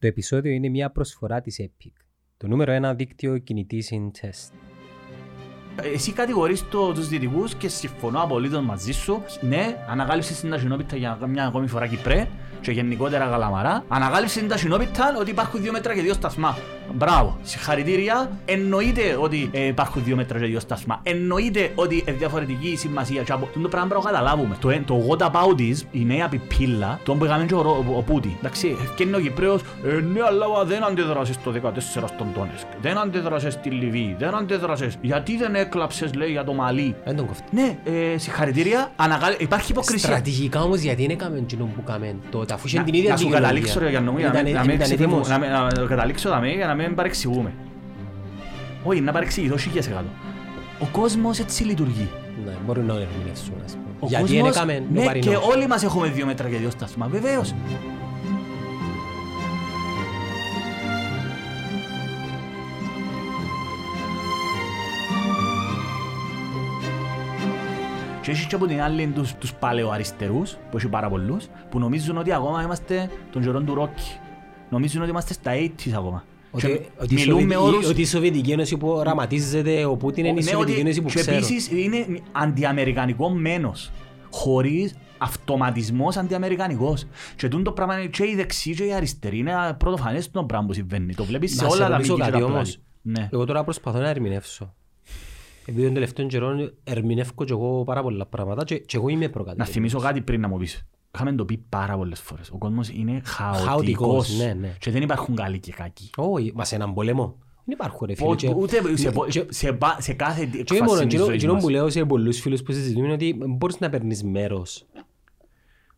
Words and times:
Το 0.00 0.06
επεισόδιο 0.06 0.52
είναι 0.52 0.68
μια 0.68 0.90
προσφορά 0.90 1.40
της 1.40 1.60
Epic, 1.62 1.92
το 2.36 2.46
νούμερο 2.46 2.72
ένα 2.72 2.94
δίκτυο 2.94 3.38
κινητής 3.38 3.90
in 3.92 4.20
test. 4.20 4.52
Εσύ 5.94 6.12
κατηγορείς 6.12 6.68
το, 6.68 6.92
τους 6.92 7.08
δυτικούς 7.08 7.54
και 7.54 7.68
συμφωνώ 7.68 8.22
απολύτως 8.22 8.64
μαζί 8.64 8.92
σου. 8.92 9.22
Ναι, 9.40 9.84
ανακάλυψε 9.88 10.34
στην 10.34 10.50
Ταχυνόπιτα 10.50 10.96
για 10.96 11.18
μια 11.26 11.46
ακόμη 11.46 11.66
φορά 11.66 11.86
Κυπρέ 11.86 12.28
και 12.60 12.70
γενικότερα 12.70 13.28
Καλαμαρά. 13.28 13.84
Ανακάλυψε 13.88 14.36
στην 14.36 14.48
Ταχυνόπιτα 14.48 15.16
ότι 15.18 15.30
υπάρχουν 15.30 15.62
δύο 15.62 15.72
μέτρα 15.72 15.94
και 15.94 16.02
δύο 16.02 16.14
σταθμά. 16.14 16.56
Μπράβο, 16.94 17.38
συγχαρητήρια. 17.42 18.30
Εννοείται 18.44 19.16
ότι 19.20 19.48
ε, 19.52 19.66
υπάρχουν 19.66 20.04
δύο 20.04 20.16
μέτρα 20.16 20.38
και 20.38 20.46
δύο 20.46 20.60
σταθμά. 20.60 21.00
Εννοείται 21.02 21.72
ότι 21.74 22.04
είναι 22.06 22.16
διαφορετική 22.16 22.68
η 22.68 22.76
σημασία. 22.76 23.22
Και 23.22 23.32
από 23.32 23.48
το 23.62 23.68
πράγμα 23.68 23.88
πρέπει 23.88 24.04
να 24.04 24.10
καταλάβουμε. 24.10 24.56
Το, 24.60 24.70
ε, 24.70 24.82
το 24.86 25.02
what 25.08 25.26
about 25.26 25.60
is, 25.60 25.76
η 25.90 26.04
νέα 26.04 26.28
πιπίλα, 26.28 27.00
τον 27.04 27.18
που 27.18 27.24
έκαμε 27.24 27.44
και 27.44 27.54
ο, 27.54 27.58
ο, 27.58 27.96
ο 27.96 28.02
Πούτι. 28.02 28.36
Εντάξει, 28.38 28.76
ευκαινεί 28.82 29.14
ο 29.14 29.20
Κυπρέος, 29.20 29.60
ε, 29.86 29.92
ναι, 29.92 30.20
αλλά 30.28 30.64
δεν 30.64 30.84
αντέδρασες 30.84 31.36
το 31.44 31.52
14 31.64 31.70
στον 32.06 32.26
Τόνεσκ. 32.34 32.66
Δεν 32.80 32.98
αντέδρασες 32.98 33.52
στη 33.52 33.70
Λιβύη. 33.70 34.16
Δεν 34.18 34.34
αντέδρασες. 34.34 34.98
Γιατί 35.00 35.36
δεν 35.36 35.54
έκλαψες, 35.54 36.14
λέει, 36.14 36.30
για 36.30 36.44
το 36.44 36.52
Μαλί; 36.52 36.94
Δεν 37.04 37.16
τον 37.16 37.26
κοφτεί. 37.26 37.44
Ναι, 37.50 37.78
ε, 37.84 38.18
συγχαρητήρια. 38.18 38.90
Ανακάλυ... 38.96 39.36
Υπάρχει 39.38 39.70
υποκρισία. 39.70 40.08
Στρατηγικά 40.08 40.60
όμως 40.62 40.80
γιατί 40.80 41.02
είναι 41.02 41.12
έκαμε 41.12 41.38
εκείνο 41.38 41.64
που 41.76 41.82
κάμε 41.82 42.14
τότε, 42.30 42.54
αφού 42.54 42.66
είχε 42.66 42.78
Να- 42.78 42.84
την 42.84 42.94
ίδια 42.94 43.10
Να 43.10 43.16
σου 43.16 43.24
δικαιολογία. 43.24 43.48
καταλήξω 43.50 43.78
ρε 43.80 43.88
Γιάννο 43.88 44.12
μου, 44.12 44.18
για 44.18 44.26
να 44.26 44.32
Ήταν- 44.32 44.66
μην- 44.66 44.78
να 46.58 46.74
μην 46.82 46.92
ήταν 46.92 47.10
ξεφύγουμε, 47.10 47.48
έτοιμος. 47.48 47.64
να 47.64 48.02
μην- 48.02 48.34
να- 48.34 48.42
να 48.42 48.42
καταλήξω 48.42 48.48
δαμέ, 48.48 48.52
για 48.52 48.52
να 48.52 48.52
μην 48.52 48.56
παρεξηγούμε. 48.56 48.80
Όχι, 48.84 49.00
να 49.00 49.12
παρεξηγηθώ 49.12 49.56
χίλιες 49.56 49.86
εκατό. 49.86 50.08
Ο 50.80 50.86
κόσμος 50.92 51.38
έτσι 51.38 51.64
λειτουργεί. 51.64 52.08
Ναι, 52.44 52.52
μπορεί 52.66 52.80
να 52.80 52.92
ερμηνεύσουν, 52.92 53.54
ας 53.64 53.72
πούμε. 53.72 53.84
Ο 54.00 54.06
Γιατί 54.06 54.22
κόσμος, 54.24 54.38
είναι 54.38 54.48
έκαμε 54.48 54.72
ναι, 54.72 55.00
νοπαρινός. 55.00 55.26
και 55.28 55.36
όλοι 55.52 55.66
μας 55.66 55.82
έχουμε 55.82 56.08
δύο 56.08 56.26
μέτρα 56.26 56.48
και 56.48 56.56
δύο 56.56 56.70
σταθμά, 56.70 57.06
βεβαίως. 57.06 57.54
Και 68.22 68.30
έχει 68.30 68.46
και 68.46 68.54
από 68.54 68.66
την 68.66 68.82
άλλη 68.82 69.06
τους, 69.06 69.34
τους 69.34 69.54
παλαιοαριστερούς, 69.54 70.56
που 70.70 70.76
έχει 70.76 70.88
πάρα 70.88 71.08
πολλούς, 71.08 71.46
που 71.70 71.78
νομίζουν 71.78 72.16
ότι 72.18 72.32
ακόμα 72.32 72.62
είμαστε 72.62 73.10
τον 73.32 73.42
καιρό 73.42 73.60
του 73.60 73.74
Ρόκι. 73.74 74.18
Νομίζουν 74.70 75.00
ότι 75.02 75.10
είμαστε 75.10 75.32
στα 75.32 75.50
80's 75.54 75.92
ακόμα. 75.96 76.24
Ότι, 76.50 76.66
Και 76.66 76.80
ότι, 76.98 77.14
η 77.14 77.16
μιλούν 77.16 77.44
με 77.44 77.54
Σοβιετική- 77.54 77.74
όρους... 77.74 77.88
ότι 77.88 78.00
η 78.00 78.04
Σοβιετική 78.06 78.50
Ένωση 78.50 78.76
που 78.76 78.88
οραματίζεται 78.88 79.84
ο 79.84 79.96
Πούτιν 79.96 80.24
είναι 80.24 80.40
η 80.40 80.42
Ναι, 80.44 80.50
Σοβιετική 80.50 80.72
ότι- 80.72 80.80
Ένωση 80.80 81.02
που 81.02 81.08
και 81.08 81.18
ξέρω. 81.20 81.36
επίσης 81.36 81.68
είναι 81.70 82.06
αντιαμερικανικό 82.32 83.30
μένος. 83.30 83.90
Χωρίς 84.30 84.94
αυτοματισμός 85.18 86.16
αντιαμερικανικός. 86.16 87.06
Και 87.36 87.48
τούτο 87.48 87.62
το 87.62 87.72
πράγμα 87.72 87.98
είναι 87.98 88.06
και 88.08 88.24
η 88.24 88.34
δεξί 88.34 88.74
και 88.74 88.84
η 88.84 88.92
αριστερή. 88.92 89.38
Είναι 89.38 89.52
πρωτοφανές 89.78 90.30
το 90.30 90.44
πράγμα 90.44 90.66
που 90.66 90.72
συμβαίνει. 90.72 91.14
Το 91.14 91.24
βλέπεις 91.24 91.54
σε 91.56 91.62
Να 91.64 91.70
σε 91.70 91.76
όλα 91.76 91.88
τα 91.88 91.96
ρωτήσω 91.96 92.12
μήκη 92.14 92.24
και 92.24 92.30
κάτι 92.30 92.42
τα 92.44 92.50
όμως. 92.52 92.62
πλάτη. 93.02 93.20
Ναι. 93.20 93.28
Εγώ 93.32 93.44
τώρα 93.44 93.64
προσπαθώ 93.64 93.98
να 93.98 94.08
ερμηνεύσω. 94.08 94.74
Επειδή 95.66 95.84
τον 95.84 95.94
τελευταίο 95.94 96.26
καιρό 96.26 96.70
ερμηνεύω 96.84 97.44
και 97.44 97.52
εγώ 97.52 97.84
πάρα 97.84 98.02
πολλά 98.02 98.26
πράγματα 98.26 98.64
και, 98.64 98.78
και 98.78 98.96
εγώ 98.96 99.08
είμαι 99.08 99.24
Να 99.24 99.30
προκατηλημένος. 99.30 99.74
θυμίσω 99.74 99.98
κάτι 99.98 100.20
πριν 100.20 100.40
να 100.40 100.48
μου 100.48 100.56
πεις. 100.58 100.86
Είχαμε 101.14 101.32
το 101.32 101.44
πει 101.44 101.56
πάρα 101.68 101.96
πολλές 101.96 102.20
φορές. 102.20 102.50
Ο 102.50 102.58
κόσμος 102.58 102.88
είναι 102.88 103.20
Χαοτικός, 103.24 103.66
χαοτικός. 103.66 104.38
ναι, 104.38 104.52
ναι. 104.52 104.74
Και 104.78 104.90
δεν 104.90 105.02
υπάρχουν 105.02 105.34
καλοί 105.34 105.58
και 105.60 105.72
κακοί. 105.72 106.10
Όχι, 106.16 106.52
μα 106.54 106.64
σε 106.64 106.74
έναν 106.74 106.94
πόλεμο. 106.94 107.36
Δεν 107.64 107.76
υπάρχουν 107.76 108.06
ρε 108.06 108.14
φίλε. 108.14 108.26
Πο- 108.28 108.34
και- 108.34 108.54
Ούτε 108.56 108.96
σε, 108.96 109.10
πο- 109.10 109.26
και- 109.26 109.44
σε, 109.48 109.72
πα- 109.72 109.96
σε 110.00 110.12
κάθε 110.12 110.44
Και 110.44 110.48
όχι 110.50 110.58
εκφάση 110.60 110.82
μόνο, 110.82 110.94
της 110.96 111.04
εκείνο- 111.04 111.24
ζωής 111.24 111.36
εκείνο 111.36 111.52
μας. 111.52 111.62
που 111.62 111.68
λέω 111.68 111.90
σε 111.90 112.04
πολλούς 112.04 112.40
φίλους 112.40 112.62
που 112.62 112.72
συζητούμε 112.72 113.04
είναι 113.04 113.14
ότι 113.14 113.38
μπορείς 113.48 113.78
να 113.78 113.88
παίρνεις 113.90 114.22
μέρος. 114.22 114.86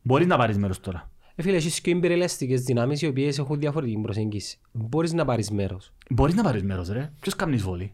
Μπορείς 0.02 0.26
να 0.26 0.36
πάρεις 0.36 0.58
μέρος 0.58 0.80
τώρα. 0.80 1.10
Ε, 1.34 1.42
φίλε, 1.42 1.56
έχεις 1.56 1.80
και 1.80 1.90
εμπειρελαστικές 1.90 2.62
δυνάμεις 2.62 3.02
οι 3.02 3.06
οποίες 3.06 3.38
έχουν 3.38 3.58
διαφορετική 3.58 3.98
προσέγγιση. 4.00 4.58
Μπορείς 4.72 5.12
να 5.12 5.24
πάρεις 5.24 5.50
μέρος. 5.50 5.92
Μπορείς 6.10 6.34
να 6.34 6.42
πάρεις 6.42 6.62
μέρος 6.62 6.88
ρε. 6.88 7.12
Ποιος 7.20 7.36
κάνεις 7.36 7.56
εισβολή. 7.56 7.92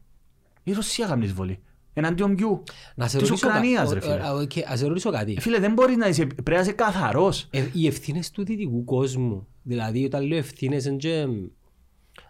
Η 0.62 0.72
Ρωσία 0.72 1.06
κάνει 1.06 1.28
εισβολή. 1.28 1.58
Εναντίον 1.98 2.34
ποιου; 2.34 2.62
Να 2.94 3.08
σε 3.08 3.18
Της 3.18 3.28
ρωτήσω 3.28 3.46
κα- 3.46 3.52
Ουκρανίας 3.54 3.90
ο- 3.90 3.94
ρε 3.94 4.00
φίλε. 4.00 4.14
ε, 4.14 4.28
οκ, 4.28 4.50
Ας 4.66 4.78
σε 4.78 4.86
ρωτήσω 4.86 5.10
κάτι. 5.10 5.34
Ε, 5.36 5.40
Φίλε, 5.40 5.58
δεν 5.58 5.72
μπορείς 5.72 5.96
να 5.96 6.08
είσαι, 6.08 6.26
πρέπει 6.26 6.50
να 6.50 6.60
είσαι 6.60 6.72
καθαρός. 6.72 7.46
Ε, 7.50 7.68
οι 7.72 7.86
ευθύνες 7.86 8.30
του 8.30 8.44
δυτικού 8.44 8.84
κόσμου. 8.84 9.46
Δηλαδή, 9.62 10.04
όταν 10.04 10.24
λέω 10.26 10.38
ευθύνες, 10.38 10.84
δεν 10.84 10.96
και... 10.98 11.26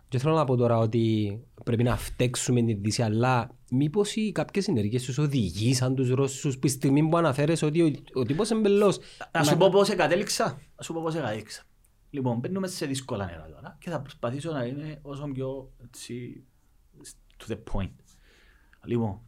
Και 0.09 0.19
θέλω 0.19 0.35
να 0.35 0.45
πω 0.45 0.57
τώρα 0.57 0.79
ότι 0.79 1.39
πρέπει 1.65 1.83
να 1.83 1.97
φταίξουμε 1.97 2.63
την 2.63 2.79
Δύση, 2.83 3.03
αλλά 3.03 3.51
μήπως 3.71 4.17
οι 4.17 4.33
κάποιες 4.33 4.69
ενέργειες 4.69 5.03
τους 5.05 5.19
οδηγήσαν 5.19 5.95
τους 5.95 6.11
Ρώσους 6.11 6.59
που 6.59 6.69
στη 6.69 6.77
στιγμή 6.77 7.09
που 7.09 7.17
αναφέρες 7.17 7.63
ότι 7.63 7.83
ο, 7.83 7.91
ο 8.15 8.23
τύπος 8.23 8.51
εν 8.51 8.62
πελλός. 8.62 8.99
Να 9.33 9.43
σου 9.43 9.57
πω 9.57 9.69
πώς 9.71 9.95
κατέληξα. 9.95 10.45
Να 10.77 10.83
σου 10.83 10.93
πω 10.93 11.01
πώς 11.03 11.15
κατέληξα. 11.15 11.63
Λοιπόν, 12.11 12.39
μπαίνουμε 12.39 12.67
σε 12.69 12.87
δύσκολα 12.87 13.25
νερά 13.27 13.49
τώρα 13.55 13.77
και 13.81 13.91
θα 13.91 14.01
προσπαθήσω 14.01 14.53
να 14.53 14.65
είμαι 14.65 14.99
όσο 15.03 15.27
πιο 15.33 15.71
έτσι, 15.85 16.45
to 17.47 17.53
the 17.53 17.57
point. 17.73 17.91
Λοιπόν, 18.85 19.21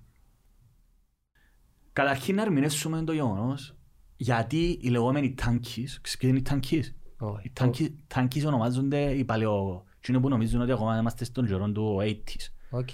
καταρχήν 2.03 2.35
να 2.35 2.43
ερμηνεύσουμε 2.43 3.03
το 3.03 3.13
γεγονός 3.13 3.75
γιατί 4.17 4.79
οι 4.83 4.89
λεγόμενοι 4.89 5.35
tankies, 5.35 5.99
ξέρεις 6.01 6.17
ποιοι 6.19 6.29
είναι 6.33 6.39
οι 6.39 6.43
tankies; 6.43 6.95
Όχι. 7.19 7.41
Οι 7.47 7.51
tank- 7.53 7.95
tankies 8.07 8.45
ονομάζονται 8.45 9.01
οι 9.11 9.25
παλαιό... 9.25 9.85
Τι 10.01 10.13
είναι 10.13 10.21
που 10.23 10.29
νομίζουν 10.29 10.61
ότι 10.61 10.73
ακόμα 10.73 10.99
είμαστε 10.99 11.25
στον 11.25 11.47
καιρό 11.47 11.71
του 11.73 11.97
80s, 12.01 12.51
Οκ. 12.71 12.89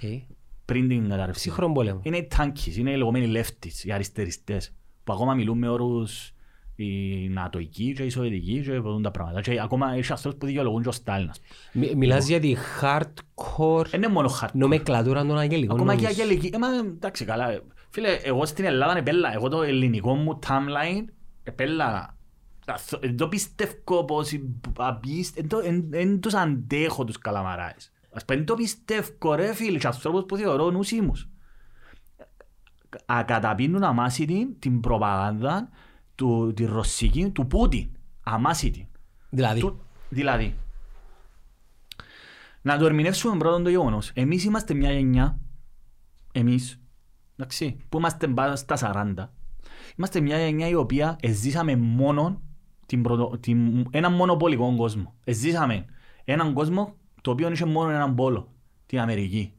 πριν 0.64 0.88
την 0.88 1.08
καταρρεύση. 1.08 1.40
Σύγχρονο 1.40 1.72
πόλεμο. 1.72 2.00
Είναι 2.02 2.16
οι 2.16 2.26
tankies, 2.36 2.76
είναι 2.76 2.90
οι 2.90 2.96
λεγόμενοι 2.96 3.32
leftists, 3.40 3.84
οι 3.84 3.92
αριστεριστές, 3.92 4.72
που 5.04 5.12
ακόμα 5.12 5.34
μιλούν 5.34 5.58
με 5.58 5.68
όρους 5.68 6.32
οι 6.76 7.28
νατοικοί 7.28 7.92
και 7.92 8.02
οι 8.02 8.08
σοβιετικοί 8.08 8.60
και 8.62 8.70
πολλούν 8.80 9.02
τα 9.02 9.10
πράγματα. 9.10 9.40
Και 9.40 9.60
ακόμα 9.60 9.92
έχει 9.94 10.12
ανθρώπους 10.12 10.38
που 10.40 10.46
δικαιολογούν 10.46 10.82
και 10.82 10.88
ο 10.88 10.92
Στάλιν. 10.92 11.28
ας 11.30 11.40
πούμε. 11.72 11.86
Μι- 11.86 11.94
Μιλάς 11.96 12.26
για 12.28 12.40
τη 12.40 12.54
hardcore 12.80 13.86
Δεν 13.90 14.02
είναι 14.02 14.12
μόνο 14.12 14.28
χαρτί. 14.28 14.58
νομεκλατούρα 14.58 15.26
των 15.26 15.38
αγγελικών 15.38 15.76
Ακόμα 15.76 15.94
και 15.94 16.00
οι 16.00 16.04
νόμους. 16.04 16.18
αγγελικοί. 16.20 16.50
Ε, 16.54 16.58
μα, 16.58 16.68
εντάξει, 16.68 17.24
καλά. 17.24 17.60
Φίλε, 17.94 18.12
εγώ 18.12 18.46
στην 18.46 18.64
Ελλάδα 18.64 18.96
επέλα. 18.96 19.32
Εγώ 19.32 19.48
το 19.48 19.62
ελληνικό 19.62 20.14
μου 20.14 20.38
timeline 20.46 21.04
επέλα. 21.42 22.16
Δεν 23.00 23.16
το 23.16 23.28
πιστεύω 23.28 24.04
πως 24.04 24.32
οι 24.32 24.54
απίστ- 24.76 25.38
εν 25.38 25.48
το- 25.48 25.58
εν- 25.58 25.88
εν 25.92 26.20
τους 26.20 26.34
αντέχω 26.34 27.04
τους 27.04 27.18
καλαμαράες. 27.18 27.92
Ας 28.12 28.24
πούμε, 28.24 28.38
δεν 28.38 28.46
το 28.46 28.54
πιστεύω 28.54 29.34
ρε 29.34 29.54
φίλε 29.54 29.78
και 29.78 29.86
ανθρώπους 29.86 30.24
που 30.28 30.36
θεωρώ 30.36 30.70
νουσίμους. 30.70 31.28
Ακαταπίνουν 33.06 33.82
αμάσιτη 33.82 34.56
την 34.58 34.80
προπαγάνδα 34.80 35.68
του, 36.14 36.52
τη 36.56 36.64
ρωσική, 36.64 37.30
του 37.30 37.46
Πούτιν. 37.46 37.88
Αμάσιτη. 38.22 38.88
Δηλαδή, 39.30 39.60
Του- 39.60 39.80
Δηλαδή, 40.08 40.54
να 42.62 42.78
το 42.78 42.86
ερμηνεύσουμε 42.86 43.36
πρώτον 43.36 43.62
το 43.62 43.70
γεγονός. 43.70 44.10
Εμείς 44.14 44.44
είμαστε 44.44 44.74
μια 44.74 44.92
γενιά, 44.92 45.38
εμείς, 46.32 46.78
εντάξει, 47.36 47.76
που 47.88 47.98
είμαστε 47.98 48.28
πάνω 48.28 48.56
στα 48.56 48.76
40. 49.16 49.28
Είμαστε 49.96 50.20
μια 50.20 50.38
γενιά 50.38 50.68
η 50.68 50.74
οποία 50.74 51.16
εζήσαμε 51.20 51.76
μόνο 51.76 52.42
την 52.86 53.02
πρωτο, 53.02 53.38
την, 53.40 53.86
έναν 53.90 54.12
μονοπολικό 54.12 54.74
κόσμο. 54.76 55.14
Εζήσαμε 55.24 55.84
έναν 56.24 56.52
κόσμο 56.52 56.94
το 57.20 57.30
οποίο 57.30 57.50
είχε 57.50 57.64
μόνο 57.64 57.90
έναν 57.90 58.14
πόλο, 58.14 58.52
την 58.86 59.00
Αμερική. 59.00 59.52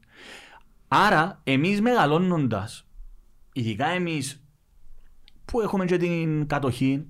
Άρα, 0.88 1.40
εμείς 1.44 1.80
μεγαλώνοντας, 1.80 2.86
ειδικά 3.52 3.86
εμείς 3.86 4.44
που 5.44 5.60
έχουμε 5.60 5.84
και 5.84 5.96
την 5.96 6.46
κατοχή, 6.46 7.06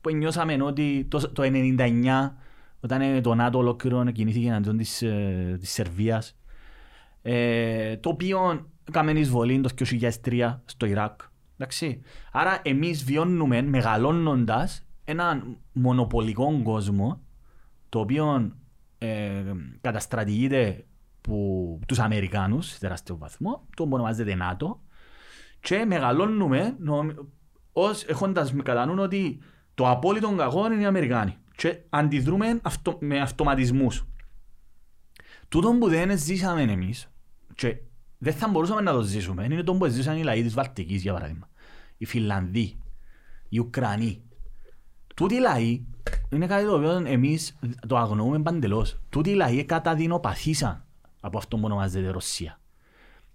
που 0.00 0.10
νιώσαμε 0.10 0.62
ότι 0.62 1.06
το, 1.10 1.32
το 1.32 1.42
99 1.44 2.30
όταν 2.80 3.00
ε, 3.00 3.20
το 3.20 3.34
ΝΑΤΟ 3.34 3.58
ολόκληρο 3.58 4.04
κινήθηκε 4.04 4.46
εναντίον 4.46 4.76
της, 4.76 5.02
ε, 5.02 5.56
της 5.60 5.70
Σερβίας 5.70 6.38
ε, 7.22 7.96
το 7.96 8.08
οποίο 8.08 8.70
έκαμε 8.88 9.10
εισβολή 9.10 9.60
το 9.60 9.70
2003 10.24 10.58
στο 10.64 10.86
Ιράκ. 10.86 11.20
Εντάξει. 11.56 12.00
Άρα 12.32 12.60
εμείς 12.62 13.04
βιώνουμε 13.04 13.62
μεγαλώνοντας 13.62 14.86
έναν 15.04 15.56
μονοπολικό 15.72 16.60
κόσμο 16.62 17.20
το 17.88 18.00
οποίο 18.00 18.52
ε, 18.98 19.42
καταστρατηγείται 19.80 20.86
που 21.20 21.78
τους 21.86 21.98
Αμερικάνους 21.98 22.66
σε 22.66 22.78
τεράστιο 22.78 23.16
βαθμό, 23.16 23.66
το 23.76 23.84
που 23.84 23.90
ονομάζεται 23.92 24.34
ΝΑΤΟ 24.34 24.80
και 25.60 25.84
μεγαλώνουμε 25.84 26.76
νομ- 26.78 27.18
ως, 27.72 28.04
έχοντας 28.04 28.52
με 28.52 28.62
κατά 28.62 28.86
νου 28.86 29.02
ότι 29.02 29.38
το 29.74 29.90
απόλυτο 29.90 30.34
κακό 30.36 30.72
είναι 30.72 30.82
οι 30.82 30.84
Αμερικάνοι 30.84 31.36
και 31.56 31.80
αντιδρούμε 31.88 32.60
αυτο, 32.62 32.98
με 33.00 33.20
αυτοματισμούς. 33.20 34.06
Τούτο 35.48 35.76
που 35.80 35.88
δεν 35.88 36.18
ζήσαμε 36.18 36.62
εμείς 36.62 37.10
και 37.54 37.76
δεν 38.18 38.32
θα 38.32 38.48
μπορούσαμε 38.48 38.80
να 38.80 38.92
το 38.92 39.02
ζήσουμε 39.02 39.44
είναι 39.44 39.62
το 39.62 39.74
που 39.74 39.86
ζήσαν 39.86 40.16
οι 40.16 40.22
λαοί 40.22 40.42
της 40.42 40.54
Βαλτικής 40.54 41.02
για 41.02 41.12
παράδειγμα. 41.12 41.48
Οι 41.96 42.04
Φιλανδοί, 42.04 42.78
οι 43.48 43.58
Ουκρανοί. 43.58 44.22
Τούτοι 45.14 45.34
οι 45.34 45.40
λαοί 45.40 45.84
είναι 46.30 46.46
κάτι 46.46 46.64
το 46.64 46.74
οποίο 46.74 46.90
εμείς 46.90 47.58
το 47.86 47.96
αγνοούμε 47.96 48.42
παντελώς. 48.42 49.00
Τούτοι 49.08 49.30
οι 49.30 49.34
λαοί 49.34 49.64
καταδεινοπαθήσαν 49.64 50.84
από 51.20 51.38
αυτό 51.38 51.56
που 51.56 51.62
ονομάζεται 51.64 52.10
Ρωσία. 52.10 52.60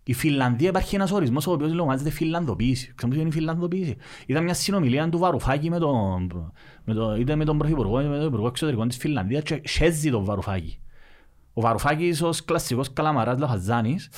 Η 0.06 0.14
Φιλανδία 0.14 0.70
υπάρχει 0.70 0.96
ένας 0.96 1.12
ορισμός 1.12 1.48
ο 1.48 1.52
οποίος 1.52 1.72
ονομάζεται 1.72 2.10
Φιλανδοποίηση. 2.10 2.94
Ξέρετε 2.96 3.18
τι 3.18 3.22
είναι 3.22 3.30
η 3.30 3.38
Φιλανδοποίηση; 3.38 3.96
Ήταν 4.26 4.44
μια 4.44 4.54
συνομιλία 4.54 5.10
του 5.10 5.18
Βαρουφάκη 5.18 5.70
με 5.70 5.80
τον, 5.80 6.52
με 6.84 6.94
το, 6.94 7.16
είτε 7.16 7.36
με 7.36 7.46
τον 7.46 7.58
Πρωθυπουργό 7.58 8.00
είτε 8.00 8.10
με 8.10 8.18
τον 8.18 8.28
Υπουργό 8.28 8.48
Εξωτερικών 8.48 8.88
της 8.88 8.98
Φιλανδίας 8.98 9.44
και 9.44 9.62
σέζει 9.64 10.12
τον 10.12 10.24
Βαρουφάκη. 10.24 10.80
Ο 11.54 11.62
Βαρουφάκης 11.62 12.22
ως 12.22 12.46
κλασσικός 12.46 12.94
καλαμαράς 12.94 13.40
Λαχαζάνης 13.40 14.10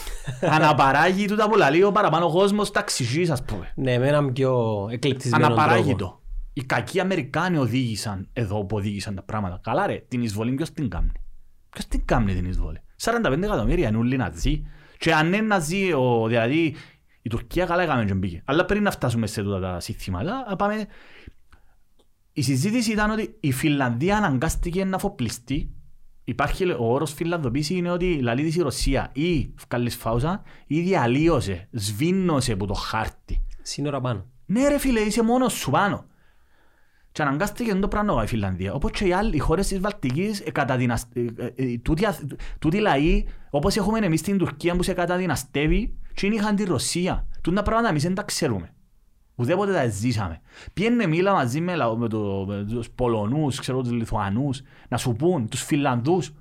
αναπαράγει 0.41 1.25
τούτα 1.25 1.49
που 1.49 1.55
λαλεί 1.55 1.83
ο 1.83 1.91
παραπάνω 1.91 2.31
κόσμος 2.31 2.71
ταξιζής 2.71 3.29
ας 3.29 3.43
πούμε. 3.43 3.71
Ναι, 3.75 3.97
με 3.97 4.07
έναν 4.07 4.33
πιο 4.33 4.85
εκλεπτισμένο 4.91 5.45
Αναπαράγει 5.45 5.83
τρόπο. 5.83 5.97
το. 5.97 6.21
Οι 6.53 6.63
κακοί 6.63 6.99
Αμερικάνοι 6.99 7.57
οδήγησαν 7.57 8.29
εδώ 8.33 8.65
που 8.65 8.77
οδήγησαν 8.77 9.15
τα 9.15 9.21
πράγματα. 9.21 9.59
Καλά 9.63 9.87
ρε, 9.87 10.05
την 10.07 10.21
εισβολή 10.23 10.51
ποιος 10.51 10.71
την 10.71 10.89
κάνει. 10.89 11.11
Ποιος 11.69 11.87
την 11.87 12.05
κάνει 12.05 12.33
την 12.33 12.45
εισβολή; 12.45 12.81
45 13.01 13.41
εκατομμύρια 13.43 13.87
είναι 13.87 13.97
όλοι 13.97 14.17
ναζί. 14.17 14.65
Και 14.97 15.13
αν 15.13 15.27
είναι 15.27 15.41
ναζί, 15.41 15.93
ο, 15.93 16.27
δηλαδή 16.27 16.75
η 17.21 17.29
Τουρκία 17.29 17.65
καλά 17.65 17.83
έκαμε 17.83 18.05
και 18.05 18.13
μπήκε. 18.13 18.41
Αλλά 18.45 18.65
πριν 18.65 18.83
να 18.83 18.91
φτάσουμε 18.91 19.27
σε 19.27 19.43
τούτα 19.43 19.59
τα 19.59 19.79
συστήματα, 19.79 20.45
να 20.49 20.55
πάμε... 20.55 20.87
Η 22.33 22.41
συζήτηση 22.41 22.91
ήταν 22.91 23.11
ότι 23.11 23.37
η 23.39 23.51
Φιλανδία 23.51 24.17
αναγκάστηκε 24.17 24.85
να 24.85 24.95
αφοπλιστεί. 24.95 25.74
Υπάρχει 26.27 26.69
ο 26.71 26.93
όρος 26.93 27.13
φιλανδοποίηση 27.13 27.75
είναι 27.75 27.91
ότι 27.91 28.19
λαλεί 28.21 28.43
της 28.43 28.55
η 28.55 28.61
Ρωσία 28.61 29.09
ή 29.13 29.53
βγάλεις 29.67 29.95
φάουσα 29.95 30.41
ή 30.67 30.81
διαλύωσε, 30.81 31.67
σβήνωσε 31.71 32.51
από 32.51 32.65
το 32.65 32.73
χάρτη. 32.73 33.45
Σύνορα 33.61 34.01
πάνω. 34.01 34.25
Ναι 34.45 34.67
ρε 34.67 34.77
φίλε, 34.77 34.99
είσαι 34.99 35.23
μόνος 35.23 35.53
σου 35.53 35.71
πάνω. 35.71 36.05
Και 37.11 37.21
αναγκάστηκε 37.21 37.75
το 37.75 37.87
πράγμα 37.87 38.23
η 38.23 38.27
Φιλανδία. 38.27 38.73
Όπως 38.73 38.91
και 38.91 39.05
οι 39.05 39.13
άλλοι 39.13 39.35
οι 39.35 39.39
χώρες 39.39 39.67
της 39.67 39.79
Βαλτικής, 39.79 40.39
ε, 40.39 40.51
καταδυνασ- 40.51 41.17
ε, 41.17 41.25
ε, 41.37 41.51
ε, 41.55 41.77
τούτοι 41.77 42.05
αθ- 42.05 42.33
τούτοι 42.59 42.79
λαοί, 42.79 43.25
όπως 43.49 43.75
έχουμε 43.75 43.99
εμείς 43.99 44.19
στην 44.19 44.37
Τουρκία 44.37 44.75
που 44.75 44.83
σε 44.83 44.93
καταδυναστεύει, 44.93 45.97
και 46.13 46.25
είναι 46.25 46.35
είχαν 46.35 46.55
τη 46.55 46.63
Ρωσία. 46.63 47.27
Τούτα 47.41 47.61
πράγματα 47.63 47.89
εμείς 47.89 48.03
δεν 48.03 48.13
τα 48.13 48.23
ξέρουμε. 48.23 48.74
Ουδέποτε 49.35 49.73
τα 49.73 49.87
ζήσαμε. 49.87 50.41
Πιένε 50.73 51.07
μίλα 51.07 51.33
μαζί 51.33 51.61
με, 51.61 51.75
λαό- 51.75 51.97
με, 51.97 52.07
το, 52.07 52.45
με 52.47 52.65
τους 52.69 52.89
Πολωνούς, 52.89 53.59
ξέρω, 53.59 53.81
τους 53.81 53.91
Λιθουανούς, 53.91 54.61
να 54.89 54.97
σου 54.97 55.11
πούν, 55.15 55.49
τους 55.49 55.61
Φιλανδούς, 55.63 56.33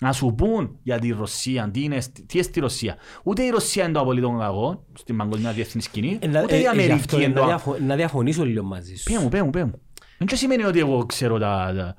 να 0.00 0.12
σου 0.12 0.34
πούν 0.36 0.76
για 0.82 0.98
τη 0.98 1.10
Ρωσία, 1.10 1.70
τι 1.72 1.82
είναι, 1.82 2.00
σ- 2.00 2.12
τι 2.12 2.24
είναι 2.34 2.42
στη 2.42 2.60
Ρωσία. 2.60 2.96
Ούτε 3.22 3.42
η 3.42 3.48
Ρωσία 3.50 3.84
είναι 3.84 3.92
το 3.92 4.00
απολύτω 4.00 4.36
κακό 4.38 4.84
στην 4.92 5.16
παγκοσμία 5.16 5.52
διεθνή 5.52 5.82
σκηνή, 5.82 6.18
Ε, 6.20 6.26
να- 6.26 6.42
ούτε 6.42 6.54
ε, 6.54 6.56
η 6.56 6.58
ε, 6.58 6.62
γι' 6.62 6.66
Αμερική 6.68 6.92
αυτό, 6.92 7.16
είναι 7.20 7.26
να, 7.28 7.34
το 7.40 7.46
διαφο- 7.46 7.76
να 7.86 7.96
διαφωνήσω 7.96 8.44
λίγο 8.44 8.64
μαζί 8.64 8.96
σου. 8.96 9.12
Πέ 9.12 9.18
μου, 9.18 9.28
πέ 9.28 9.42
μου, 9.42 9.50
πέ 9.50 9.64
μου. 9.64 9.80
Δεν 10.18 10.26
και 10.30 10.36
σημαίνει 10.36 10.64
ότι 10.64 10.78
εγώ 10.78 11.06
ξέρω 11.06 11.38
τα... 11.38 11.72
τα- 11.76 11.96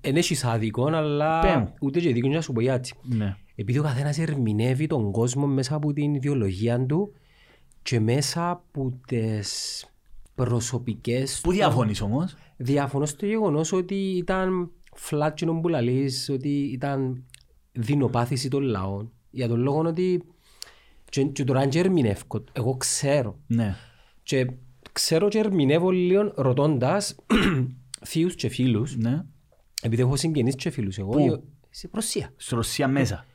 Εν 0.00 0.16
έχεις 0.16 0.44
άδικο, 0.44 0.86
αλλά 0.86 1.40
Πέ 1.40 1.56
μου. 1.58 1.72
ούτε 1.80 2.00
και 2.00 2.12
δίκιο 2.12 2.30
να 2.30 2.40
σου 2.40 2.52
πω 2.52 2.60
γιατί. 2.60 2.92
Ναι. 3.02 3.36
Επειδή 3.54 3.78
ο 3.78 3.82
καθένας 3.82 4.18
ερμηνεύει 4.18 4.86
τον 4.86 5.12
κόσμο 5.12 5.46
μέσα 5.46 5.74
από 5.74 5.92
την 5.92 6.14
ιδεολογία 6.14 6.86
του 6.86 7.12
και 7.86 8.00
μέσα 8.00 8.50
από 8.50 8.98
τις 9.06 9.84
προσωπικές 10.34 11.40
Πού 11.42 11.52
διαφωνείς 11.52 12.00
όμως; 12.00 12.34
Διαφωνώ 12.56 13.06
στο 13.06 13.26
γεγονός 13.26 13.72
ότι 13.72 13.94
ήταν 13.94 14.70
φλάτσινο 14.94 15.60
που 15.60 15.68
λαλείς, 15.68 16.28
ότι 16.28 16.48
ήταν 16.48 17.24
δεινοπάθηση 17.72 18.48
των 18.48 18.62
λαών. 18.62 19.12
Για 19.30 19.48
τον 19.48 19.60
λόγο 19.60 19.78
ότι 19.80 20.22
και, 21.10 21.24
και 21.24 21.44
τώρα 21.44 21.60
αν 21.60 21.68
και 21.68 21.78
ερμηνεύω, 21.78 22.44
εγώ 22.52 22.76
ξέρω. 22.76 23.38
Ναι. 23.46 23.74
Και 24.22 24.46
ξέρω 24.92 25.28
και 25.28 25.38
ερμηνεύω 25.38 25.90
λίγο 25.90 26.32
ρωτώντας 26.36 27.16
θείους 28.06 28.34
και 28.34 28.48
φίλους, 28.48 28.96
Ναι. 28.96 29.24
επειδή 29.82 30.02
έχω 30.02 30.16
συγγενείς 30.16 30.54
και 30.54 30.70
φίλους 30.70 30.98
εγώ, 30.98 31.10
Πού; 31.10 31.18
οι- 31.18 31.40
σε 31.70 31.88
Ρωσία. 31.92 32.32
Στη 32.36 32.54
Ρωσία 32.54 32.88
μέσα. 32.88 33.26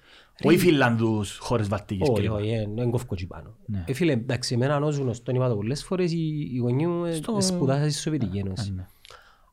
Όχι 0.44 0.58
Φιλανδούς 0.58 1.38
χώρες 1.38 1.68
Βαλτικής 1.68 2.10
Όχι, 2.10 2.22
κλπ. 2.22 2.32
όχι, 2.34 2.50
ε, 2.50 2.68
δεν 2.76 2.90
κόφκω 2.90 3.14
εκεί 3.14 3.28
πάνω. 3.28 3.56
Ναι. 3.66 3.84
Ε, 3.88 3.94
φίλε, 3.94 4.12
εντάξει, 4.12 4.54
εμένα 4.54 4.78
ως 4.78 4.98
γνωστόν 4.98 5.36
είπα 5.36 5.50
το 5.50 5.56
πολλές 5.56 5.84
φορές, 5.84 6.12
οι, 6.12 6.50
οι 6.54 6.58
γονείς 6.58 6.88
μου 6.88 7.06
ε, 7.06 7.12
Στο- 7.14 7.42
σπουδάσαν 7.42 7.92
στη 7.92 8.02
Σοβιετική 8.02 8.38
Ένωση. 8.38 8.74
ναι. 8.76 8.86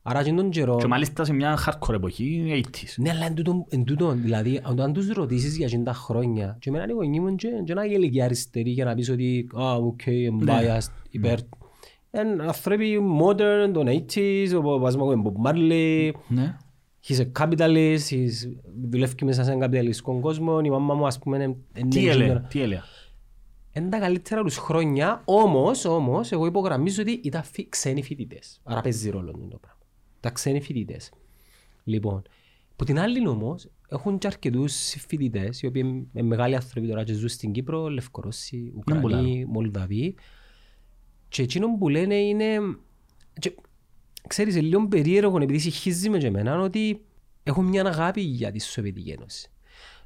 Άρα 0.01 0.23
και 0.23 0.33
τον 0.33 0.49
καιρό... 0.49 0.77
Και 0.77 0.87
μάλιστα 0.87 1.23
σε 1.23 1.33
μια 1.33 1.57
hardcore 1.65 1.93
εποχή, 1.93 2.43
80s. 2.65 2.93
Ναι, 2.97 3.09
αλλά 3.09 3.25
εν 3.25 3.33
τούτο, 3.33 3.65
εν 3.69 3.83
τούτο, 3.83 4.11
δηλαδή, 4.11 4.61
αν, 4.63 4.79
αν 4.81 4.93
τους 4.93 5.09
ρωτήσεις 5.09 5.57
για 5.57 5.65
εκείνα 5.65 5.83
τα 5.83 5.93
χρόνια, 5.93 6.57
και 6.59 6.69
εμένα 6.69 6.85
οι 6.89 6.91
γονείς 6.91 7.19
μου 7.19 7.35
και, 7.35 7.47
και 7.65 7.73
να 7.73 7.85
γελικοί 7.85 8.21
αριστεροί 8.21 8.69
για 8.69 8.85
να 8.85 8.93
πεις 8.95 9.09
ότι 9.09 9.47
«Α, 9.61 9.73
OK, 9.75 9.99
I'm 10.05 10.43
Ναι. 10.43 10.53
biased, 10.61 10.91
υπέρ». 11.09 11.37
Εν 12.11 12.41
άνθρωποι 12.41 12.99
modern, 13.21 13.71
των 13.73 13.87
80s, 13.87 14.61
ο 14.63 14.79
πας 14.79 14.95
μου 14.95 15.21
Bob 15.25 15.49
Marley, 15.49 16.11
Ναι. 16.27 16.57
He's 17.09 17.19
a 17.19 17.41
capitalist, 17.41 18.09
he's, 18.09 18.51
δουλεύει 18.89 19.25
μέσα 19.25 19.43
σε 19.43 19.49
έναν 19.49 19.61
καπιταλιστικό 19.61 20.19
κόσμο, 20.19 20.61
η 20.63 20.69
μάμα 20.69 20.93
μου 20.93 21.07
ας 21.07 21.19
πούμε 21.19 21.43
είναι... 21.43 21.57
Τι 21.89 21.99
είναι 22.01 22.11
έλεγε, 22.11 22.33
engineer. 22.33 22.49
τι 22.49 22.61
έλεγε; 22.61 22.81
Εν 23.71 23.89
τα 23.89 23.99
καλύτερα 23.99 24.43
τους 24.43 24.57
χρόνια, 24.57 25.21
όμως, 25.25 25.85
όμως, 25.85 26.31
εγώ 26.31 26.45
υπογραμμίζω 26.45 27.01
ότι 27.01 27.11
ήταν 27.23 27.43
φι- 27.43 27.69
ξένοι 27.69 28.03
φοιτητές. 28.03 28.61
Άρα 28.63 28.81
παίζει 28.81 29.09
ρόλο 29.09 29.31
το 29.31 29.57
πράγμα. 29.57 29.79
Τα 30.19 30.29
ξένοι 30.29 30.61
φοιτητές. 30.61 31.11
Λοιπόν, 31.83 32.21
που 32.75 32.83
την 32.83 32.99
άλλη 32.99 33.27
όμως, 33.27 33.69
έχουν 33.89 34.17
και 34.17 34.27
αρκετούς 34.27 34.95
φοιτητές, 35.07 35.61
οι 35.61 35.65
οποίοι 35.65 35.81
είναι 36.13 36.27
μεγάλοι 36.27 36.55
άνθρωποι 36.55 36.87
τώρα 36.87 37.03
και 37.03 37.13
ζουν 37.13 37.29
στην 37.29 37.51
Κύπρο, 37.51 37.89
Λευκορώσοι, 37.89 38.73
Ουκρανοί, 38.75 39.01
πολλά. 39.01 39.21
Μολδαβοί. 39.47 40.15
Και 41.27 41.41
εκείνο 41.41 41.77
που 41.77 41.89
λένε 41.89 42.15
είναι... 42.15 42.59
Και, 43.39 43.55
ξέρεις, 44.27 44.55
είναι 44.55 44.67
λίγο 44.67 44.87
περίεργο 44.87 45.37
επειδή 45.41 45.59
συγχύζει 45.59 46.09
με 46.09 46.17
και 46.17 46.27
εμένα 46.27 46.59
ότι 46.59 47.01
έχω 47.43 47.61
μια 47.61 47.85
αγάπη 47.85 48.21
για 48.21 48.51
τη 48.51 48.59
Σοβιετική 48.59 49.09
Ένωση. 49.09 49.51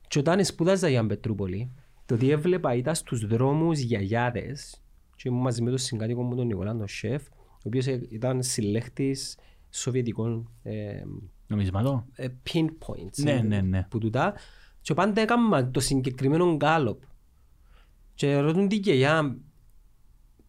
Και 0.07 0.19
όταν 0.19 0.45
σπούδαζα 0.45 0.89
για 0.89 1.06
Πετρούπολη, 1.06 1.71
το 2.06 2.18
τι 2.18 2.30
έβλεπα 2.30 2.75
ήταν 2.75 2.95
στους 2.95 3.25
δρόμους 3.27 3.80
γιαγιάδες 3.80 4.81
και 5.15 5.30
ήμουν 5.30 5.42
μαζί 5.42 5.62
με 5.62 5.69
τον 5.69 5.80
συγκάτοικο 5.80 6.24
μου 6.24 6.36
τον 6.36 6.48
Νικολά, 6.48 6.77
τον 6.77 6.88
σεφ, 6.88 7.27
ο 7.30 7.62
οποίος 7.63 7.88
ε, 7.88 8.07
ήταν 8.10 8.44
συλλέχτης 8.44 9.38
σοβιετικών 9.69 10.50
ε, 10.63 11.01
Νομισματό. 11.48 12.06
ε, 12.16 12.27
pinpoints 12.54 13.18
Ναι, 13.18 13.31
ε, 13.31 13.42
ναι, 13.42 13.62
ναι. 13.62 13.88
που 13.89 13.98
τούτα 13.98 14.33
και 14.81 14.94
πάντα 14.94 15.21
έκανα 15.21 15.69
το 15.71 15.80
συγκεκριμένο 15.80 16.56
γκάλωπ 16.56 17.01
και 18.13 18.38
ρωτούν 18.38 18.68
τη 18.68 18.75
γιαγιά 18.75 19.38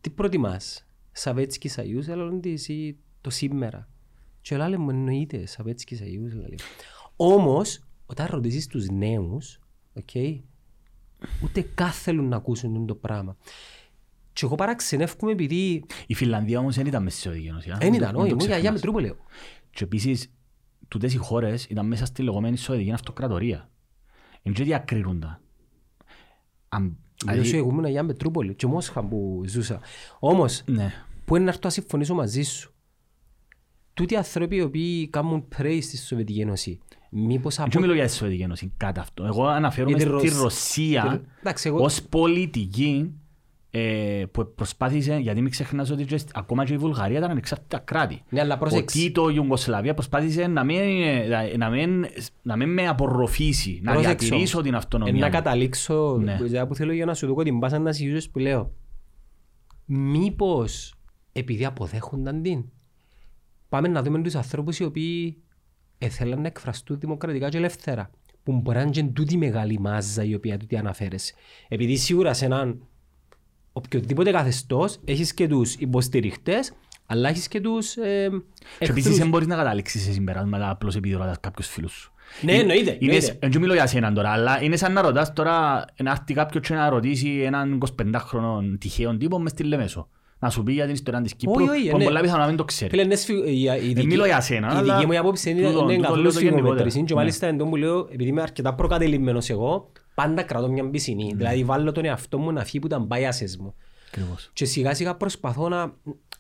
τι 0.00 0.10
προτιμάς 0.10 0.86
Σαβέτσκι 1.12 1.68
Σαϊούς 1.68 2.08
αλλά 2.08 2.38
της 2.40 2.68
ή 2.68 2.96
το 3.24 3.30
σήμερα 3.30 3.88
και 4.40 4.56
λέει 4.56 4.76
μου 4.76 4.90
εννοείται 4.90 5.46
Σαβέτσκι 5.46 5.96
Σαϊούς 5.96 6.34
λέει. 6.34 6.58
όμως 7.16 7.84
όταν 8.06 8.26
ρωτήσεις 8.30 8.66
τους 8.66 8.88
νέους 8.88 9.58
okay, 10.00 10.40
ούτε 11.42 11.60
καν 11.74 11.90
θέλουν 11.90 12.28
να 12.28 12.36
ακούσουν 12.36 12.86
το 12.86 12.94
πράγμα 12.94 13.36
και 14.32 14.44
εγώ 14.44 14.54
παραξενεύκομαι 14.54 15.32
επειδή 15.32 15.84
Η 16.06 16.14
Φιλανδία 16.14 16.58
όμως 16.58 16.74
δεν 16.76 16.86
ήταν 16.86 17.02
μέσα 17.02 17.16
στη 17.16 17.22
Σοβιετική 17.28 17.50
Ένωση. 17.52 17.70
α. 17.70 17.76
δεν 17.78 17.90
Μην 17.90 18.00
ήταν 18.00 18.12
το- 18.12 18.18
όχι 18.18 18.28
μην 18.28 18.38
το 18.38 18.44
μου 18.44 18.50
γιαγιά 18.50 18.70
ξεχνάς. 18.72 18.94
Μητρούπολη 18.94 19.16
Και 19.70 19.84
επίσης, 19.84 20.30
τούτες 20.88 21.14
οι 21.14 21.16
χώρες 21.16 21.64
ήταν 21.64 21.86
μέσα 21.86 22.06
στη 22.06 22.22
λεγόμενη 22.22 22.56
Σοβιετική 22.56 22.92
Αυτοκρατορία. 22.94 23.70
Είναι 24.42 24.54
και 24.54 24.64
διακρίνουν 24.64 25.20
τα. 25.20 25.40
Αν- 26.68 26.96
Δηλαδή, 27.18 27.40
δηλαδή- 27.40 27.58
εγώ 27.58 27.68
ήμουν 27.70 27.84
για 27.86 28.02
Μετρούπολη 28.02 28.54
και 28.54 28.66
Μόσχα 28.66 29.04
που 29.04 29.42
ζούσα. 29.46 29.80
Όμως, 30.18 30.62
Ναι. 30.66 30.92
που 31.24 31.34
είναι 31.36 31.44
να 31.44 31.50
έρθω 31.50 31.60
να 31.64 31.70
συμφωνήσω 31.70 32.14
μαζί 32.14 32.42
σου. 32.42 32.73
Τούτοι 33.94 34.14
οι 34.14 34.16
άνθρωποι 34.16 34.56
οι 34.56 34.60
οποίοι 34.62 35.08
κάνουν 35.08 35.44
praise 35.58 35.78
στη 35.82 35.96
Σοβιετική 35.96 36.40
Ένωση, 36.40 36.78
μήπως 37.10 37.56
Δεν 37.56 37.64
από... 37.66 37.80
μιλώ 37.80 37.94
για 37.94 38.06
τη 38.06 38.12
Σοβιετική 38.12 38.42
Ένωση, 38.42 38.72
κατά 38.76 39.00
αυτό. 39.00 39.24
Εγώ 39.24 39.46
αναφέρομαι 39.46 39.96
Για 39.96 40.06
τη 40.06 40.18
στη 40.18 40.28
Ρωσ- 40.28 40.42
Ρωσία 40.42 41.02
τη- 41.22 41.28
εντάξει, 41.40 41.68
εγώ- 41.68 41.84
ως 41.84 42.02
πολιτική 42.02 43.12
ε, 43.70 44.24
που 44.30 44.52
προσπάθησε, 44.54 45.16
γιατί 45.16 45.40
μην 45.40 45.50
ξεχνάς 45.50 45.90
ότι 45.90 46.04
και 46.04 46.16
σ- 46.16 46.28
ακόμα 46.34 46.64
και 46.64 46.72
η 46.72 46.76
Βουλγαρία 46.76 47.18
ήταν 47.18 47.30
ανεξάρτητα 47.30 47.78
κράτη. 47.78 48.22
Ναι, 48.28 48.40
αλλά 48.40 48.54
Ο 48.54 48.58
πρόσεξε. 48.58 48.98
Τίτο, 48.98 49.28
η 49.30 49.32
Ιουγκοσλαβία 49.36 49.94
προσπάθησε 49.94 50.46
να 50.46 50.64
μην, 50.64 50.78
ε, 51.02 51.56
να 51.56 51.68
μην, 51.70 52.06
να 52.42 52.56
μην 52.56 52.72
με 52.72 52.88
απορροφήσει, 52.88 53.80
να 53.82 53.92
Πρόσεξε 53.92 54.16
διατηρήσω 54.26 54.52
όμως. 54.52 54.66
την 54.68 54.74
Ε, 54.74 54.76
αυτονομία. 54.76 55.20
να 55.20 55.26
μου. 55.26 55.32
καταλήξω, 55.32 56.18
Ναι. 56.22 56.36
που- 56.36 56.66
που 56.68 56.74
θέλω 56.74 56.92
για 56.92 57.04
να 57.04 57.14
σου 57.14 57.26
δω 57.34 57.42
την 57.42 57.58
πάσα 57.58 57.78
να 57.78 57.92
συγγύζεις 57.92 58.30
που 58.30 58.38
λέω. 58.38 58.72
Μήπως 59.84 60.94
επειδή 61.32 61.64
αποδέχονταν 61.64 62.42
την, 62.42 62.64
πάμε 63.74 63.88
να 63.88 64.02
δούμε 64.02 64.22
τους 64.22 64.34
ανθρώπους 64.34 64.78
οι 64.78 64.84
οποίοι 64.84 65.36
ήθελαν 65.98 66.40
να 66.40 66.46
εκφραστούν 66.46 66.98
δημοκρατικά 66.98 67.48
και 67.48 67.56
ελεύθερα. 67.56 68.10
Που 68.42 68.52
μπορεί 68.52 68.76
να 68.76 68.82
είναι 68.82 68.90
και 68.90 69.02
τούτη 69.02 69.36
μεγάλη 69.36 69.78
μάζα 69.80 70.24
η 70.24 70.34
οποία 70.34 70.56
τούτη 70.58 70.76
αναφέρεσαι. 70.76 71.34
Επειδή 71.68 71.96
σίγουρα 71.96 72.34
σε 72.34 72.44
έναν 72.44 72.78
οποιοδήποτε 73.72 74.30
καθεστώς 74.30 74.98
έχεις 75.04 75.34
και 75.34 75.48
τους 75.48 75.74
υποστηριχτές, 75.74 76.72
αλλά 77.06 77.28
έχεις 77.28 77.48
και 77.48 77.60
τους 77.60 77.96
ε, 77.96 78.28
Και 78.78 78.84
επίσης 78.84 78.96
εχθρούς. 78.96 79.18
δεν 79.18 79.28
μπορείς 79.28 79.46
να 79.46 79.56
καταλήξεις 79.56 80.02
σε 80.02 80.12
συμπεράσματα 80.12 80.70
απλώς 80.70 80.96
επειδή 80.96 81.14
ρωτάς 81.14 81.40
κάποιους 81.40 81.68
φίλους 81.68 81.92
σου. 81.92 82.12
Ναι, 82.40 82.52
εννοείται, 82.52 82.96
Είναι, 83.00 83.14
εννοείται. 83.14 83.48
δεν 83.48 83.60
μιλώ 83.60 83.74
για 83.74 83.86
σένα 83.86 84.12
τώρα, 84.12 84.30
αλλά 84.30 84.62
είναι 84.62 84.76
σαν 84.76 84.92
να 84.92 85.00
ρωτάς 85.00 85.32
τώρα 85.32 85.84
να 86.02 86.10
έρθει 86.10 86.34
κάποιος 86.34 86.66
και 86.66 86.74
να 86.74 86.88
ρωτήσει 86.88 87.28
έναν 87.44 87.82
25χρονο 87.96 88.76
τυχαίο 88.78 89.16
τύπο 89.16 89.38
μες 89.38 89.50
στη 89.50 89.62
Λεμέσο. 89.62 90.08
Να 90.44 90.50
σου 90.50 90.62
πει 90.62 90.72
για 90.72 90.84
την 90.84 90.94
ιστορία 90.94 91.20
της 91.20 91.34
Κύπρου, 91.34 91.54
Όχι, 91.62 91.68
όχι, 91.70 91.90
που 91.90 91.96
ναι. 91.98 92.04
πολλά 92.04 92.20
πιθανό 92.20 92.40
να 92.42 92.46
μην 92.48 92.56
το 92.56 92.64
ξέρει. 92.64 92.90
Φίλε, 92.90 93.02
είναι 93.02 93.14
σφι- 93.14 93.46
η- 93.46 93.62
η 93.62 93.92
δική- 93.92 94.06
μιλώ 94.06 94.24
για 94.26 94.40
σένα, 94.40 94.72
Η 94.72 94.76
αλλά 94.76 94.94
δική 94.96 95.06
μου 95.12 95.18
άποψη 95.18 95.50
είναι 95.50 95.60
τούτο- 95.62 95.78
είναι 95.82 95.88
τούτο 95.94 96.02
καθόλου 96.02 96.22
λέω 96.22 96.32
το 96.32 96.38
γενικότερα. 96.38 96.60
σφιγμομέτρηση 96.66 96.98
και 97.04 97.12
Ναι. 97.14 97.20
μάλιστα 97.20 97.46
εντό 97.46 97.64
μου 97.64 97.76
λέω, 97.76 97.98
επειδή 98.12 98.28
είμαι 98.30 98.42
αρκετά 98.42 98.74
προκατελημμένος 98.74 99.50
εγώ, 99.50 99.90
πάντα 100.14 100.42
κρατώ 100.42 100.68
μια 100.70 100.90
πισινή. 100.90 101.24
Ναι. 101.24 101.34
Δηλαδή 101.36 101.64
βάλω 101.64 101.92
τον 101.92 102.04
εαυτό 102.04 102.38
μου 102.38 102.52
να 102.52 102.64
φύγει 102.64 102.78
που 102.78 102.86
τα 102.88 103.06
biases 103.10 103.56
μου. 103.60 103.74
Ακριβώς. 104.08 104.50
Και 104.52 104.64
σιγά 104.64 104.94
σιγά 104.94 105.14
προσπαθώ 105.14 105.68
να, 105.68 105.92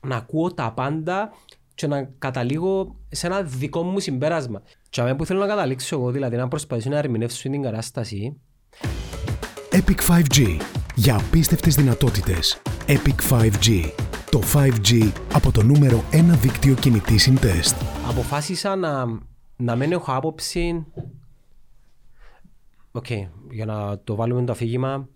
να 0.06 0.16
ακούω 0.16 0.54
τα 0.54 0.72
πάντα 0.72 1.32
και 1.74 1.86
να 1.86 2.02
καταλήγω 2.18 2.96
σε 3.08 3.26
ένα 3.26 3.42
δικό 3.42 3.82
μου 3.82 3.98
συμπέρασμα. 4.00 4.62
Και 4.90 5.00
αμέ 5.00 5.14
που 5.14 5.24
θέλω 5.26 5.40
να 5.40 5.46
καταλήξω 5.46 5.96
εγώ, 5.96 6.10
δηλαδή 6.10 6.36
να 6.36 6.48
προσπαθήσω 6.48 6.88
να 6.90 6.98
ερμηνεύσω 6.98 7.48
την 7.50 7.62
κατάσταση, 7.62 8.36
Epic 9.70 10.00
5G. 10.08 10.56
Για 10.94 11.16
απίστευτες 11.16 11.74
δυνατότητες. 11.74 12.62
Epic 12.86 13.30
5G. 13.30 13.90
Το 14.30 14.40
5G 14.54 15.12
από 15.32 15.52
το 15.52 15.62
νούμερο 15.62 16.04
1 16.12 16.22
δίκτυο 16.40 16.74
κινητής 16.74 17.22
συντεστ. 17.22 17.76
αποφάσισα 18.08 18.76
να, 18.76 19.04
να 19.56 19.76
μην 19.76 19.92
έχω 19.92 20.12
άποψη. 20.12 20.86
Οκ, 22.92 23.06
για 23.50 23.64
να 23.64 23.98
το 23.98 24.14
βάλουμε 24.14 24.44
το 24.44 24.52
αφήγημα, 24.52 25.08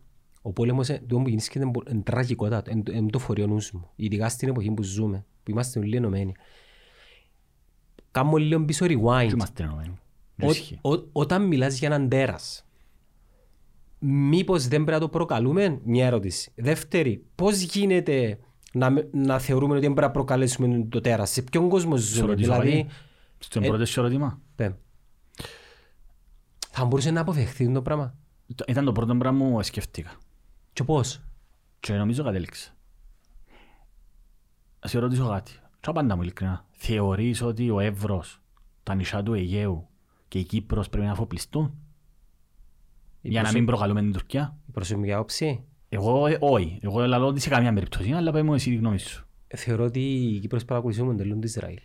ο 0.42 0.52
πόλεμος 0.52 0.86
τούτο 0.86 1.16
που 1.16 1.22
γινίσκεται 1.28 1.70
είναι 1.90 2.02
τραγικότατο, 2.02 2.70
εν 2.70 3.10
το 3.10 3.18
χωρεί 3.18 3.42
ο 3.42 3.46
νους 3.46 3.70
μου. 3.72 3.90
Ειδικά 3.96 4.28
στην 4.28 4.48
εποχή 4.48 4.70
που 4.70 4.82
ζούμε, 4.82 5.24
που 5.42 5.50
είμαστε 5.50 5.78
όλοι 5.78 5.96
ενωμένοι. 5.96 6.32
Κάμω 8.10 8.36
λίγο 8.36 8.64
πίσω 8.64 8.86
rewind. 8.88 9.26
Και 9.26 9.32
είμαστε 9.32 9.62
ενωμένοι. 9.62 9.98
Ό- 10.82 10.88
ό- 10.90 11.08
όταν 11.12 11.46
μιλάς 11.46 11.78
για 11.78 11.88
έναν 11.88 12.08
τέρας, 12.08 12.66
μήπως 13.98 14.62
δεν 14.62 14.84
πρέπει 14.84 14.90
να 14.90 14.98
το 14.98 15.08
προκαλούμε, 15.08 15.80
μια 15.84 16.06
ερώτηση. 16.06 16.52
Δεύτερη, 16.54 17.24
πώς 17.34 17.60
γίνεται 17.60 18.38
να, 18.72 18.90
με- 18.90 19.08
να 19.12 19.38
θεωρούμε 19.38 19.72
ότι 19.72 19.80
δεν 19.86 19.92
πρέπει 19.92 20.06
να 20.06 20.12
προκαλέσουμε 20.12 20.86
το 20.88 21.00
τέρας, 21.00 21.30
σε 21.30 21.42
ποιον 21.42 21.68
κόσμο 21.68 21.96
Σε 21.96 22.14
ζούμε, 22.14 22.26
ρωτήσω 22.26 22.50
δηλαδή, 22.52 22.70
πάλι. 22.70 22.86
Στον 23.38 23.62
ε, 23.62 23.66
πρώτο 23.66 23.84
σου 23.86 24.00
ερώτημα. 24.00 24.40
πέ. 24.54 24.76
θα 26.70 26.84
μπορούσε 26.84 27.10
να 27.10 27.20
αποφευχθεί 27.20 27.72
το 27.72 27.82
πράγμα; 27.82 28.14
Το- 28.54 28.64
Ήταν 28.68 28.84
το 28.84 28.92
πρώτο 28.92 29.16
πράγμα 29.16 29.48
που 29.50 29.62
σκέφτηκα. 29.62 30.10
Και 30.72 30.84
πώς; 30.84 31.20
Και 31.80 31.92
νομίζω 31.92 32.22
κατέληξα. 32.24 32.70
Ας 34.80 34.90
σε 34.90 34.98
ρωτήσω 34.98 35.28
κάτι. 35.28 35.52
Τι 35.52 35.86
απάντα 35.86 36.16
μου 36.16 36.22
ειλικρινά. 36.22 36.64
Θεωρείς 36.70 37.42
ότι 37.42 37.70
ο 37.70 37.80
Εύρος, 37.80 38.40
τα 38.82 38.94
νησιά 38.94 39.22
του 39.22 39.34
Αιγαίου 39.34 39.88
και 40.28 40.38
η 40.38 40.44
Κύπρος 40.44 40.88
πρέπει 40.88 41.06
να 41.06 41.12
αφοπλιστούν; 41.12 41.64
Η 41.64 41.87
για 43.20 43.32
να 43.32 43.38
προσω- 43.40 43.56
μην 43.56 43.66
προκαλούμε 43.66 44.00
την 44.00 44.12
Τουρκία. 44.12 44.56
Η 44.68 44.70
προσωπική 44.72 45.12
άποψη; 45.12 45.60
Εγώ 45.88 46.26
ε, 46.26 46.36
όχι. 46.40 46.78
Εγώ 46.82 47.06
λέω 47.06 47.26
ότι 47.26 47.40
σε 47.40 47.48
καμία 47.48 47.72
περίπτωση. 47.72 48.12
Αλλά 48.12 48.32
πες 48.32 48.42
μου 48.42 48.54
εσύ 48.54 48.70
τη 48.70 48.76
γνώμη 48.76 48.98
σου. 48.98 49.26
Θεωρώ 49.56 49.84
ότι 49.84 50.00
η 50.00 50.38
Κύπρος 50.38 50.64
παρακολουθεί 50.64 50.98
το 50.98 51.04
μοντέλο 51.04 51.34
του 51.34 51.40
Ισραήλ. 51.46 51.78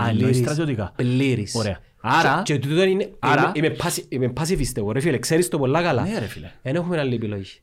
Α, 0.00 0.08
εννοείς 0.08 0.36
στρατιωτικά. 0.36 0.92
Πλήρης. 0.96 1.54
Ωραία. 1.54 1.78
Άρα- 2.00 2.42
Και, 2.44 2.58
και 2.58 2.68
τούτο 2.68 2.82
είναι... 2.82 3.12
Άρα- 3.18 3.52
Είμαι, 3.54 3.66
είμαι, 3.66 3.76
πάση, 3.76 4.06
είμαι 4.08 4.28
πασιφιστ 4.28 4.76
εγώ, 4.78 4.92
ρε 4.92 5.00
φίλε. 5.00 5.18
Ξέρεις 5.18 5.48
το 5.48 5.58
πολλά 5.58 5.82
καλά. 5.82 6.02
Ναι 6.02 6.18
ρε 6.18 6.26
φίλε. 6.26 6.50
Δεν 6.62 6.74
έχουμε 6.74 6.98
άλλη 6.98 7.14
επιλογή. 7.14 7.60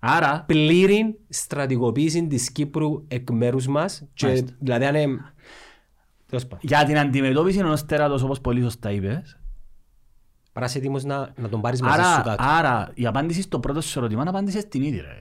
Άρα 0.00 0.44
πλήρη 0.46 1.18
στρατηγοποίηση 1.28 2.26
της 2.26 2.52
Κύπρου 2.52 3.04
εκ 3.08 3.30
μέρους 3.30 3.66
μας 3.66 4.02
και 4.14 4.26
Μάλιστα. 4.26 4.52
δηλαδή 4.58 4.84
αν 4.84 4.94
είναι... 4.94 5.18
Τέλος 6.26 6.42
πάντων. 6.46 6.58
για 6.62 6.84
την 6.84 6.98
αντιμετώπιση 6.98 7.58
ενός 7.58 7.84
τέρατος 7.86 8.22
όπως 8.22 8.40
πολύ 8.40 8.62
σωστά 8.62 8.90
είπες 8.90 9.38
Παρά 10.52 10.66
είσαι 10.66 10.78
έτοιμος 10.78 11.04
να, 11.04 11.32
να 11.36 11.48
τον 11.48 11.60
πάρεις 11.60 11.80
μαζί 11.80 12.02
σου 12.02 12.08
Άρα, 12.08 12.22
κάτω. 12.22 12.42
άρα 12.46 12.90
η 12.94 13.06
απάντηση 13.06 13.42
στο 13.42 13.60
πρώτο 13.60 13.80
σου 13.80 13.98
ερώτημα 13.98 14.20
είναι 14.20 14.30
απάντηση 14.30 14.60
στην 14.60 14.82
ίδια. 14.82 15.02
Ρε. 15.02 15.18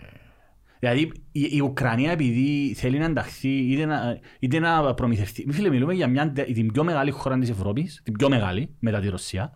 Δηλαδή 0.80 1.12
η, 1.32 1.42
η 1.52 1.62
Ουκρανία 1.62 2.12
επειδή 2.12 2.74
θέλει 2.78 2.98
να 2.98 3.06
ενταχθεί 3.06 3.50
είτε 3.50 3.86
να, 3.86 4.20
είτε 4.40 4.60
να 4.60 4.94
προμηθευτεί. 4.94 5.44
Μη 5.48 5.54
φίλε 5.54 5.70
μιλούμε 5.70 5.94
για 5.94 6.08
μια, 6.08 6.32
την 6.32 6.72
πιο 6.72 6.84
μεγάλη 6.84 7.12
χώρα 7.12 7.38
της 7.38 7.50
Ευρώπης, 7.50 8.02
την 8.04 8.14
πιο 8.14 8.30
μεγάλη 8.30 8.76
μετά 8.80 9.00
τη 9.00 9.10
Ρωσία. 9.10 9.54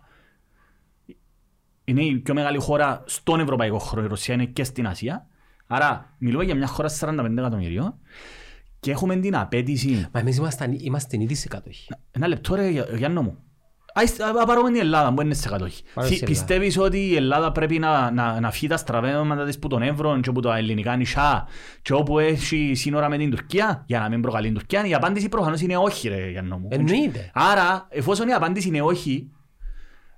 Είναι 1.84 2.02
η 2.02 2.16
πιο 2.18 2.34
μεγάλη 2.34 2.58
χώρα 2.58 3.02
στον 3.06 3.40
ευρωπαϊκό 3.40 3.78
χώρο. 3.78 4.02
Η 4.02 4.06
Ρωσία 4.06 4.34
είναι 4.34 4.44
και 4.44 4.64
στην 4.64 4.86
Ασία. 4.86 5.26
Άρα 5.66 6.14
μιλούμε 6.18 6.44
για 6.44 6.54
μια 6.54 6.66
χώρα 6.66 6.88
45 7.00 7.18
εκατομμυρίων 7.38 7.94
και 8.80 8.90
έχουμε 8.90 9.16
την 9.16 9.36
απέτηση 9.36 10.06
Μα 10.12 10.20
εμείς 10.20 10.36
είμαστε, 10.36 10.76
είμαστε 10.78 11.16
ήδη 11.20 11.34
σε 11.34 11.48
κατοχή. 11.48 11.88
ένα 12.10 12.28
λεπτό 12.28 12.54
ρε 12.54 12.68
Γεια- 12.68 12.88
Γιάννο 12.96 13.22
μου. 13.22 13.38
Ας 13.96 14.20
α, 14.20 14.44
πάρουμε 14.46 14.70
την 14.70 14.80
Ελλάδα 14.80 15.12
που 15.14 15.22
είναι 15.22 15.34
σε 15.34 15.48
κατοχή. 15.48 15.82
Πάμε 15.94 16.08
Θυ- 16.08 16.16
στην 16.16 16.28
Ελλάδα. 16.28 16.46
Πιστεύεις 16.46 16.78
ότι 16.78 16.98
η 16.98 17.16
Ελλάδα 17.16 17.52
πρέπει 17.52 17.78
να, 17.78 18.10
να, 18.10 18.40
να 18.40 18.50
φύγει 18.50 18.66
τα 18.66 18.76
στραβέματα 18.76 19.44
της 19.44 19.58
που 19.58 19.68
τον 19.68 19.82
Εύρο 19.82 20.20
και 20.20 20.30
που 20.32 20.40
τα 20.40 20.56
ελληνικά 20.56 20.96
νησιά 20.96 21.48
και 21.82 21.92
όπου 21.92 22.18
έχει 22.18 22.72
σύνορα 22.74 23.08
με 23.08 23.16
την 23.18 23.30
Τουρκία 23.30 23.84
για 23.86 23.98
να 23.98 24.08
μην 24.08 24.20
προκαλεί 24.20 24.46
την 24.46 24.54
Τουρκία. 24.54 24.86
Η 24.86 24.94
απάντηση 24.94 25.28
προφανώς 25.28 25.60
είναι 25.60 25.76
όχι 25.76 26.08
ρε 26.08 26.30
Γιάννο 26.30 26.58
μου. 26.58 26.68
Εννοείται. 26.70 27.30
Άρα 27.34 27.86
εφόσον 27.90 28.28
η 28.28 28.32
απάντηση 28.32 28.68
είναι 28.68 28.82
όχι 28.82 29.30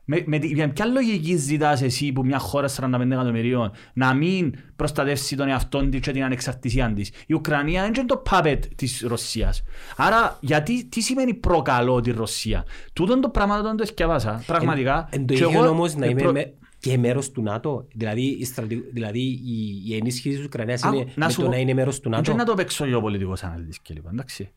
με, 0.08 0.22
με, 0.26 0.38
τη- 0.38 0.54
με 0.56 0.68
ποια 0.68 0.84
λογική 0.86 1.36
ζητάς 1.36 1.82
εσύ 1.82 2.12
που 2.12 2.24
μια 2.24 2.38
χώρα 2.38 2.68
45 2.68 3.00
εκατομμυρίων 3.10 3.70
να 3.94 4.14
μην 4.14 4.54
προστατεύσει 4.76 5.36
τον 5.36 5.48
εαυτό 5.48 5.88
της 5.88 6.00
και 6.00 6.10
την 6.10 6.24
ανεξαρτησία 6.24 6.92
της; 6.92 7.10
Η 7.26 7.34
Ουκρανία 7.34 7.82
είναι 7.84 7.90
και 7.90 8.04
το 8.06 8.22
puppet 8.30 8.58
της 8.76 9.00
Ρωσίας. 9.06 9.62
Άρα 9.96 10.38
γιατί, 10.40 10.84
τι 10.88 11.00
σημαίνει 11.00 11.34
προκαλώ 11.34 12.00
τη 12.00 12.10
Ρωσία; 12.10 12.64
Τούτον 12.92 13.20
το 13.20 13.28
πράγμα 13.28 13.62
δεν 13.62 13.76
το 13.76 13.86
θυκευάσα. 13.86 14.42
Πραγματικά. 14.46 15.08
Εν 15.10 15.26
το 15.26 15.34
Και 15.34 15.44
ίδιο 15.44 15.58
εγώ, 15.60 15.68
όμως 15.68 15.94
να 15.94 16.06
ε, 16.06 16.08
είμαι 16.08 16.20
προ- 16.22 16.32
με, 16.32 16.54
και 16.78 16.98
μέρος 16.98 17.30
του 17.30 17.42
ΝΑΤΟ. 17.42 17.86
Δηλαδή 17.94 18.22
η, 18.22 18.44
στρατη, 18.44 18.74
δηλαδή 18.92 19.20
η, 19.20 19.82
η 19.86 19.96
ενίσχυση 19.96 20.36
της 20.36 20.44
Ουκρανίας 20.44 20.82
Άκου, 20.84 20.94
είναι 20.94 21.12
να 21.14 21.24
με 21.26 21.30
σου 21.32 21.38
το 21.38 21.44
πω- 21.44 21.50
να 21.52 21.58
είναι 21.58 21.74
μέρος 21.74 21.96
του 22.00 22.10
Δεν 22.10 22.18
ΝΑΤΟ. 22.18 22.34
να 22.34 22.44
το 22.44 22.54
παίξω 22.54 22.84
εγώ 22.84 23.00
πολιτικός 23.00 23.42
αναλυτής 23.42 23.80
και 23.80 23.94
λοιπά, 23.94 24.10
εντάξει. 24.12 24.50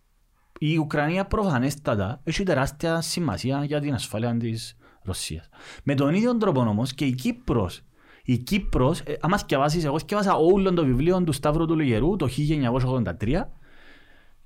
Η 0.60 0.78
Ουκρανία 0.78 1.26
προφανέστατα 1.26 2.22
έχει 2.24 2.44
τεράστια 2.44 3.02
σημασία 3.02 3.64
για 3.66 3.80
την 3.80 3.94
ασφάλεια 3.94 4.38
της 4.38 4.76
Ρωσίας. 5.10 5.50
Με 5.84 5.96
τον 5.96 6.14
ίδιο 6.14 6.38
τρόπο 6.38 6.60
όμως 6.60 6.94
και 6.94 7.06
η 7.06 7.12
Κύπρος. 7.12 7.82
Η 8.24 8.38
Κύπρος, 8.38 9.00
ε, 9.00 9.14
άμα 9.22 9.38
σκευάσεις, 9.38 9.86
εγώ 9.86 10.00
σκευάσα 10.00 10.34
όλο 10.36 10.74
το 10.74 10.86
βιβλίο 10.86 11.24
του 11.24 11.32
Σταύρου 11.32 11.66
του 11.66 11.76
Λιγερού 11.76 12.16
το 12.16 12.28
1983 12.28 13.52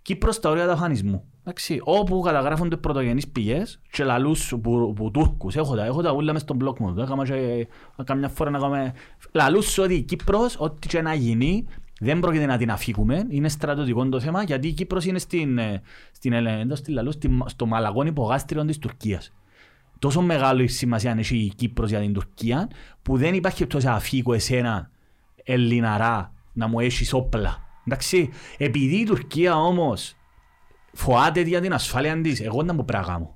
Κύπρος 0.01 0.35
στα 0.35 0.49
όρια 0.49 0.65
του 0.65 0.71
αφανισμού. 0.71 1.23
Εντάξει, 1.41 1.79
όπου 1.83 2.19
καταγράφονται 2.19 2.77
πρωτογενείς 2.77 3.27
πηγές 3.27 3.81
και 3.91 4.03
λαλούς 4.03 4.53
που, 4.61 4.93
που 4.95 5.11
Τούρκους. 5.11 5.55
Έχω 5.55 5.75
τα, 5.75 5.85
έχω 5.85 6.01
τα 6.01 6.11
ούλα 6.11 6.33
μες 6.33 6.41
στον 6.41 6.55
μπλοκ 6.55 6.79
μου. 6.79 6.93
Το 6.93 7.01
έκανα 7.01 7.25
και 7.25 7.67
καμιά 8.03 8.29
φορά 8.29 8.49
να 8.49 8.59
κάνουμε... 8.59 8.93
Λαλούς 9.31 9.77
ότι 9.77 9.93
η 9.93 10.01
Κύπρος, 10.01 10.55
ό,τι 10.59 10.87
και 10.87 11.01
να 11.01 11.13
γίνει, 11.13 11.65
δεν 11.99 12.19
πρόκειται 12.19 12.45
να 12.45 12.57
την 12.57 12.71
αφήκουμε. 12.71 13.25
Είναι 13.29 13.49
στρατιωτικό 13.49 14.09
το 14.09 14.19
θέμα, 14.19 14.43
γιατί 14.43 14.67
η 14.67 14.73
Κύπρος 14.73 15.05
είναι 15.05 15.19
στην, 15.19 15.57
ε, 15.57 15.81
στην, 16.11 16.33
ε, 16.33 16.59
εντός 16.59 16.77
στη 16.79 16.91
λαλούς, 16.91 17.13
στη- 17.13 17.43
στο 17.45 17.65
μαλαγόν 17.65 18.07
υπογάστριο 18.07 18.65
της 18.65 18.77
Τουρκίας. 18.77 19.33
Τόσο 20.03 20.21
μεγάλη 20.21 20.67
σημασία 20.67 21.15
έχει 21.17 21.37
η 21.37 21.53
Κύπρος 21.55 21.89
για 21.89 21.99
την 21.99 22.13
Τουρκία, 22.13 22.69
που 23.01 23.17
δεν 23.17 23.33
υπάρχει 23.33 23.67
τόσο 23.67 23.89
αφήκω 23.89 24.33
εσένα 24.33 24.89
Ελληναρά 25.43 26.33
να 26.53 26.67
μου 26.67 26.79
έχεις 26.79 27.13
όπλα. 27.13 27.57
Εντάξει, 27.87 28.29
επειδή 28.57 28.95
η 28.95 29.05
Τουρκία 29.05 29.55
όμως 29.55 30.15
φοάται 30.93 31.41
για 31.41 31.61
την 31.61 31.73
ασφάλεια 31.73 32.21
της, 32.21 32.41
εγώ 32.41 32.63
δεν 32.63 32.75
μου 32.75 32.85
πράγμα 32.85 33.17
μου. 33.17 33.35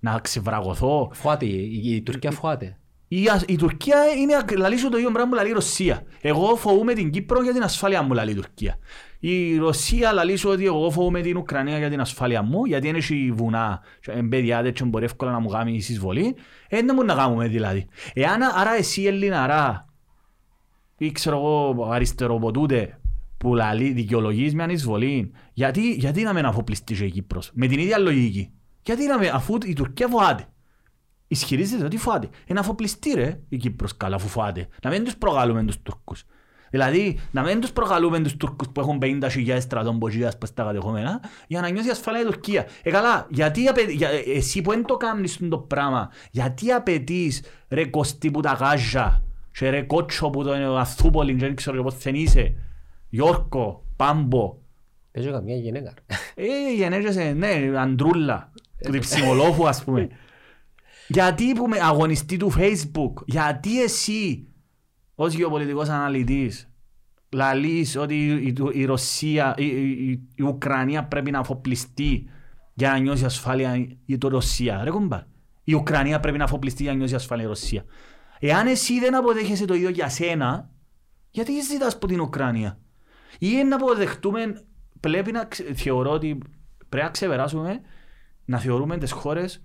Να 0.00 0.18
ξεβραγωθώ. 0.18 1.10
Φοάται, 1.12 1.46
η, 1.46 1.80
η 1.84 2.02
Τουρκία 2.02 2.30
φοάται. 2.30 2.78
Η, 3.08 3.28
α- 3.28 3.44
η 3.46 3.56
Τουρκία 3.56 4.04
είναι, 4.06 4.36
ακ- 4.36 4.56
λαλείς 4.58 4.80
σου 4.80 4.88
το 4.88 4.96
ίδιο 4.96 5.10
πράγμα 5.10 5.30
που 5.30 5.36
λαλεί 5.36 5.48
η 5.48 5.52
Ρωσία. 5.52 6.02
Εγώ 6.20 6.56
φοβούμαι 6.56 6.92
την 6.94 7.10
Κύπρο 7.10 7.42
για 7.42 7.52
την 7.52 7.62
ασφάλεια 7.62 8.02
μου, 8.02 8.12
λαλεί 8.12 8.30
η 8.30 8.34
Τουρκία. 8.34 8.78
Η 9.18 9.56
Ρωσία 9.56 10.12
λαλείς 10.12 10.40
σου 10.40 10.48
ότι 10.50 10.64
εγώ 10.64 10.90
φοβούμαι 10.90 11.20
την 11.20 11.36
Ουκρανία 11.36 11.78
για 11.78 11.90
την 11.90 12.00
ασφάλεια 12.00 12.42
μου, 12.42 12.64
γιατί 12.64 12.88
είναι 12.88 12.98
έχει 12.98 13.32
βουνά, 13.34 13.80
και 14.00 14.10
εμπέδιάδες 14.10 14.72
και 14.72 14.84
μπορεί 14.84 15.04
εύκολα 15.04 15.30
να 15.30 15.38
μου 15.38 15.48
κάνει 15.48 15.74
εισβολή. 15.74 16.36
Ε, 16.68 16.76
δεν 16.76 16.94
μπορούμε 16.94 17.14
να 17.14 17.14
κάνουμε 17.14 17.48
δηλαδή. 17.48 17.86
Εάν, 18.12 18.42
άρα 18.42 18.74
εσύ 18.74 19.04
Ελληναρά, 19.04 19.86
ή 20.98 21.12
ξέρω 21.12 21.36
εγώ 21.36 21.88
αριστεροποτούτε, 21.90 23.00
που 23.38 23.54
λαλεί 23.54 23.92
δικαιολογείς 23.92 24.54
μια 24.54 24.70
εισβολή, 24.70 25.32
γιατί, 25.52 25.92
γιατί 25.92 26.22
να 26.22 26.32
μην 26.32 26.44
αφοπλιστείς 26.44 27.00
η 27.00 27.10
Κύπρος, 27.10 27.50
με 27.54 27.66
την 27.66 27.78
ίδια 27.78 27.98
λογική. 27.98 28.52
Γιατί 28.82 29.06
να 29.06 29.18
μην, 29.18 29.30
αφού 29.30 29.58
η 29.66 29.72
Τουρκία 29.72 30.08
φοβάται. 30.08 30.48
Ισχυρίζεται 31.28 31.84
ότι 31.84 31.96
φοβάται. 31.96 32.28
Είναι 32.46 32.60
αφοπλιστή 32.60 33.12
ρε 33.14 33.40
η 33.48 33.56
Κύπρος 33.56 33.96
καλά 33.96 34.16
αφού 34.16 34.28
φοβάται. 34.28 34.68
Να 34.82 34.90
μην 34.90 35.04
τους 35.04 35.16
προκαλούμε 35.16 35.64
τους 35.64 35.82
Τούρκους. 35.82 36.24
Δηλαδή, 36.70 37.20
να 37.30 37.42
μην 37.42 37.60
τους 37.60 37.72
προκαλούμε 37.72 38.20
τους 38.20 38.36
Τούρκους 38.36 38.68
που 38.68 38.80
έχουν 38.80 38.98
50.000 39.02 39.56
στρατών 39.60 39.98
ποζίας 39.98 40.38
πας 40.38 40.48
στα 40.48 40.62
κατεχόμενα 40.64 41.20
για 41.46 41.60
να 41.60 41.68
νιώσει 41.70 41.90
ασφάλεια 41.90 42.20
η 42.20 42.24
Τουρκία. 42.24 42.66
Ε, 42.82 42.90
καλά, 42.90 43.26
γιατί 43.30 43.66
απαι... 43.66 43.82
για... 43.82 44.08
ε, 44.08 44.22
εσύ 44.36 44.62
που 44.62 44.70
δεν 44.70 44.84
το 44.84 44.96
κάνεις 44.96 45.38
το 45.48 45.58
πράγμα, 45.58 46.10
γιατί 46.30 46.70
απαιτείς 46.72 47.42
ρε 47.68 47.86
κοστί 47.86 48.30
που 48.30 48.40
τα 48.40 48.52
γάζα 48.52 49.22
και 49.52 49.70
ρε 49.70 49.82
κότσο 49.82 50.30
που 50.30 50.42
το 50.44 50.76
Αθούπολη 50.76 51.32
και 51.34 51.44
δεν 51.44 51.54
ξέρω 51.54 51.82
πώς 51.82 51.98
δεν 51.98 52.14
είσαι, 52.14 52.54
Γιόρκο, 53.08 53.84
Πάμπο, 53.96 54.56
Παίζω 55.12 55.30
καμιά 55.30 55.56
γυναίκα. 55.56 55.94
ε, 56.34 56.74
γενέζεσαι, 56.76 57.32
ναι, 57.32 57.78
αντρούλα, 57.78 58.52
του 58.82 58.92
διψημολόφου 58.92 59.68
ας 59.68 59.84
πούμε. 59.84 60.08
γιατί 61.08 61.52
που 61.52 61.66
με 61.66 61.78
αγωνιστή 61.80 62.36
του 62.36 62.52
Facebook, 62.56 63.12
γιατί 63.24 63.82
εσύ 63.82 64.46
ως 65.20 65.34
γεωπολιτικός 65.34 65.88
αναλυτής 65.88 66.70
λαλείς 67.32 67.96
ότι 67.96 68.14
η, 68.14 68.46
η, 68.46 68.54
η 68.72 68.84
Ρωσία, 68.84 69.54
η, 69.56 69.66
η, 69.66 70.28
η 70.34 70.42
Ουκρανία 70.42 71.04
πρέπει 71.04 71.30
να 71.30 71.38
αφοπλιστεί 71.38 72.28
για 72.74 72.90
να 72.90 72.98
νιώσει 72.98 73.24
ασφάλεια 73.24 73.86
η 74.06 74.18
το 74.18 74.28
Ρωσία. 74.28 74.80
Ρε 74.84 74.90
κομπάρ. 74.90 75.20
Η 75.64 75.74
Ουκρανία 75.74 76.20
πρέπει 76.20 76.38
να 76.38 76.44
αφοπλιστεί 76.44 76.82
για 76.82 76.92
να 76.92 76.98
νιώσει 76.98 77.14
ασφάλεια 77.14 77.44
η 77.44 77.48
Ρωσία. 77.48 77.84
Εάν 78.38 78.66
εσύ 78.66 78.98
δεν 78.98 79.14
αποδέχεσαι 79.14 79.64
το 79.64 79.74
ίδιο 79.74 79.88
για 79.88 80.08
σένα, 80.08 80.70
γιατί 81.30 81.60
ζητάς 81.60 81.94
από 81.94 82.06
την 82.06 82.20
Ουκρανία; 82.20 82.78
Ή 83.38 83.62
να 83.64 83.76
αποδεχτούμε, 83.76 84.62
πρέπει 85.00 85.32
να 85.32 85.44
ξε- 85.44 85.76
θεωρώ 85.76 86.10
ότι 86.10 86.38
Πρέπει 86.88 87.04
να 87.04 87.10
ξεπεράσουμε 87.10 87.80
να 88.44 88.58
θεωρούμε 88.58 88.98
τις 88.98 89.12
χώρες 89.12 89.62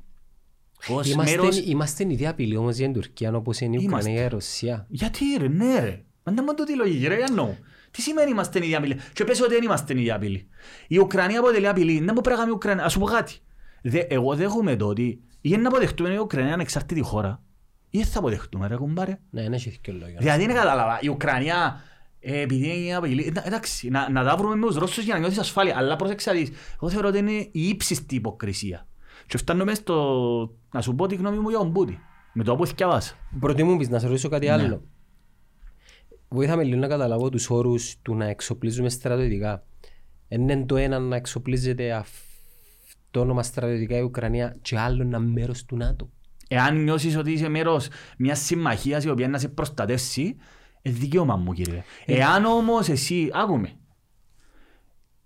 ως 0.87 1.11
Είμαστε, 1.11 1.35
μέρος... 1.37 1.59
είμαστε 1.59 2.03
η 2.03 2.11
ίδια 2.11 2.29
απειλή 2.29 2.57
όμως 2.57 2.75
για 2.75 2.85
την 2.85 2.93
Τουρκία 2.93 3.35
όπως 3.35 3.59
είναι 3.59 3.75
η 3.75 3.79
Είμαστε. 3.81 3.97
Ουκρανία 4.09 4.21
και 4.21 4.35
η 4.35 4.37
Ρωσία. 4.37 4.85
Γιατί 4.89 5.25
ρε, 5.37 5.47
ναι 5.47 5.79
ρε. 5.79 6.03
Μα 6.23 6.33
δεν 6.33 6.43
μόνο 6.43 6.63
τη 6.63 6.75
λογική 6.75 7.07
ρε, 7.07 7.17
εννοώ. 7.27 7.55
Τι 7.91 8.01
σημαίνει 8.01 8.29
είμαστε 8.31 8.59
η 8.59 8.63
ίδια 8.63 8.77
απειλή; 8.77 8.95
Και 9.13 9.23
πες 9.23 9.41
ότι 9.41 9.53
δεν 9.53 9.63
είμαστε 9.63 9.93
η 9.93 9.99
ίδια 9.99 10.15
απειλή. 10.15 10.47
Η 10.87 10.97
Ουκρανία 10.97 11.39
αποτελεί 11.39 11.67
απειλή. 11.67 11.99
Δεν 11.99 12.13
μπορεί 12.13 12.29
να 12.29 12.35
κάνει 12.35 12.49
η 12.49 12.53
Ουκρανία. 12.53 12.83
Ας 12.83 12.91
σου 12.91 12.99
πω 12.99 13.05
κάτι. 13.05 13.33
Δε, 13.81 13.99
εγώ 13.99 14.35
δέχομαι 14.35 14.75
το 14.75 14.87
ότι 14.87 15.21
ή 15.41 15.57
να 15.57 15.67
αποδεχτούμε 15.67 16.09
η 16.13 16.17
Ουκρανία 16.17 16.53
ανεξάρτητη 16.53 17.01
χώρα 17.01 17.41
ή 17.89 17.97
δεν 17.97 18.07
θα 18.07 18.19
αποδεχτούμε 18.19 18.67
ρε 18.67 18.75
κουμπάρε. 18.75 19.19
Ναι, 19.29 19.41
δεν 19.41 19.53
έχει 19.53 19.77
και 19.81 19.91
λόγια. 19.91 20.17
Δηλαδή 20.19 20.45
δεν 20.45 20.55
κατάλαβα. 20.55 20.99
Η 21.01 21.07
Ουκρανία 21.07 21.81
ε, 22.19 22.39
επειδή 22.41 22.83
είναι 22.85 22.95
απειλή. 22.95 23.25
εντά- 23.25 23.45
Εντάξει, 23.45 23.89
να, 23.89 24.09
να 24.09 24.23
τα 24.23 24.35
βρούμε 24.37 24.55
με 24.55 24.65
τους 24.65 24.75
Ρώσους 24.75 25.03
για 25.03 25.13
να 25.13 25.19
νιώθεις 25.19 25.37
ασφάλεια. 25.37 25.77
Αλλά 25.77 25.95
πρόσεξε 25.95 26.29
να 26.31 26.35
δεις. 26.35 26.49
Εγώ 26.75 26.89
θεωρώ 26.89 27.07
ότι 27.07 27.17
είναι 27.17 27.31
η 27.31 27.67
ύψιστη 27.67 28.15
υποκρισία. 28.15 28.87
Και 29.25 29.37
φτάνουμε 29.37 29.73
στο... 29.73 30.55
Να 30.71 30.81
σου 30.81 30.95
πω 30.95 31.07
τη 31.07 31.15
γνώμη 31.15 31.37
μου 31.37 31.49
για 31.49 31.57
τον 31.57 31.73
Πούτι. 31.73 31.99
Με 32.33 32.43
το 32.43 32.55
που 32.55 32.65
θυκιάβασα. 32.65 33.15
Πρωτού 33.39 33.65
μου 33.65 33.77
πεις 33.77 33.89
να 33.89 33.99
σε 33.99 34.07
ρωτήσω 34.07 34.29
κάτι 34.29 34.45
Ναι. 34.45 34.51
άλλο. 34.51 34.83
Βοήθαμε 36.29 36.63
λίγο 36.63 36.79
να 36.79 36.87
καταλάβω 36.87 37.29
τους 37.29 37.49
όρους 37.49 37.95
του 38.01 38.15
να 38.15 38.25
εξοπλίζουμε 38.25 38.89
στρατιωτικά. 38.89 39.63
Είναι 40.27 40.65
το 40.65 40.75
ένα 40.75 40.99
να 40.99 41.15
εξοπλίζεται 41.15 41.91
αυτόνομα 41.93 43.43
στρατιωτικά 43.43 43.97
η 43.97 44.01
Ουκρανία 44.01 44.57
και 44.61 44.79
άλλο 44.79 45.01
ένα 45.01 45.19
μέρος 45.19 45.65
του 45.65 45.75
ΝΑΤΟ. 45.75 46.09
Εάν 46.47 46.83
νιώσεις 46.83 47.17
ότι 47.17 47.31
είσαι 47.31 47.49
μέρος 47.49 47.87
μιας 48.17 48.39
συμμαχίας 48.39 49.03
η 49.03 49.09
οποία 49.09 49.27
να 49.27 49.37
σε 49.37 49.47
προστατεύσει, 49.49 50.35
ε, 50.81 50.89
δικαίωμα 50.91 51.35
μου 51.35 51.53
κύριε. 51.53 51.83
Εάν 52.05 52.45
όμως 52.45 52.89
εσύ, 52.89 53.29
άκουμε, 53.33 53.71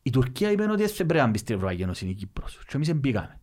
η 0.01 0.10
Τουρκία 0.10 0.51
είπε 0.51 0.63
ότι 0.63 0.84
δεν 0.86 1.06
πρέπει 1.06 1.13
να 1.13 1.27
μπει 1.27 1.38
στην 1.38 1.56
Ευρωπαϊκή 1.56 1.82
Ένωση 1.82 2.08
η 2.08 2.13
Κύπρος 2.13 2.60
και 2.68 2.72
εμείς 2.75 2.88
δεν 2.88 2.98
μπήκαμε. 2.98 3.39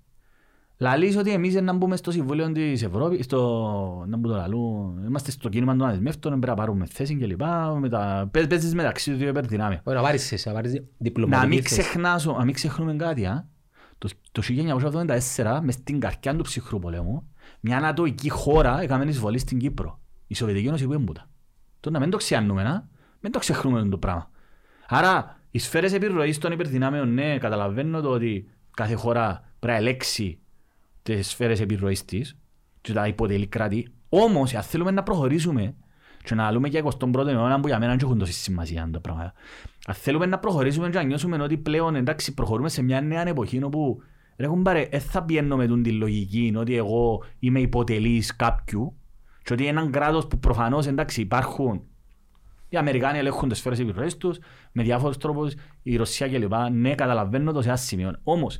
Λαλείς 0.79 1.17
ότι 1.17 1.33
εμείς 1.33 1.55
να 1.55 1.73
μπούμε 1.73 1.97
στο 1.97 2.11
Συμβούλιο 2.11 2.53
της 2.53 2.83
Ευρώπης, 2.83 3.25
στο, 3.25 4.05
να 4.09 4.17
μπω 4.17 4.29
το 4.29 4.35
λαλού, 4.35 4.95
είμαστε 5.07 5.31
στο 5.31 5.49
κίνημα 5.49 5.77
των 5.77 5.87
αδεσμεύτων, 5.87 6.33
πρέπει 6.33 6.47
να 6.47 6.55
πάρουμε 6.55 6.87
θέση 6.87 7.17
και 7.17 7.27
λοιπά, 7.27 7.77
μετα... 7.81 8.29
πες- 8.31 8.47
παίζεις 8.47 8.75
μεταξύ 8.75 9.11
τους 9.11 9.19
δύο 9.19 9.29
υπερδυνάμια. 9.29 9.81
Όχι, 9.85 9.97
να 9.97 10.03
πάρεις 10.03 10.29
θέση, 10.29 10.49
να 10.49 10.55
πάρεις 10.55 10.73
Να 10.73 10.79
μην, 10.81 10.89
διπλωματική 10.99 11.61
θέση. 11.63 11.81
ξεχνάσω, 11.81 12.33
να 12.33 12.45
μην 12.45 12.55
ξεχνούμε 12.55 12.95
κάτι, 12.97 13.25
α. 13.27 13.49
Το, 13.99 14.09
το 14.33 14.43
1974, 15.37 15.61
μες 15.63 15.75
στην 15.75 16.01
καρκιά 16.01 16.37
του 16.37 16.43
ψυχρού 16.43 16.79
πολέμου, 16.79 17.29
μια 17.61 17.77
ανατοϊκή 17.77 18.29
χώρα 18.31 18.81
έκαμε 18.81 19.05
εισβολή 19.05 19.39
στην 19.39 19.59
Κύπρο. 19.59 20.01
Η 20.27 20.35
Σοβιετική 20.35 20.67
Ένωση 20.67 20.87
που 20.87 20.93
έμπουτα. 20.93 21.29
Το 21.81 21.91
να 21.91 21.99
μην 22.01 22.11
το 22.11 22.17
ξιάνουμε, 22.17 22.63
να. 22.63 22.89
μην 23.21 23.33
το 23.33 23.39
ξεχνούμε 23.39 23.89
το 23.89 23.99
πράγμα. 23.99 24.31
Άρα, 24.89 25.37
οι 25.51 25.59
σφαίρες 25.59 25.93
επιρροής 25.93 26.39
των 26.39 26.53
υπερδυνάμεων, 26.53 27.15
ναι, 27.15 27.39
καταλαβαίνω 27.39 28.01
το 28.01 28.09
ότι 28.11 28.49
κάθε 28.71 28.95
χώρα 28.95 29.41
πρέπει 29.59 29.73
να 29.83 29.89
ελέξει 29.89 30.39
τις 31.05 31.29
σφαίρες 31.29 31.61
επιρροής 31.61 32.05
της 32.05 32.37
και 32.81 32.93
τα 32.93 33.07
υποτελεί 33.07 33.47
κράτη. 33.47 33.89
Όμως, 34.09 34.55
αν 34.55 34.63
θέλουμε 34.63 34.91
να 34.91 35.03
προχωρήσουμε 35.03 35.75
και 36.25 36.35
να 36.35 36.53
λέμε 36.53 36.69
και 36.69 36.83
21ο 36.85 37.27
αιώνα 37.27 37.61
που 37.61 37.69
για 37.69 37.79
μένα 37.79 37.91
δεν 37.91 38.01
έχουν 38.03 38.19
τόση 38.19 38.33
σημασία 38.33 38.89
τα 38.93 39.01
πράγματα. 39.01 39.33
Αν 39.87 39.95
θέλουμε 39.95 40.27
να 40.27 40.39
προχωρήσουμε 40.39 40.91
και 40.91 40.97
να 40.97 41.03
νιώσουμε 41.03 41.43
ότι 41.43 41.57
πλέον 41.57 41.95
εντάξει 41.95 42.35
προχωρούμε 42.35 42.69
σε 42.69 42.83
μια 42.83 43.01
νέα 43.01 43.29
εποχή 43.29 43.63
όπου 43.63 44.03
ρε 44.37 44.47
κουμπάρε, 44.47 44.89
δεν 44.91 45.01
θα 45.01 45.23
πηαίνω 45.23 45.57
με 45.57 45.67
την 45.67 45.97
λογική 45.97 46.55
ότι 46.57 46.77
εγώ 46.77 47.23
είμαι 47.39 47.61
υποτελής 47.61 48.37
κάποιου 48.37 48.97
και 49.43 49.53
ότι 49.53 49.67
έναν 49.67 49.91
κράτος 49.91 50.27
που 50.27 50.39
προφανώς 50.39 50.87
εντάξει 50.87 51.21
υπάρχουν 51.21 51.83
οι 52.69 52.77
Αμερικάνοι 52.77 53.19
ελέγχουν 53.19 53.49
τις 53.49 53.59
σφαίρες 53.59 53.79
επιρροές 53.79 54.17
τους 54.17 54.39
με 54.73 54.83
διάφορους 54.83 55.17
τρόπους, 55.17 55.55
η 55.83 55.97
Ρωσία 55.97 56.29
κλπ. 56.29 56.53
Ναι, 56.73 56.95
καταλαβαίνω 56.95 57.53
το 57.53 57.63
σε 57.63 57.69
ένα 57.69 57.77
σημείο. 57.77 58.17
Όμως, 58.23 58.59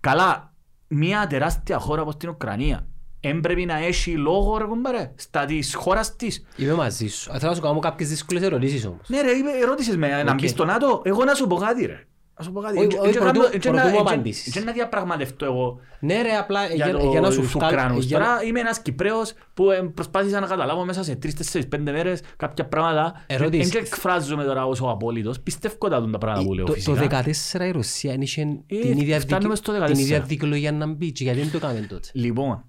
καλά, 0.00 0.49
μια 0.94 1.26
τεράστια 1.26 1.78
χώρα 1.78 2.02
όπως 2.02 2.16
την 2.16 2.28
Ουκρανία 2.28 2.86
δεν 3.20 3.40
πρέπει 3.40 3.64
να 3.64 3.76
έχει 3.76 4.10
λόγο 4.16 4.58
ρε 4.58 4.64
κουμπάρε, 4.64 5.12
στα 5.16 5.44
της 5.44 5.74
χώρας 5.74 6.16
της. 6.16 6.44
Είμαι 6.56 6.72
μαζί 6.74 7.08
σου. 7.08 7.30
Θέλω 7.32 7.48
να 7.50 7.54
σου 7.54 7.60
κάνω 7.62 7.78
κάποιες 7.78 8.08
δύσκολες 8.08 8.42
ερωτήσεις 8.42 8.86
όμως. 8.86 9.00
Ναι 9.08 9.20
ρε, 9.20 9.30
είπε- 9.30 9.62
ερώτησες 9.62 9.96
με 9.96 10.22
να 10.22 10.32
Οκ. 10.32 10.40
μπεις 10.40 10.50
στο 10.50 10.64
ΝΑΤΟ, 10.64 11.02
εγώ 11.04 11.24
να 11.24 11.34
σου 11.34 11.46
πω 11.46 11.56
κάτι 11.56 11.86
ρε. 11.86 12.04
Να 12.40 12.46
σου 12.46 12.52
πω 12.52 12.60
κάτι. 12.60 12.76
Όχι, 12.76 12.84
Έτσι- 12.84 12.98
όχι, 12.98 13.06
έτσι 13.08 13.18
πρωτού- 13.20 13.40
κάνω- 13.42 13.54
έτσι 13.54 13.68
πρωτού 13.68 13.76
να- 13.84 13.90
μου 13.90 13.98
έτσι- 13.98 14.12
απαντήσεις. 14.12 14.46
έτσι 14.46 14.64
να 14.64 14.72
διαπραγματευτώ 14.72 15.44
εγώ 15.44 15.80
Ναι 16.00 16.22
ρε, 16.22 16.30
απλά 16.36 16.66
για, 16.66 16.74
για, 16.86 16.98
το, 16.98 17.08
για 17.10 17.20
να 17.20 17.30
σου 17.30 17.40
τους 17.40 17.50
φτάσει. 17.50 17.74
Ουκρανούς. 17.74 18.04
για 18.04 18.18
να- 18.18 18.24
Τώρα 18.24 18.42
είμαι 18.42 18.60
ένας 18.60 18.82
Κυπρέος 18.82 19.32
που 19.54 19.70
ε, 19.70 19.80
προσπάθησα 19.94 20.40
να 20.40 20.46
καταλάβω 20.46 20.84
μέσα 20.84 21.02
σε 21.04 21.14
τρεις, 21.16 21.34
τέσσερις, 21.34 21.68
πέντε 21.68 21.92
μέρες 21.92 22.20
κάποια 22.36 22.66
πράγματα. 22.66 23.24
Ερώτηση. 23.26 23.70
Δεν 23.70 23.82
εκφράζομαι 23.82 24.44
τώρα 24.44 24.66
ως 24.66 24.80
ο 24.80 24.88
απόλυτος. 24.88 25.40
Πιστεύω 25.40 25.88
τα 25.88 26.08
τα 26.10 26.18
πράγματα 26.18 26.46
που 26.46 26.54
λέω 26.54 26.64
Το, 26.64 26.72
το 26.72 26.78
φυσικά. 26.94 27.22
14 27.22 27.66
η 27.66 27.70
Ρωσία 27.70 28.14
είχε 28.18 28.40
Ε, 28.66 28.78
την 28.78 28.98
ίδια, 28.98 29.20
φτάνουμε 29.20 29.54
δικ- 29.54 29.64
στο 29.64 29.72
την 29.72 29.82
14. 29.82 29.98
ίδια 29.98 30.20
δικαιολογία 30.20 30.72
να 30.72 30.86
μπει 30.86 31.12
και 31.12 31.24
γιατί 31.24 31.38
δεν 31.40 31.50
το 31.50 31.58
κάνουμε 31.58 31.86
τότε; 31.86 32.08
Λοιπόν, 32.12 32.64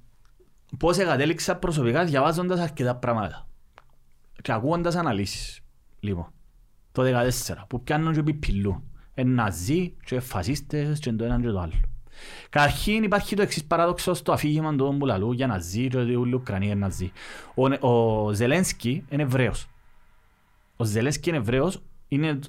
πώς 0.80 0.98
εγκατέληξα 0.98 1.56
προσωπικά 1.56 2.04
διαβάζοντας 2.06 2.60
αρκετά 2.60 2.96
πράγματα 2.96 3.48
και 4.42 4.52
ακούγοντας 4.52 4.96
αναλύσεις. 4.96 5.60
Λοιπόν, 6.00 6.28
το 6.92 7.04
14 7.04 7.66
που 7.70 7.84
πιάνουν 7.84 8.14
και 8.14 8.20
επιπυλούν. 8.20 8.84
Ε, 9.22 9.24
ναζί 9.24 9.94
και 10.06 10.20
φασίστες 10.20 11.00
και 11.00 11.12
το 11.12 11.24
έναν 11.24 11.42
και 11.42 11.48
το 11.48 11.60
άλλο. 11.60 11.74
Καταρχήν 12.50 13.04
υπάρχει 13.04 13.36
το 13.36 13.42
εξής 13.42 13.64
παράδοξο 13.66 14.14
στο 14.14 14.32
αφήγημα 14.32 14.76
του 14.76 14.96
που 15.00 15.06
λαλού 15.06 15.32
για 15.32 15.48
ναζί 15.48 15.88
και 15.88 15.98
ότι 15.98 16.16
όλη 16.16 16.32
η 16.32 16.34
Ουκρανία 16.34 16.70
είναι 16.72 16.80
ναζί. 16.80 17.12
Ο, 17.56 17.68
Νε- 17.68 17.84
ο 17.84 18.32
Ζελένσκι 18.34 19.06
είναι 19.10 19.22
Εβραίος. 19.24 19.68
Ο 20.78 20.84
Ζελένσκι 20.84 21.30
είναι 21.30 21.38
Εβραίος, 21.38 21.82
είναι 22.08 22.40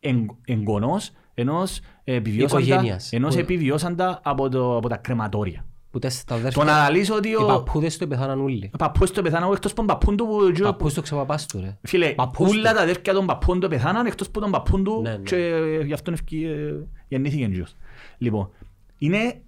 εγ- 0.00 0.30
εγγονός 0.44 1.10
ενός 1.34 1.80
επιβιώσαντα, 2.04 2.62
Οικογένειας. 2.64 3.12
ενός 3.12 3.34
Που- 3.34 3.40
επιβιώσαντα 3.40 4.20
από, 4.24 4.48
το, 4.48 4.76
από 4.76 4.88
τα 4.88 4.96
κρεματόρια. 4.96 5.64
Που 5.96 6.02
τα, 6.02 6.08
τα 6.08 6.24
Το 6.26 6.34
αδέρφια, 6.34 6.64
να 6.64 6.72
αναλύσω 6.76 7.14
ότι 7.14 7.28
οι 7.28 7.34
ο 7.34 7.46
παππούδες 7.46 7.96
του 7.98 8.08
πεθάναν 8.08 8.40
όλοι. 8.40 8.70
παππούς 8.78 9.10
του 9.10 9.22
πεθάναν 9.22 9.52
εκτός 9.52 9.70
από 9.70 9.80
τον 9.80 9.86
παππούν 9.86 10.16
του 10.16 10.26
που... 10.26 10.62
Παππούς 10.62 10.94
του 10.94 11.02
ξεπαπάς 11.02 11.46
του 11.46 11.60
ρε. 11.60 11.78
Φίλε, 11.82 12.08
Παππούς 12.14 12.50
ούλα 12.50 12.70
του. 12.70 12.76
τα 12.76 12.82
αδέρφια 12.82 13.12
των 13.12 13.26
παππούν 13.26 13.60
του 13.60 13.68
πεθάναν 13.68 14.06
εκτός 14.06 14.26
από 14.26 14.40
τον 14.40 14.50
παππούν 14.50 14.84
του 14.84 15.00
Ναι, 15.02 15.10
ναι. 15.10 15.16
και 15.16 15.36
ε, 15.36 15.82
γι' 15.84 15.92
αυτόν 15.92 16.14
ευκεί, 16.14 16.44
ε, 16.44 16.72
γεννήθηκε 17.08 17.44
γιος. 17.44 17.76
Λοιπόν, 18.18 18.50
είναι 18.98 19.40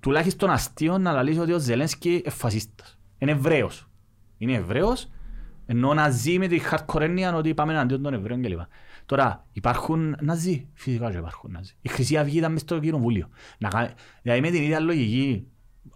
τουλάχιστον 0.00 0.50
αστείο 0.50 0.98
να 0.98 1.10
αναλύσω 1.10 1.42
ότι 1.42 1.52
ο 1.52 1.58
Ζελένσκι 1.58 2.10
είναι 2.10 2.30
φασίστας. 2.30 2.98
Είναι 3.18 3.30
Εβραίος. 3.30 3.88
Είναι 4.38 4.52
Εβραίος 4.54 5.08
ενώ 5.66 5.94
να 5.94 6.10
ζει 6.10 6.38
με 6.38 6.46
τη 6.46 6.60
hardcore 6.70 7.00
έννοια 7.00 7.34
ότι 7.34 7.54
πάμε 7.54 7.72
εναντίον 7.72 8.02
των 8.02 8.14
Εβραίων 8.14 8.42
κλπ. 8.42 8.58
Τώρα, 9.06 9.46
υπάρχουν 9.52 10.16
ναζί. 10.20 10.68
Φυσικά 10.74 11.10
και 11.10 11.16
υπάρχουν 11.16 11.50
ναζί. 11.52 11.72
Η 11.80 11.88
Χρυσή 11.88 12.16
Αυγή 12.16 12.38
ήταν 12.38 12.52
μες 12.52 12.60
στο 12.60 12.78
κοινοβούλιο. 12.78 13.28
Να 13.58 13.68
κα- 13.68 13.92
Δηλαδή 14.22 14.40
με 14.40 14.50
την 14.50 14.62
ίδια 14.62 14.80
λογική, 14.80 15.46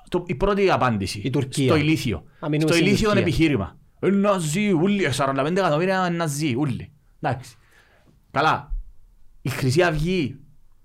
το, 0.09 0.23
η 0.27 0.35
πρώτη 0.35 0.71
απάντηση 0.71 1.21
Η 1.25 1.31
Τουρκία. 1.31 1.67
στο 1.67 1.77
ηλίθιο. 1.77 2.25
Να 2.41 2.49
μείνουμε 2.49 2.69
Στο 2.69 2.77
στην 2.77 2.87
ηλίθιο 2.87 3.07
Τουρκία. 3.09 3.27
επιχείρημα. 3.27 3.77
Ε, 4.01 4.11
Ναζί, 4.11 4.73
ούλοι, 4.73 5.09
45 5.17 5.51
εκατομμύρια 5.57 6.11
ναζί, 6.11 6.55
ούλοι. 6.55 6.93
Εντάξει. 7.21 7.57
Καλά. 8.31 8.73
Η 9.43 9.49
Χρυσή 9.49 9.83
Αυγή, 9.83 10.37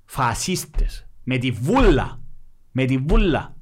φασίστες, 0.06 1.08
με 1.24 1.38
τη 1.38 1.52
βούλα, 1.52 2.22
με 2.72 2.86
τη 2.86 2.98
βούλα, 2.98 3.56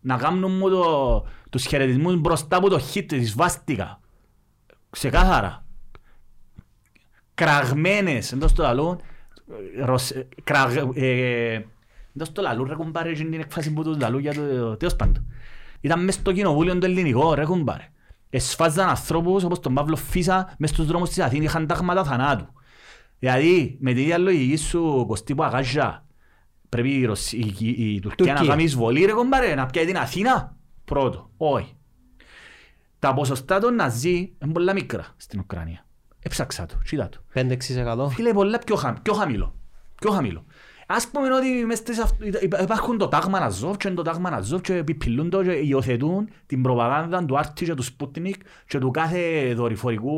να 0.00 0.16
κάνουν 0.16 0.52
μου 0.56 0.68
το, 0.70 1.24
τους 1.50 1.64
χαιρετισμούς 1.66 2.16
μπροστά 2.20 2.56
από 2.56 2.68
το 2.68 2.78
χίτ 2.78 3.08
της 3.08 3.34
βάστηκα. 3.34 4.00
Ξεκάθαρα. 4.90 5.64
Κραγμένες, 7.34 8.32
εντός 8.32 8.52
το 8.52 8.62
λαλούν, 8.62 9.00
ρωσ- 9.84 10.10
ε, 10.16 10.26
κραγ, 10.44 10.76
ε, 10.94 11.64
εντός 12.16 12.32
το 12.32 12.42
λαλούν 12.42 12.68
ρε 12.68 12.74
κουμπάρε 12.74 13.12
και 13.12 13.24
την 13.24 13.40
εκφράση 13.40 13.72
που 13.72 13.82
τους 13.82 13.98
λαλούν 13.98 14.20
για 14.20 14.34
το 14.34 14.76
τέλος 14.76 14.96
πάντων. 14.96 15.32
Ήταν 15.80 16.04
μες 16.04 16.14
στο 16.14 16.32
κοινοβούλιο 16.32 16.78
το 16.78 16.86
ελληνικό 16.86 17.34
ρε 17.34 17.44
κουμπάρε. 17.44 17.92
Εσφάζαν 18.30 18.88
ανθρώπους 18.88 19.44
όπως 19.44 19.60
τον 19.60 19.74
Παύλο 19.74 19.96
Φίσα 19.96 20.54
μες 20.58 20.70
στους 20.70 20.86
δρόμους 20.86 21.08
της 21.08 21.18
Αθήνης 21.18 21.46
είχαν 21.48 21.66
τάγματα 21.66 22.04
θανάτου. 22.04 22.46
Δηλαδή 23.18 23.76
με 23.80 23.92
την 23.92 24.02
ίδια 24.02 24.18
λογική 24.18 24.56
σου 24.56 25.04
Κωστή 25.08 25.34
που 25.34 25.42
αγάζα 25.44 26.04
πρέπει 26.68 26.90
η, 26.98 27.04
Ρωσ- 27.04 27.32
η, 27.32 27.54
η, 27.58 27.94
η 27.94 28.00
Τουρκία, 28.00 28.26
να 28.26 28.32
Τουρκία. 28.32 28.50
κάνει 28.50 28.62
εισβολή 28.62 29.04
ρε 29.04 29.12
κομπάρε, 29.12 29.54
να 29.54 29.66
πιάει 29.66 29.84
την 29.86 29.96
Αθήνα; 29.96 30.56
Πρώτο. 30.84 31.30
Όχι. 31.36 31.74
Τα 32.98 33.14
ποσοστά 33.14 33.58
των 33.60 33.74
Ναζί 33.74 34.16
είναι 34.42 34.52
πολλά 34.52 34.72
μικρά 34.72 35.06
στην 35.16 35.40
Ουκρανία. 35.40 35.84
Έψαξα 36.22 36.66
το, 36.66 36.74
κοίτα 36.84 37.08
το. 37.08 37.18
5-6%. 37.34 38.08
Φίλε, 38.10 38.32
πολλά 38.32 38.58
πιο, 38.58 38.76
χα, 38.76 38.92
πιο 38.92 39.12
χαμηλό. 39.12 39.54
Πιο 40.00 40.10
χαμηλό. 40.10 40.44
Ας 40.92 41.08
πούμε 41.10 41.34
ότι 41.34 41.64
μες 41.66 41.78
στις 41.78 41.98
αυτ- 41.98 42.42
υπά- 42.42 42.62
υπάρχουν 42.62 42.98
το 42.98 43.08
τάγμα 43.08 43.38
Αζόφ 43.38 43.76
και 43.76 43.90
το 43.90 44.02
τάγμα 44.02 44.28
Αζόφ 44.28 44.60
και 44.60 44.74
επιπηλούν 44.74 45.30
το 45.30 45.42
και 45.42 45.50
υιοθετούν 45.52 46.28
την 46.46 46.62
προπαγάνδα 46.62 47.24
του 47.24 47.38
Άρτη 47.38 47.64
και 47.64 47.74
του 47.74 47.82
Σπούτινικ 47.82 48.34
και 48.66 48.78
του 48.78 48.90
κάθε 48.90 49.54
δορυφορικού 49.54 50.10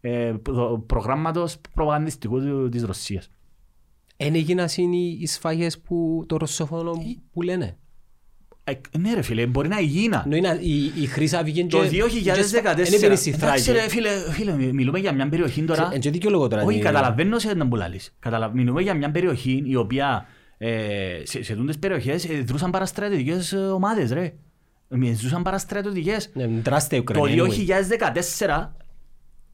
ε, 0.00 0.34
προ- 0.42 0.78
προγράμματος 0.86 1.56
προπαγανδιστικού 1.74 2.40
του- 2.40 2.68
της 2.68 2.82
Ρωσίας. 2.84 3.30
Εν 4.16 4.34
έγιναν 4.34 4.68
είναι 4.76 4.96
οι 4.96 5.26
σφαγές 5.26 5.78
που 5.80 6.24
το 6.28 6.36
ρωσόφωνο 6.36 6.92
που 7.32 7.42
λένε; 7.42 7.76
Ε, 8.70 8.98
ναι 8.98 9.14
ρε 9.14 9.22
φίλε, 9.22 9.46
μπορεί 9.46 9.68
να 9.68 9.80
γίνα. 9.80 10.22
Ενώ 10.26 10.36
είναι 10.36 10.58
η, 10.60 10.92
η 11.02 11.06
Χρύση 11.06 11.36
Αυγή 11.36 11.66
Το 11.66 11.78
2014. 11.78 11.86
Είναι 11.88 12.88
πήγαινε 12.90 13.14
στη 13.14 13.30
Εντάξει 13.36 13.72
ρε 13.72 13.78
Θράκη. 13.78 13.90
φίλε, 13.90 14.10
φίλε, 14.30 14.52
μι- 14.52 14.72
μιλούμε 14.72 14.98
για 14.98 15.12
μια 15.12 15.28
περιοχή 15.28 15.62
τώρα. 15.62 15.90
Εν 15.92 16.00
και 16.00 16.10
δικαιολογώ 16.10 16.48
τώρα. 16.48 16.62
Όχι, 16.62 16.74
την- 16.74 16.84
καταλαβαίνω 16.84 17.38
σε 17.38 17.54
να 17.54 17.68
που 17.68 17.76
λαλείς. 17.76 18.14
Καταλα- 18.18 18.50
Μιλούμε 18.54 18.82
για 18.82 18.94
μια 18.94 19.10
περιοχή 19.10 19.62
η 19.66 19.76
οποία 19.76 20.26
ε, 20.58 20.68
σε, 21.22 21.42
σε 21.42 21.54
τούντες 21.54 21.78
περιοχές 21.78 22.24
ε, 22.24 22.34
δρούσαν 22.46 22.70
παραστρατιωτικές 22.70 23.52
ε, 23.52 23.56
ομάδες 23.56 24.12
ρε. 24.12 24.32
Ε, 24.88 25.14
Ζούσαν 25.14 25.42
παραστρατιωτικές. 25.42 26.30
Ναι, 26.34 26.46
τεράστια 26.62 27.02
Το 27.02 27.04
Ουκρανία. 27.20 27.44
anyway. 27.44 28.38
2014 28.38 28.68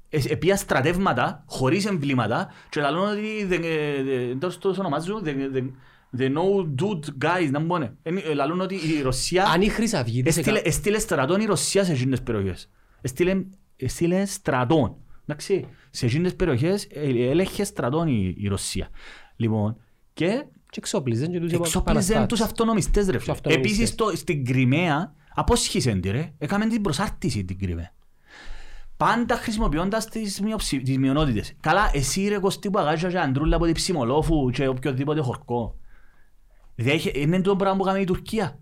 ε, 0.09 0.19
επία 0.29 0.57
στρατεύματα 0.57 1.45
χωρίς 1.47 1.87
εμβλήματα 1.87 2.49
και 2.71 2.81
λαλούν 2.81 3.09
ότι 3.09 3.45
δεν 3.47 3.63
ε, 3.63 4.03
δεν- 4.03 4.39
πώς 4.39 4.59
το 4.59 4.75
ονομάζουν 4.79 5.21
δεν- 5.23 5.49
δεν- 5.53 5.75
the 6.19 6.33
no 6.33 6.67
dude 6.83 7.25
guys 7.25 7.51
να 7.51 7.59
μπώνε. 7.59 7.97
Λαλούν 8.35 8.61
ότι 8.61 8.75
η 8.75 9.03
Ρωσία 9.03 9.45
Αν 9.45 9.61
οι 9.61 9.69
Χρυσαυγίτες 9.69 10.37
έστειλε, 10.37 10.59
εκα- 10.59 10.69
έστειλε 10.69 10.99
στρατών 10.99 11.41
η 11.41 11.45
Ρωσία 11.45 11.85
σε 11.85 11.93
εκείνες 11.93 12.19
τις 12.19 12.27
περιοχές. 12.33 12.71
Έστειλε, 13.01 13.45
έστειλε 13.77 14.25
στρατών. 14.25 14.97
Εντάξει, 15.27 15.67
σε 15.91 16.07
εκείνες 16.07 16.27
τις 16.27 16.37
περιοχές 16.37 16.87
ε, 16.91 17.29
έλεγχε 17.31 17.65
στρατών 17.65 18.09
η, 18.09 18.35
η 18.39 18.49
Ρωσία. 18.49 18.89
Λοιπόν, 19.37 19.77
και 20.13 20.45
και 20.71 20.81
εξόπλιζαν 20.81 21.31
και 21.31 21.41
τους 21.41 21.53
εξοπλίζαν 21.53 21.83
επαναστάτες. 21.83 22.27
τους 22.27 22.41
αυτονομιστές 22.41 23.09
ρε 23.09 23.19
φίλε. 23.19 23.33
αυτονομιστές. 23.33 23.73
Επίσης 23.73 23.95
το, 23.95 24.13
στην 24.17 24.45
Κρυμαία 24.45 25.15
απόσχησαν 25.35 26.01
τη 26.01 26.11
ρε. 26.11 26.33
Έκαμε 26.39 26.67
την 26.67 26.83
προσάρτηση 26.83 27.45
την 27.45 27.59
Κρυμαία. 27.59 27.93
Πάντα 28.97 29.37
χρησιμοποιώντας 29.37 30.09
τις, 30.09 30.41
μειοψη... 30.41 30.81
τις 30.81 30.99
μειονότητες. 30.99 31.53
Καλά, 31.61 31.91
εσύ 31.93 32.29
ρε 32.29 32.39
Κωστή 32.39 32.71
που 32.71 32.79
αγάζεις 32.79 33.11
και 33.11 33.19
αντρούλα 33.19 33.57
από 33.57 33.65
την 33.65 33.75
Ψιμολόφου 33.75 34.51
και 34.51 34.69
οποιοδήποτε 34.69 35.21
χορκό. 35.21 35.79
Δέχε... 36.75 37.11
Είναι 37.15 37.41
το 37.41 37.57
πράγμα 37.57 37.77
που 37.79 37.85
έκανε 37.85 38.01
η 38.01 38.05
Τουρκία. 38.05 38.59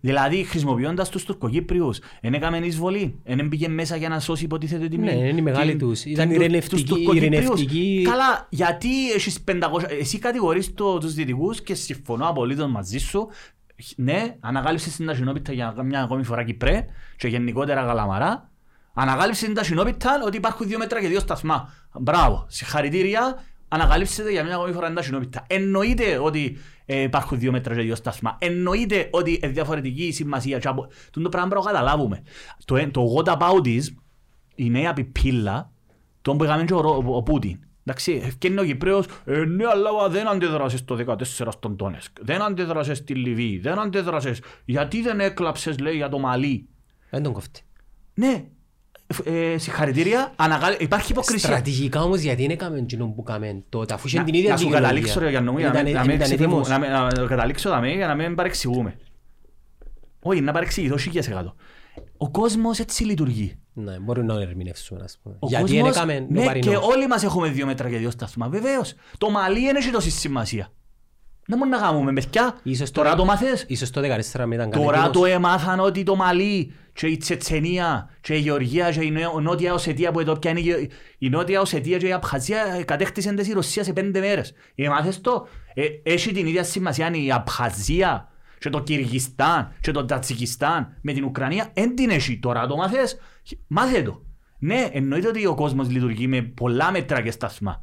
Δηλαδή 0.00 0.44
χρησιμοποιώντας 0.44 1.08
τους 1.08 1.24
Τουρκοκύπριους, 1.24 1.98
δεν 2.20 2.34
έκαμε 2.34 2.58
εισβολή, 2.58 3.18
δεν 3.24 3.48
πήγε 3.48 3.68
μέσα 3.68 3.96
για 3.96 4.08
να 4.08 4.20
σώσει 4.20 4.44
υποτίθεται 4.44 4.88
την... 4.88 5.00
Ναι, 5.00 5.10
είναι 5.12 5.38
η 5.38 5.42
μεγάλη 5.42 5.70
την- 5.76 5.78
τους. 5.88 6.00
την- 6.00 6.12
Ήταν 6.12 6.28
τους 6.28 6.36
ειρηνευτική- 6.36 6.84
Τουρκοκύπριους. 6.84 7.22
ειρηνευτική- 7.34 8.02
Καλά, 8.04 8.46
γιατί 8.50 9.10
έχεις 9.12 9.44
500... 9.44 9.60
Εσύ 10.00 10.18
κατηγορείς 10.18 10.74
το, 10.74 10.98
τους 10.98 11.14
δυτικούς 11.14 11.62
και 11.62 11.74
συμφωνώ 11.74 12.28
απολύτως 12.28 12.70
μαζί 12.70 12.98
σου. 12.98 13.28
Ναι, 13.96 14.36
ανακάλυψες 14.40 14.96
την 14.96 15.06
Τασινόπιτα 15.06 15.52
για 15.52 15.74
μια 15.84 16.02
ακόμη 16.02 16.24
φορά 16.24 16.44
Κυπρέ 16.44 16.86
και 17.16 17.28
γενικότερα 17.28 17.82
Καλαμαρά. 17.84 18.50
Ανακάλυψες 18.94 19.44
την 19.44 19.54
Τασινόπιτα 19.54 20.20
ότι 20.26 20.36
υπάρχουν 20.36 20.66
δύο 20.68 20.78
μέτρα 20.78 21.00
και 21.00 21.08
δύο 21.08 21.20
σταθμά. 21.20 21.72
Μπράβο, 22.00 22.44
συγχαρητήρια. 22.48 23.42
Ανακαλύψετε 23.68 24.30
για 24.30 24.44
μια 24.44 24.54
ακόμη 24.54 24.72
φορά 24.72 24.86
την 24.86 24.94
Τασινόπιτα. 24.96 25.44
Εννοείται 25.48 26.18
ότι 26.18 26.56
ε, 26.86 27.00
υπάρχουν 27.02 27.38
δύο 27.38 27.52
μέτρα 27.52 27.74
και 27.74 27.80
δύο 27.82 27.94
σταθμά. 27.94 28.36
Εννοείται 28.40 29.08
ότι 29.10 29.38
είναι 29.42 29.52
διαφορετική 29.52 30.04
η 30.04 30.12
σημασία. 30.12 30.58
και 30.58 30.68
από- 30.68 30.86
Τούτο 31.12 31.20
το 31.22 31.28
πράγμα 31.28 31.48
πρέπει 31.48 31.64
να 31.64 31.70
καταλάβουμε. 31.72 32.22
Το, 32.64 32.76
ε- 32.76 32.86
το 32.86 33.14
what 33.16 33.24
about 33.38 33.66
is, 33.66 33.82
η 34.54 34.70
νέα 34.70 34.92
πιπίλα, 34.92 35.72
τον 36.22 36.36
που 36.38 36.44
έκαμε 36.44 36.64
και 36.64 36.74
ο, 36.74 36.80
Ρο- 36.80 37.04
ο 37.06 37.22
Πούτιν. 37.22 37.58
Εντάξει, 37.84 38.20
ευκαιρνεί 38.24 38.60
ο 38.60 38.64
Κυπρέος, 38.64 39.04
ε, 39.24 39.44
ναι, 39.44 39.64
αλλά 39.66 40.08
δεν 40.08 40.28
αντέδρασες 40.28 40.84
το 40.84 40.94
14 40.94 41.50
στον 41.50 41.76
Τόνεσκ, 41.76 42.12
δεν 42.20 42.42
αντέδρασες 42.42 42.98
στη 42.98 43.14
Λιβύη, 43.14 43.58
δεν 43.58 43.78
αντέδρασες, 43.78 44.40
γιατί 44.64 45.02
δεν 45.02 45.20
έκλαψες, 45.20 45.78
λέει, 45.78 45.96
για 45.96 46.08
το 46.08 46.18
Μαλί; 46.18 46.68
Δεν 47.10 47.22
τον 47.22 47.32
κόφτει. 47.32 47.62
Ναι, 48.14 48.44
ε, 49.24 49.58
συγχαρητήρια, 49.58 50.32
αναγάλ... 50.36 50.74
υπάρχει 50.78 51.12
υποκρισία. 51.12 51.48
Στρατηγικά 51.48 52.02
όμως 52.02 52.20
γιατί 52.20 52.42
είναι 52.42 52.52
έκαμε 52.52 52.78
εκείνο 52.78 53.06
που 53.06 53.22
κάμε 53.22 53.62
τότε, 53.68 53.94
αφού 53.94 54.06
είχε 54.06 54.18
Να- 54.18 54.24
την 54.24 54.34
ίδια 54.34 54.50
Να 54.50 54.56
σου 54.56 54.62
δικαιολογία. 54.64 54.88
καταλήξω 54.90 55.20
ρε 55.20 55.30
Γιάννο 55.30 55.52
μου, 55.52 55.58
για 55.58 55.66
να 55.68 55.72
Ήταν- 55.72 55.84
μην- 55.86 55.94
να 55.94 56.00
μην 56.00 56.10
ήταν 56.10 56.26
ξεφεύγω- 56.26 56.58
έτοιμος. 56.60 56.68
να 56.68 56.78
μην- 57.06 57.20
να 57.20 57.26
καταλήξω 57.26 57.68
δαμέ 57.70 57.90
για 57.92 58.06
να 58.06 58.14
μην 58.14 58.34
παρεξηγούμε. 58.34 58.96
Όχι, 60.22 60.40
να 60.40 60.52
παρεξηγηθώ 60.52 60.96
χίλιες 60.96 61.28
εκατό. 61.28 61.54
Ο 62.16 62.30
κόσμος 62.30 62.78
έτσι 62.78 63.04
λειτουργεί. 63.04 63.58
Ναι, 63.72 63.98
μπορεί 63.98 64.24
να 64.24 64.34
ερμηνεύσουμε, 64.40 65.00
ας 65.04 65.18
πούμε. 65.22 65.34
Ο 65.38 65.46
Γιατί 65.48 65.64
κόσμος, 65.64 65.82
δεν 65.82 65.90
έκαμε 65.92 66.26
ναι, 66.28 66.36
το 66.36 66.40
και 66.40 66.46
παρινό. 66.46 66.80
όλοι 66.86 67.06
μας 67.06 67.22
έχουμε 67.22 67.48
δύο 67.48 67.66
μέτρα 67.66 67.88
και 67.90 67.96
δύο 67.96 68.10
σταθμά. 68.10 68.48
Βεβαίως. 68.48 68.94
Το 69.18 69.30
Μαλί 69.30 69.60
δεν 69.64 69.76
έχει 69.76 69.90
τόση 69.90 70.10
σημασία. 70.10 70.68
Δεν 71.46 71.58
μπορούμε 71.58 71.76
να 71.76 71.82
κάνουμε 71.82 72.12
παιδιά. 72.12 72.58
Ίσως 72.62 72.90
Τώρα 72.90 73.10
τώρα- 73.10 73.20
το 73.20 73.26
μάθες. 73.26 73.64
Ίσως 73.68 73.90
το 73.90 74.00
14 74.00 74.46
με 74.46 74.54
ήταν 74.54 74.70
Τώρα 74.70 74.90
κανένα 74.92 75.10
το 75.12 75.24
έμαθαν 75.24 75.80
ότι 75.80 76.02
το 76.02 76.16
Μαλί 76.16 76.72
και 76.98 77.06
η 77.06 77.16
Τσετσενία 77.16 78.10
και 78.20 78.34
η 78.34 78.38
Γεωργία 78.38 78.90
και 78.90 79.04
η 79.04 79.10
Νέο- 79.10 79.40
Νότια 79.40 79.74
Οσετία 79.74 80.10
που 80.10 80.20
εδώ 80.20 80.38
πια 80.38 80.50
είναι 80.50 80.60
η 80.60 80.62
Γε- 80.62 80.90
η 81.18 81.28
Νότια 81.28 81.60
Οσετία 81.60 81.98
και 81.98 82.06
η 82.06 82.12
Απχαζία 82.12 82.62
ε, 82.78 82.82
κατέκτησαν 82.82 83.36
τις 83.36 83.48
η 83.48 83.52
Ρωσία 83.52 83.84
σε 83.84 83.92
πέντε 83.92 84.20
μέρες. 84.20 84.52
Ε, 84.74 84.88
μάθες 84.88 85.20
το; 85.20 85.46
Ε, 85.74 85.82
έχει 86.02 86.32
την 86.32 86.46
ίδια 86.46 86.64
σημασία 86.64 87.10
η 87.12 87.32
Απχαζία 87.32 88.28
και 88.58 88.70
το 88.70 88.82
Κυργιστάν 88.82 89.72
και 89.80 89.90
το 89.90 90.04
Τατσικιστάν 90.04 90.96
με 91.00 91.12
την 91.12 91.24
Ουκρανία. 91.24 91.70
Εν 91.74 91.94
την 91.94 92.10
έχει 92.10 92.38
τώρα 92.38 92.66
το 92.66 92.76
μάθες; 92.76 93.18
Μάθε 93.66 94.02
το. 94.02 94.22
Ναι, 94.58 94.88
εννοείται 94.92 95.28
ότι 95.28 95.46
ο 95.46 95.54
κόσμος 95.54 95.88
λειτουργεί 95.90 96.26
με 96.26 96.42
πολλά 96.42 96.90
μέτρα 96.90 97.22
και 97.22 97.30
σταθμά. 97.30 97.82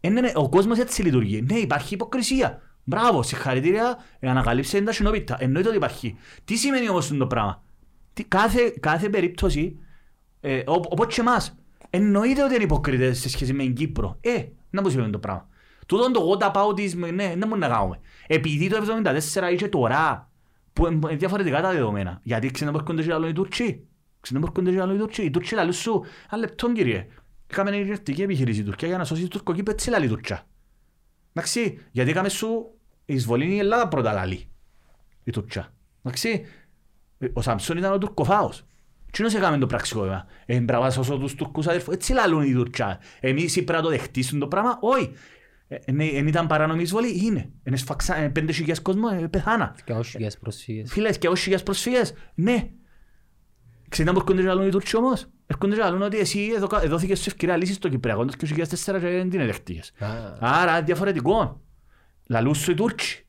Ε, 0.00 0.08
ναι, 0.08 0.20
ναι, 0.20 0.32
ο 0.34 0.48
κόσμος 0.48 0.78
έτσι 0.78 1.02
λειτουργεί. 1.02 1.44
Ναι, 1.50 1.58
υπάρχει 1.58 1.94
υποκρισία. 1.94 2.60
Μπράβο, 2.84 3.22
συγχαρητήρια, 3.22 3.96
ε, 4.18 4.28
ανακαλύψε 4.28 4.80
τα 4.80 4.92
συνόπιτα. 4.92 5.36
Εννοείται 5.40 5.68
ότι 5.68 5.76
υπάρχει. 5.76 6.16
Τι 6.44 6.56
σημαίνει 6.56 6.88
όμως 6.88 7.16
το 7.16 7.26
πράγμα; 7.26 7.62
Τι, 8.22 8.28
κάθε, 8.28 8.74
κάθε 8.80 9.08
περίπτωση, 9.08 9.78
ε, 10.40 10.58
ο- 10.58 10.64
όπως 10.90 11.14
και 11.14 11.20
εμάς, 11.20 11.56
εννοείται 11.90 12.42
ότι 12.44 12.54
είναι 12.54 12.62
υποκριτές 12.64 13.18
σε 13.20 13.28
σχέση 13.28 13.52
με 13.52 13.62
την 13.62 13.74
Κύπρο. 13.74 14.18
Ε, 14.20 14.44
να 14.70 14.82
μου 14.82 14.88
σημαίνει 14.90 15.10
το 15.10 15.18
πράγμα. 15.18 15.48
Τούτο 15.86 16.10
το 16.10 16.20
what 16.38 16.52
about 16.52 16.78
is, 16.80 16.94
ναι, 16.96 17.28
δεν 17.28 17.38
μπορούμε 17.38 17.56
να 17.56 17.68
κάνουμε. 17.68 18.00
Επειδή 18.26 18.68
το 18.68 18.76
1974 18.76 19.52
είχε 19.52 19.68
τώρα, 19.68 20.30
που 20.72 20.86
είναι 20.86 21.16
διαφορετικά 21.16 21.60
τα 21.62 21.72
δεδομένα. 21.72 22.20
Γιατί 22.22 22.50
ξέρετε 22.50 22.76
που 22.76 22.82
έρχονται 22.82 23.02
και 23.02 23.08
λαλούν 23.08 23.28
οι 23.28 23.32
Τουρκοί. 23.32 23.86
Ξέρετε 24.20 24.46
που 24.46 24.52
έρχονται 24.52 24.70
και 24.70 24.76
λαλούν 24.82 24.94
οι 24.96 24.98
Τουρκοί. 24.98 25.22
Οι 25.22 25.30
Τουρκοί 25.30 25.54
λαλούν 25.54 25.72
σου, 25.72 26.04
ένα 26.30 26.40
λεπτό 26.40 26.72
κύριε. 26.72 27.06
Έκαμε 27.46 27.70
μια 27.70 27.78
ειρηνευτική 27.78 28.22
επιχείρηση 28.22 28.60
η 28.60 28.64
Τουρκία 28.64 28.88
για 28.88 28.98
να 28.98 29.04
σώσει 29.04 29.22
το 29.22 29.28
Τουρκοκύπρο, 29.28 29.72
έτσι 29.72 29.90
λαλεί 29.90 30.04
η 30.04 30.08
Τουρκία. 30.08 30.46
Εντάξει, 31.32 31.78
γιατί 31.90 32.10
έκαμε 32.10 32.28
σου 32.28 32.70
η 33.04 33.14
εισβολή 33.14 33.44
είναι 33.44 33.54
η 33.54 33.58
Ελλάδα 33.58 33.88
πρώτα 33.88 34.12
λαλεί. 34.12 34.48
Η 35.24 35.30
Τουρκία. 35.30 35.72
Εντάξει, 36.02 36.44
ο 37.32 37.40
Σαμψόν 37.42 37.76
ήταν 37.76 37.92
ο 37.92 37.98
Τουρκοφάος. 37.98 38.64
Τι 39.10 39.22
νος 39.22 39.34
έκαμε 39.34 39.58
το 39.58 39.66
πραξικόπημα. 39.66 40.26
Ε, 40.46 40.60
μπράβα 40.60 40.90
σώσω 40.90 41.18
τους 41.18 41.34
Τουρκούς 41.34 41.66
αδερφούς. 41.66 41.94
Έτσι 41.94 42.12
λαλούν 42.12 42.42
οι 42.42 42.52
Τουρκιά. 42.52 43.00
Εμείς 43.20 43.52
πρέπει 43.54 43.72
να 43.72 43.80
το 43.82 43.88
δεχτήσουν 43.88 44.38
το 44.38 44.46
πράγμα. 44.48 44.78
Όχι. 44.80 45.12
Εν 45.84 46.26
ήταν 46.26 46.46
παράνομη 46.46 46.82
εισβολή. 46.82 47.24
Είναι. 47.24 47.50
Εν 47.62 47.72
εσφαξά 47.72 48.30
πέντε 48.32 48.52
χιλιάς 48.52 48.80
κόσμο. 48.80 49.08
ε, 49.22 49.26
Πεθάνα. 49.26 49.74
Και 49.84 49.92
όχι 49.92 50.16
για 50.18 50.26
τις 50.26 50.38
προσφύγες. 50.38 50.92
Φίλες 50.92 51.18
και 51.18 51.28
όσοι 51.28 51.42
χιλιάς 51.42 51.62
προσφύγες. 51.62 52.14
Ναι. 52.34 52.68
Ξέρετε 53.88 54.14
που 54.14 54.20
έρχονται 54.20 54.40
και 54.42 54.48
λαλούν 54.48 54.66
οι 54.66 54.70
Τούρκοι 54.70 54.96
όμως; 54.96 55.26
Έρχονται 55.46 55.74
και 55.74 55.80
λαλούν 55.80 56.02
ότι 56.02 56.18
εσύ 56.18 56.52
εδώ- 56.56 56.80
εδόθηκες 56.82 57.18
σου 57.18 57.24
ευκαιρία 57.28 57.56
λύσης 57.56 57.76
στο 57.76 57.88
Κυπριακό 57.88 58.24
το 58.24 58.32
2004 58.36 58.98
και 59.00 59.06
δεν 59.08 59.30
την 59.30 59.40
εδεχτήκες. 59.40 59.92
Α. 59.98 60.06
Άρα 60.40 60.82
διαφορετικό. 60.82 61.60
Λαλούς 62.26 62.58
σου 62.58 62.70
οι 62.70 62.74
Τούρκοι. 62.74 63.21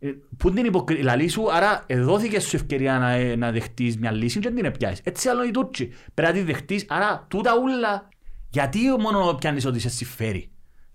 Ε, 0.00 0.08
Πού 0.36 0.50
την 0.52 0.64
υποκρι... 0.64 1.02
Λαλή 1.02 1.28
σου, 1.28 1.52
άρα 1.52 1.86
δόθηκε 1.90 2.40
σου 2.40 2.56
ευκαιρία 2.56 2.98
να, 2.98 3.10
ε, 3.10 3.36
να 3.36 3.50
δεχτείς 3.52 3.96
μια 3.98 4.10
λύση 4.12 4.38
και 4.38 4.46
δεν 4.48 4.56
την 4.56 4.64
επιάσεις. 4.64 5.00
Έτσι 5.04 5.28
άλλο 5.28 5.44
οι 5.44 5.50
Τούρκοι. 5.50 5.92
Πρέπει 6.14 6.32
να 6.32 6.38
τη 6.38 6.44
δεχτείς, 6.44 6.84
άρα 6.88 7.26
τούτα 7.28 7.52
ούλα. 7.62 8.08
Γιατί 8.50 8.78
μόνο 9.00 9.34
πιάνεις 9.34 9.66
ότι 9.66 9.78
σε 9.78 9.88
συμφέρει; 9.88 10.50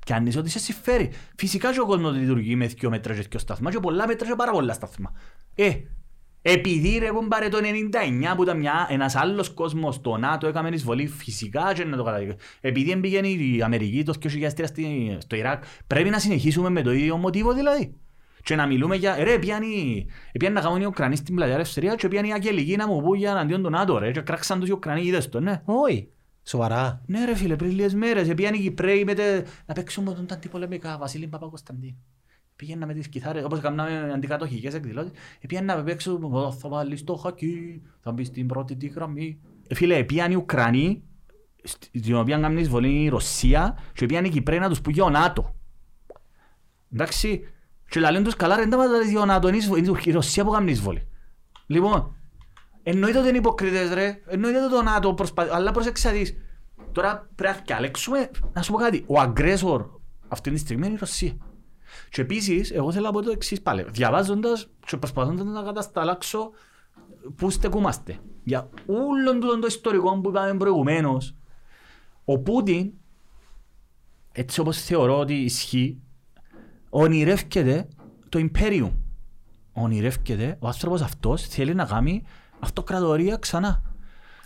Πιάνεις 0.05 0.37
ότι 0.37 0.49
σε 0.49 0.59
συμφέρει. 0.59 1.11
Φυσικά 1.37 1.71
και 1.73 1.79
ο 1.79 1.85
κόσμος 1.85 2.15
λειτουργεί 2.15 2.55
με 2.55 2.65
δύο 2.67 2.89
μέτρα 2.89 3.13
και 3.13 3.25
δύο 3.29 3.39
σταθμά 3.39 3.71
και 3.71 3.79
πολλά 3.79 4.07
μέτρα 4.07 4.27
και 4.27 4.35
πάρα 4.35 4.51
πολλά 4.51 4.73
σταθμά. 4.73 5.11
Ε, 5.55 5.71
επειδή 6.41 6.97
ρε 6.97 7.09
κουμπάρε 7.11 7.47
το 7.49 7.57
99 8.31 8.35
που 8.35 8.43
ήταν 8.43 8.57
μια, 8.57 8.87
ένας 8.89 9.15
άλλος 9.15 9.49
κόσμος, 9.53 10.01
το 10.01 10.17
ΝΑΤΟ 10.17 10.47
έκαμε 10.47 10.69
εισβολή 10.69 11.07
φυσικά 11.07 11.73
και 11.73 11.83
να 11.85 11.97
το 11.97 12.03
καταλήγει. 12.03 12.35
Επειδή 12.61 12.91
έμπηγαινε 12.91 13.27
η 13.27 13.61
Αμερική 13.61 14.03
το 14.03 14.13
2003 14.13 14.67
στη- 14.67 15.17
στο 15.19 15.35
Ιράκ, 15.35 15.63
πρέπει 15.87 16.09
να 16.09 16.19
συνεχίσουμε 16.19 16.69
με 16.69 16.81
το 16.81 16.91
ίδιο 16.91 17.17
μοτίβο 17.17 17.53
δηλαδή. 17.53 17.95
Και 18.43 18.56
να 18.56 18.65
μιλούμε 18.65 18.95
για, 18.95 19.23
ρε, 19.23 19.39
πιάνει, 19.39 20.06
πιάνει 20.39 20.56
να 20.56 20.62
κάνουν 20.62 20.82
οι 20.82 20.86
Ουκρανοί 20.86 21.15
στην 21.15 21.36
πλατεία 21.36 21.53
Ελευθερία 21.53 21.95
και 21.95 22.08
πιάνει 22.08 22.27
οι 22.27 22.34
Αγγελικοί 22.34 22.75
να 22.75 22.88
μου 22.88 23.01
πούν 23.01 23.17
για 23.17 23.32
εναντίον 23.32 23.63
του 23.63 23.69
ΝΑΤΟ, 23.69 23.97
ρε, 23.97 24.12
και 24.12 24.21
κράξαν 24.21 24.60
τους 24.60 24.69
οι 24.69 24.71
Ουκρανοί, 24.71 25.01
είδες 25.01 25.29
το, 25.29 25.39
ναι. 25.39 25.62
Όχι. 25.65 26.08
Σοβαρά. 26.43 27.01
Ναι 27.06 27.25
ρε 27.25 27.36
φίλε, 27.36 27.56
πριν 27.56 27.71
λίγες 27.71 27.93
μέρες, 27.93 28.34
πιάνει 28.34 28.58
οι 28.58 28.62
Κυπρέοι 28.62 29.03
με 29.03 29.13
τε... 29.13 29.43
να 29.65 29.73
παίξουν 29.73 30.03
με 30.03 30.13
τον 30.13 30.25
αντιπολεμικά, 30.32 30.97
Βασίλη 30.97 31.27
Παπα-Κωνσταντίνου. 31.27 31.97
Πήγαινε 32.56 32.86
με 32.86 32.93
τις 32.93 33.08
κιθάρες, 33.08 33.43
όπως 33.43 33.60
κάναμε 33.60 34.12
αντικατοχικές 34.13 34.73
εκδηλώσεις, 34.73 35.12
πήγαινε 35.47 35.73
να 35.73 35.84
παίξουν, 35.84 36.23
«Ω, 36.23 36.51
θα 36.51 36.69
βάλεις 36.69 37.03
το 37.03 37.15
χακί, 37.15 37.82
θα 37.99 38.12
μπεις 38.12 38.27
στην 38.27 38.47
πρώτη 38.47 38.75
τη 38.75 38.88
γραμμή. 38.88 39.39
Ε, 39.67 39.75
Φίλε, 39.75 40.03
πήγαν 40.03 40.32
οι 40.32 40.36
Ουκρανοί, 40.36 41.03
στην 41.63 42.15
οποία 42.15 42.38
κάνουν 42.38 42.58
εισβολή 42.58 43.03
η 43.03 43.10
Ρωσία, 43.10 43.77
και 43.93 44.06
πήγαν 44.06 44.25
οι 44.25 44.29
Κυπρέοι 44.29 44.60
να 44.60 44.69
τους 44.69 44.82
πούν 44.82 44.93
για 44.93 45.03
ο 45.03 45.10
ΝΑΤΟ. 45.10 45.56
Εντάξει, 46.93 47.41
και 47.93 47.99
λαλούν 47.99 48.23
τους 48.23 48.36
καλά 48.36 48.56
ρε, 48.56 48.65
δεν 48.65 48.79
πάτε 48.79 49.10
για 49.10 49.21
ο 49.21 49.25
ΝΑΤΟ, 49.25 49.47
είναι 49.47 49.58
εισβολή, 49.58 49.86
είναι 49.88 49.99
η 50.03 50.12
Ρωσία 50.12 50.43
που 50.43 50.51
κάνει 50.51 50.71
εισβολή. 50.71 51.08
Λοιπόν, 51.65 52.15
εννοείται 52.84 53.19
ότι 53.19 53.27
είναι 53.27 53.38
υποκριτές 53.38 53.93
ρε, 53.93 54.21
εννοείται 54.25 54.63
ότι 54.63 54.73
το 54.73 54.82
ΝΑΤΟ 54.82 55.13
προσπαθεί, 55.13 55.49
αλλά 55.53 55.71
προσέξτε 55.71 56.08
να 56.08 56.13
δεις. 56.13 56.36
Τώρα 56.91 57.29
πρέπει 57.36 57.58
να 57.58 57.63
διαλέξουμε, 57.65 58.32
να 58.53 58.62
σου 58.62 58.71
πω 58.71 58.77
κάτι, 58.77 59.03
ο 59.08 59.19
αγκρέσορ 59.19 59.86
αυτή 60.27 60.51
τη 60.51 60.58
στιγμή 60.58 60.86
είναι 60.86 60.95
η 60.95 60.97
Ρωσία. 60.99 61.38
Και 62.10 62.21
επίσης, 62.21 62.71
εγώ 62.71 62.91
θέλω 62.91 63.06
να 63.06 63.12
πω 63.12 63.21
το 63.21 63.32
εξής 63.32 63.62
πάλι, 63.62 63.86
διαβάζοντας 63.89 64.69
και 64.86 64.97
προσπαθώντας 64.97 65.45
να 65.45 65.63
κατασταλάξω 65.63 66.51
πού 67.36 67.49
στεκούμαστε. 67.49 68.19
Για 68.43 68.69
όλον 68.86 69.39
τούτον 69.39 69.60
το 69.60 69.67
ιστορικό 69.67 70.19
που 70.19 70.29
είπαμε 70.29 70.58
προηγουμένως, 70.58 71.36
ο 72.25 72.39
Πούτιν, 72.39 72.91
έτσι 74.32 74.60
όπως 74.60 74.82
θεωρώ 74.82 75.19
ότι 75.19 75.34
ισχύει, 75.34 76.01
ονειρεύκεται 76.95 77.88
το 78.29 78.47
Imperium. 78.51 78.91
Ονειρεύκεται, 79.73 80.58
ο 80.60 80.67
άνθρωπος 80.67 81.01
αυτός 81.01 81.47
θέλει 81.47 81.73
να 81.75 81.86
κάνει 81.86 82.23
αυτοκρατορία 82.60 83.36
ξανά. 83.36 83.82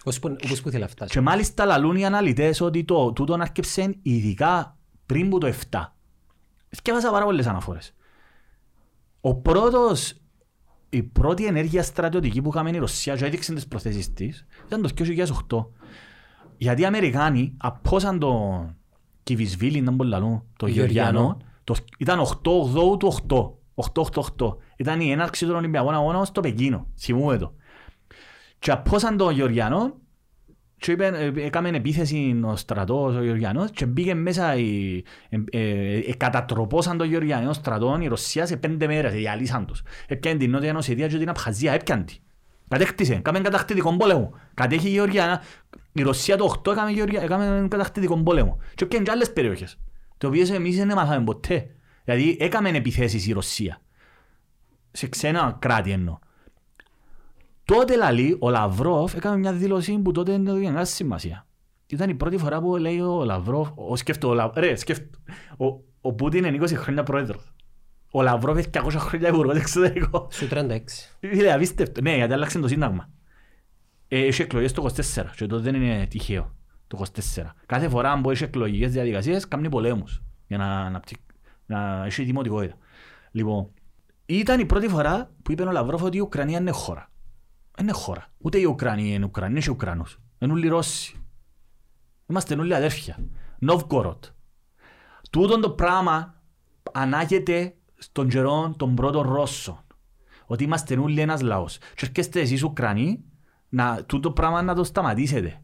Ως 0.04 0.20
που- 0.20 0.36
Όπως 0.46 0.62
που 0.62 0.70
θέλει 0.70 0.82
να 0.82 0.88
φτάσει. 0.88 1.14
Και 1.14 1.22
μάλιστα 1.22 1.66
λαλούν 1.66 1.96
οι 1.96 2.06
αναλυτές 2.06 2.62
ότι 2.62 2.84
το 2.84 3.14
τούτον 3.14 3.42
άρκεψε 3.42 3.96
ειδικά 4.02 4.78
πριν 5.06 5.30
που 5.30 5.38
το 5.38 5.48
7. 5.48 5.96
Σκέφασα 6.70 7.12
πάρα 7.12 7.26
πολλές 7.26 7.48
αναφορές. 7.48 7.94
Ο 9.22 9.36
πρώτος, 9.36 10.14
η 10.90 11.04
πρώτη 11.04 11.46
ενέργεια 11.46 11.84
στρατιωτική 11.84 12.42
που 12.42 12.50
είχαμε 12.50 12.70
η 12.70 12.78
Ρωσία 12.78 13.16
και 13.16 13.26
έδειξε 13.26 13.54
τις 13.54 13.68
προθέσεις 13.68 14.14
της 14.14 14.46
ήταν 14.66 14.82
το 14.82 14.88
2008. 14.88 15.72
Γιατί 16.58 16.82
οι 16.82 16.86
Αμερικάνοι 16.86 17.54
απόσαν 17.58 18.20
το 18.20 18.66
Κιβισβίλη, 19.24 19.78
ήταν 19.78 19.96
πολύ 19.96 20.10
λαλούν, 20.10 20.44
το 20.58 20.68
Γεωργιανό. 20.68 21.38
Γεωργιανό, 21.98 22.24
το, 22.42 22.56
ήταν 22.78 22.94
8-8 22.94 23.00
του 23.00 23.14
8. 23.30 23.52
8-8-8. 24.38 24.56
Ήταν 24.78 25.02
η 25.02 25.12
έναρξη 25.12 25.46
των 25.46 25.56
Ολυμπιακών 25.56 25.94
Αγώνων 25.94 26.26
στο 26.26 26.42
Πεκίνο. 26.42 26.88
Θυμούμε 27.00 27.38
το. 27.38 27.54
Και 28.60 28.72
απόσαν 28.72 29.18
το 29.18 29.30
Γεωργιανό 29.30 29.94
και 30.78 30.92
είπε, 30.92 31.06
ε, 31.06 31.32
έκαμε 31.36 31.70
επίθεση 31.70 32.40
ο 32.44 32.56
στρατός 32.56 33.16
ο 33.16 33.24
Γεωργιανός 33.24 33.72
και 33.72 33.86
μπήκε 33.86 34.14
μέσα, 34.14 34.56
η, 34.56 35.04
ε, 35.30 35.38
ε, 35.50 35.98
ε, 35.98 36.16
κατατροπώσαν 36.16 36.98
το 36.98 37.04
Γεωργιανό 37.04 37.54
στρατό 37.54 37.98
η 38.02 38.08
Ρωσία 38.08 38.46
σε 38.46 38.58
πέντε 38.58 38.88
μέρες, 38.88 39.14
διαλύσαν 39.14 39.66
τους. 39.66 39.82
Έπιανε 40.08 40.38
την 40.38 40.52
Νότια 40.52 40.74
Νοσεδία 40.74 41.08
και 41.08 41.18
την 41.18 41.30
Απχαζία, 41.30 41.74
έπιανε 41.74 42.04
τη. 42.04 42.16
Κατέκτησε, 42.68 43.14
έκαμε 43.14 43.40
κατακτητικό 43.40 43.98
πόλεμο. 43.98 44.34
Κατέχει 44.54 44.88
η 44.88 44.92
Γεωργιανά. 44.92 45.42
Η 45.94 46.02
Ρωσία 46.02 46.38
το 46.38 46.44
8 46.44 46.72
έκαμε, 46.72 46.92
Γεωργια- 46.92 47.22
έκαμε 47.22 47.68
κατακτητικό 47.70 48.18
πόλεμο. 48.24 48.58
Και 48.76 48.84
έπιανε 48.84 49.06
και 49.06 49.12
άλλες 49.12 49.34
περιοχές. 49.34 49.78
Το 50.18 50.28
οποίες 50.28 50.50
εμείς 50.50 50.78
δεν 50.78 50.88
μάθαμε 50.88 51.24
ποτέ. 51.24 51.76
Δηλαδή 52.04 52.38
έκαμε 52.40 52.70
επιθέσεις 52.70 53.28
η 53.28 53.32
Ρωσία. 53.32 53.82
Σε 54.92 55.08
ξένα 55.08 55.58
κράτη 55.60 55.92
εννοώ. 55.92 56.18
Τότε 57.64 57.96
λαλή, 57.96 58.38
ο 58.40 58.50
Λαυρόφ 58.50 59.14
έκανε 59.14 59.38
μια 59.38 59.54
δήλωση 59.54 59.98
που 59.98 60.12
τότε 60.12 60.32
δεν 60.32 60.48
έδωσε 60.48 60.64
κανένα 60.64 60.86
σημασία. 60.86 61.46
Ήταν 61.88 62.10
η 62.10 62.16
πρώτη 62.16 62.38
φορά 62.38 62.62
που 62.62 62.76
λέει 62.76 63.00
ο 63.00 63.24
Λαυρόφ, 63.24 63.70
ο 63.76 63.96
σκέφτο, 63.96 64.30
ο 64.30 64.34
Λα... 64.34 64.52
ρε, 64.56 64.76
σκέφτο, 64.76 65.20
ο, 65.58 65.66
ο 66.02 66.14
Πούτιν 66.14 66.44
είναι 66.44 66.58
20 66.62 66.74
χρόνια 66.76 67.04
πρόεδρος. 67.04 67.54
Ο 68.12 68.22
Λαυρόφ 68.22 68.58
έχει 68.58 68.70
200 68.74 68.92
χρόνια 68.98 69.28
υπουργός 69.28 69.58
εξωτερικό. 69.58 70.28
Σου 70.32 70.48
36. 70.52 70.80
Είναι 71.20 71.54
απίστευτο. 71.54 72.02
Ναι, 72.02 72.16
γιατί 72.16 72.34
άλλαξε 72.34 72.60
το 72.60 72.68
σύνταγμα. 72.68 73.10
Ε, 74.08 74.26
έχει 74.26 74.42
εκλογές 74.42 74.72
το 74.72 74.90
24 74.96 75.26
και 75.36 75.46
το 75.46 75.60
δεν 75.60 75.76
είναι 75.76 76.08
τυχαίο 76.10 76.57
το 76.88 77.06
24. 77.36 77.56
Κάθε 77.66 77.90
φορά 77.90 78.22
που 78.22 78.32
έχει 78.32 78.44
εκλογικές 78.44 78.92
διαδικασίες 78.92 79.48
κάνει 79.48 79.70
πολέμους 79.70 80.22
για 80.48 80.58
να, 80.58 80.80
αναπτυ- 80.80 81.22
να 81.66 82.06
έχει 82.06 82.24
δημοτικότητα. 82.24 82.78
Λοιπόν, 83.32 83.70
ήταν 84.26 84.60
η 84.60 84.66
πρώτη 84.66 84.88
φορά 84.88 85.32
που 85.44 85.52
είπε 85.52 85.64
ο 85.64 85.72
Λαυρόφ 85.72 86.04
ότι 86.04 86.18
η 86.18 86.20
Ουκρανία 86.20 86.60
είναι 86.60 86.72
χώρα. 86.72 87.12
Είναι 87.80 87.92
χώρα. 87.92 88.28
Ούτε 88.38 88.58
η 88.60 88.64
Ουκρανία 88.64 89.14
είναι 89.14 89.26
Ουκρανία, 89.26 89.56
είναι 89.56 89.66
και 89.66 89.72
Ουκρανούς. 89.72 90.20
Είναι 90.40 90.52
όλοι 90.52 90.68
Ρώσοι. 90.68 91.16
Είμαστε 92.28 92.56
όλοι 92.56 92.76
αδέρφια. 92.76 93.20
Νόβκοροτ. 93.60 94.26
Τούτον 95.32 95.62
το 95.62 95.70
πράγμα 95.70 96.42
ανάγεται 96.92 97.76
στον 97.98 98.30
καιρό 98.30 98.74
των 98.78 98.96
πρώτων 98.96 99.30
Ρώσων. 99.34 99.86
Ότι 100.46 100.64
είμαστε 100.64 100.98
όλοι 100.98 101.22
ένας 101.22 101.42
λαός. 101.42 101.78
Και 101.78 102.06
έρχεστε 102.06 102.40
εσείς 102.40 102.64
Ουκρανοί, 102.64 103.24
να, 103.70 104.04
τούτο 104.06 104.32
πράγμα 104.32 104.62
να 104.62 104.76
το 104.76 104.84
σταματήσετε. 104.84 105.62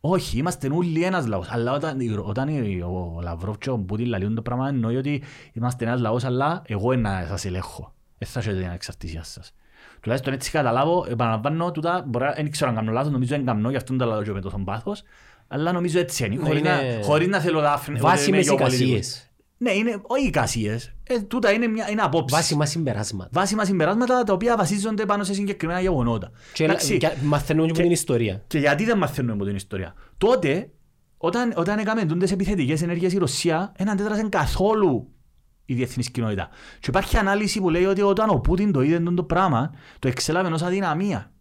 Όχι, 0.00 0.38
είμαστε 0.38 0.68
όλοι 0.72 1.02
ένας 1.04 1.26
λαός. 1.26 1.48
Αλλά 1.50 1.72
όταν, 1.72 1.98
όταν 2.26 2.48
η- 2.48 2.80
ο 2.82 3.18
Λαυρόφ 3.22 3.58
και 3.58 3.70
ο 3.70 3.78
Πούτιν 3.78 4.06
λαλούν 4.06 4.34
το 4.34 4.42
πράγμα 4.42 4.68
εννοεί 4.68 4.96
ότι 4.96 5.22
είμαστε 5.52 5.84
ένας 5.84 6.00
λαός, 6.00 6.24
αλλά 6.24 6.62
εγώ 6.66 6.94
να 6.94 7.24
σας 7.28 7.44
ελέγχω. 7.44 7.92
Δεν 8.18 8.28
θα 8.28 8.38
έχετε 8.40 8.56
την 8.56 8.66
ανεξαρτησία 8.66 9.22
σας. 9.24 9.54
Τουλάχιστον 10.00 10.32
έτσι 10.32 10.50
καταλάβω, 10.50 11.06
επαναλαμβάνω, 11.10 11.70
τούτα, 11.70 12.04
μπορεί, 12.06 12.24
να- 12.24 12.32
δεν 12.32 12.50
ξέρω 12.50 12.70
αν 12.70 12.76
κάνω 12.76 12.92
λάθος, 12.92 13.12
νομίζω 13.12 13.36
δεν 13.36 13.44
κάνω, 13.46 13.70
γι' 13.70 13.76
αυτό 13.76 13.96
το 13.96 14.04
λέω 14.04 14.22
και 14.22 14.32
με 14.32 14.40
τόσο 14.40 14.58
πάθος, 14.64 15.02
αλλά 15.48 15.72
νομίζω 15.72 15.98
έτσι 15.98 16.24
είναι, 16.24 16.34
Ναι, 16.34 16.42
χωρίς, 16.42 16.60
είναι 16.60 16.68
να, 16.98 17.02
χωρίς 17.04 17.28
να 17.28 17.40
θέλω 17.40 17.60
δάφνη. 17.60 17.98
Βάσιμες 18.00 18.46
εικασίες. 18.54 19.29
Ναι, 19.62 19.70
είναι, 19.70 20.00
όχι 20.02 20.26
εικασίες. 20.26 20.92
Ε, 21.02 21.20
τούτα 21.20 21.52
είναι, 21.52 21.66
μια, 21.66 21.90
είναι 21.90 22.02
απόψεις. 22.02 22.36
Βάσιμα 22.38 22.66
συμπεράσματα. 22.66 23.28
Βάσιμα 23.32 23.64
συμπεράσματα 23.64 24.22
τα 24.22 24.32
οποία 24.32 24.56
βασίζονται 24.56 25.06
πάνω 25.06 25.24
σε 25.24 25.34
συγκεκριμένα 25.34 25.80
γεγονότα. 25.80 26.30
Και 26.52 26.64
Εντάξει, 26.64 26.96
και 26.98 27.10
μαθαίνουμε 27.22 27.64
και 27.66 27.70
από 27.70 27.80
και- 27.80 27.82
την 27.86 27.92
ιστορία. 27.92 28.42
και 28.46 28.58
γιατί 28.58 28.84
δεν 28.84 28.98
μαθαίνουμε 28.98 29.32
από 29.34 29.44
την 29.44 29.54
ιστορία. 29.56 29.94
Τότε, 30.18 30.70
όταν, 31.16 31.52
όταν 31.56 31.78
έκαμε 31.78 32.04
τούντες 32.04 32.32
επιθετικές 32.32 32.82
ενέργειες 32.82 33.12
η 33.12 33.18
Ρωσία, 33.18 33.72
δεν 33.76 33.90
αντέδρασε 33.90 34.22
καθόλου 34.28 35.12
η 35.64 35.74
διεθνής 35.74 36.10
κοινότητα. 36.10 36.48
Και 36.80 36.86
υπάρχει 36.88 37.16
ανάλυση 37.16 37.60
που 37.60 37.70
λέει 37.70 37.84
ότι 37.84 38.02
όταν 38.02 38.30
ο 38.30 38.38
Πούτιν 38.38 38.72
το 38.72 38.80
είδε 38.82 38.98
τούτο 38.98 39.14
το 39.14 39.22
πράγμα, 39.24 39.70
το 39.98 40.08
εξέλαβε 40.08 40.52
ως 40.52 40.62
αδυναμία. 40.62 41.32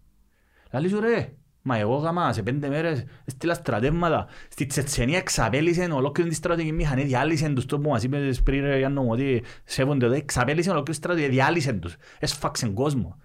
Λαλή 0.71 0.89
σου 0.89 0.99
ρε, 0.99 1.33
μα 1.61 1.77
εγώ 1.77 1.95
γάμα 1.95 2.33
σε 2.33 2.43
πέντε 2.43 2.69
μέρες 2.69 3.03
έστειλα 3.25 3.53
στρατεύματα. 3.53 4.27
Στη 4.49 4.65
Τσετσενία 4.65 5.17
εξαπέλυσαν 5.17 5.91
ολόκληρη 5.91 6.29
τη 6.29 6.35
στρατηγική 6.35 6.73
μηχανή, 6.73 7.03
διάλυσαν 7.03 7.55
τους 7.55 7.65
το 7.65 7.79
που 7.79 7.89
μας 7.89 8.03
είπες 8.03 8.41
πριν 8.41 8.63
ρε 8.63 8.77
Γιάννο 8.77 9.01
μου 9.01 9.09
ότι 9.11 9.43
σέβονται 9.63 10.05
εδώ, 10.05 10.15
εξαπέλυσαν 10.15 10.73
ολόκληρη 10.73 10.99
τη 10.99 11.05
στρατηγική, 11.05 11.33
διάλυσαν 11.33 11.79
τους, 11.79 11.95
έσφαξαν 12.19 12.73
κόσμο. 12.73 13.17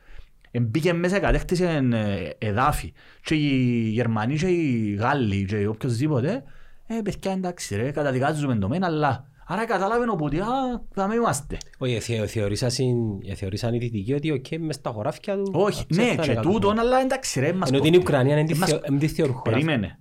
Μπήκε 0.61 0.93
μέσα, 0.93 1.19
κατέκτησε 1.19 1.89
ε, 1.93 2.47
εδάφη. 2.47 2.93
Και 3.23 3.35
οι 3.35 3.89
Γερμανοί 3.89 4.37
και 4.37 4.47
οι 4.47 4.95
Γάλλοι 4.95 5.45
και 5.45 5.67
οποιοςδήποτε, 5.67 6.45
ε, 6.87 7.01
παιδιά 7.05 7.33
εντάξει 7.33 7.77
ρε, 7.77 7.91
καταδικάζουμε 7.91 8.57
το 8.57 8.69
μεν, 8.69 8.85
αλλά... 8.85 9.33
Άρα 9.47 9.67
κατάλαβε 9.67 10.11
ο 10.11 10.17
Πούτιν, 10.17 10.43
α, 10.43 10.47
θα 10.95 11.07
μην 11.09 11.17
είμαστε. 11.19 11.59
Όχι, 11.79 12.01
θε- 12.01 12.29
θεωρήσαν 12.29 12.71
συν- 12.71 13.37
θεωρήσαν 13.37 13.75
οι 13.75 13.79
δυτικοί 13.79 14.13
ότι 14.13 14.31
οκ, 14.31 14.47
μες 14.59 14.75
στα 14.75 14.91
χωράφια 14.91 15.37
του... 15.37 15.51
Όχι, 15.55 15.87
ξέρεις, 15.87 16.11
ναι, 16.11 16.17
θα 16.17 16.23
και 16.23 16.31
είναι 16.31 16.41
τούτον, 16.41 16.77
καλό. 16.77 16.81
αλλά 16.89 17.01
εντάξει 17.01 17.41
ρε, 17.41 17.53
μας 17.53 17.69
Ενώ 17.69 17.79
κόφτει. 17.79 17.93
την 17.93 18.01
Ουκρανία 18.01 18.35
δεν 18.35 18.47
τη 18.47 18.53
Ε, 18.53 18.57
μας- 18.57 18.69
θεω- 18.71 18.81
δεν 18.89 18.99
τη 18.99 19.09
θεωρούν 19.09 19.35
χώρα. 19.35 19.51
Περίμενε. 19.51 19.99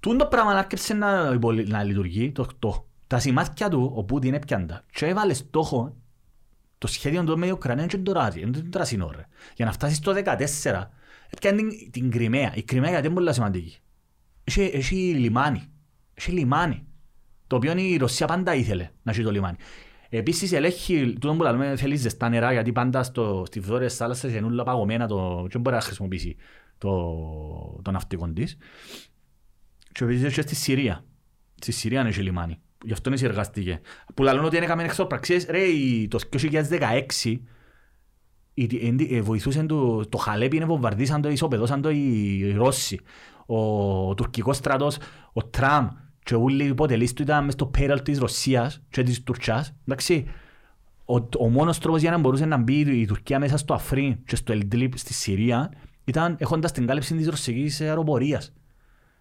Τούν 0.00 0.18
το 0.18 0.26
πράγμα 0.26 0.50
άρχισε 0.52 0.94
να, 0.94 1.30
υπολ- 1.34 1.68
να 1.68 1.82
λειτουργεί 1.82 2.32
το 2.32 2.46
8. 2.60 2.84
Τα 3.06 3.18
σημάδια 3.18 3.68
του, 3.68 3.92
ο 3.96 4.04
Πούτιν 4.04 4.34
έπιαντα. 4.34 4.84
Και 4.92 5.06
έβαλε 5.06 5.34
στόχο 5.34 5.96
το 6.78 6.86
σχέδιο 6.86 7.24
του 7.24 7.38
με 7.38 7.44
την 7.46 7.54
Ουκρανία 7.54 7.86
και 7.86 7.98
το 7.98 8.12
ράδι, 8.12 8.40
είναι 8.40 8.50
το 8.50 8.68
τρασινό 8.70 9.10
ρε. 9.16 9.26
Για 9.56 9.64
να 9.64 9.72
φτάσει 9.72 9.94
στο 9.94 10.12
14, 10.12 10.82
έπιανε 11.30 11.62
την, 11.62 11.90
την 11.90 12.10
Κρυμαία. 12.10 12.52
Η 12.54 12.62
Κρυμαία 12.62 12.90
γιατί 12.90 13.06
είναι 13.06 13.14
πολύ 13.14 13.34
σημαντική. 13.34 13.76
Έχει, 14.44 14.70
έχει 14.74 14.94
λιμάνι. 14.96 15.62
Έχει 16.14 16.30
λιμάνι. 16.30 16.84
Το 17.50 17.56
οποίο 17.56 17.72
η 17.76 17.96
Ρωσία 17.96 18.26
πάντα 18.26 18.54
ήθελε 18.54 18.88
να 19.02 19.12
έχει 19.12 19.22
το 19.22 19.30
λιμάνι. 19.30 19.56
Επίσης 20.08 20.52
ελέγχει, 20.52 21.12
τούτο 21.20 21.34
που 21.34 21.42
λέμε 21.42 21.76
θέλει 21.76 21.96
ζεστά 21.96 22.28
νερά 22.28 22.52
γιατί 22.52 22.72
πάντα 22.72 23.02
στο, 23.02 23.42
στις 23.46 23.66
βόρειες 23.66 23.96
θάλασσες 23.96 24.32
είναι 24.34 24.46
όλα 24.46 24.64
παγωμένα 24.64 25.06
το, 25.06 25.40
και 25.42 25.48
δεν 25.52 25.60
μπορεί 25.60 25.76
να 25.76 25.82
χρησιμοποιήσει 25.82 26.36
το, 26.78 27.80
το 27.82 27.90
ναυτικό 27.90 28.28
της. 28.28 28.56
Και 29.92 30.04
επίσης 30.04 30.34
και 30.34 30.40
στη 30.40 30.54
Συρία. 30.54 31.04
Στη 31.60 31.72
Συρία 31.72 32.00
έχει 32.00 32.22
λιμάνι. 32.22 32.58
Γι' 32.84 32.92
αυτό 32.92 33.08
είναι 33.08 33.18
συνεργαστική. 33.18 33.76
Που 34.14 34.22
λαλούν 34.22 34.44
ότι 34.44 34.56
έκαμε 34.56 34.82
εξωπραξίες. 34.82 35.46
Ρε, 35.46 35.62
η- 35.62 36.08
το 36.08 36.18
2016 36.18 37.40
οι- 38.54 38.62
οι- 38.64 39.16
ε, 39.16 39.20
βοηθούσαν 39.20 39.66
το, 39.66 40.08
το 40.08 40.18
Χαλέπι, 40.18 40.56
είναι 40.56 40.64
βομβαρδίσαν 40.64 41.20
το, 41.22 41.28
ισοπεδώσαν 41.30 41.80
το 41.82 41.90
οι, 41.90 42.38
οι 42.38 42.52
Ρώσοι. 42.52 43.00
Ο, 43.46 43.56
ο 44.08 44.14
τουρκικός 44.14 44.56
στρατός, 44.56 44.96
ο 45.32 45.44
Τραμ 45.44 45.88
και 46.22 46.34
όλοι 46.34 46.64
οι 46.64 46.68
υποτελείς 46.68 47.12
του 47.12 47.22
ήταν 47.22 47.44
μες 47.44 47.52
στο 47.52 47.70
payroll 47.78 48.00
της 48.04 48.18
Ρωσίας 48.18 48.82
και 48.90 49.02
της 49.02 49.22
Τουρκιάς. 49.22 49.74
Εντάξει, 49.86 50.26
ο, 51.04 51.14
ο 51.38 51.48
μόνος 51.48 51.78
τρόπος 51.78 52.00
για 52.00 52.10
να 52.10 52.18
μπορούσε 52.18 52.44
να 52.44 52.56
μπει 52.56 52.80
η 52.80 53.06
Τουρκία 53.06 53.38
μέσα 53.38 53.56
στο 53.56 53.74
Αφρίν 53.74 54.24
και 54.24 54.36
στο 54.36 54.52
Ελντλίπ 54.52 54.98
στη 54.98 55.12
Συρία 55.14 55.72
ήταν 56.04 56.36
έχοντας 56.38 56.72
την 56.72 56.86
κάλυψη 56.86 57.14
της 57.14 57.28
ρωσικής 57.28 57.80
αεροπορίας. 57.80 58.52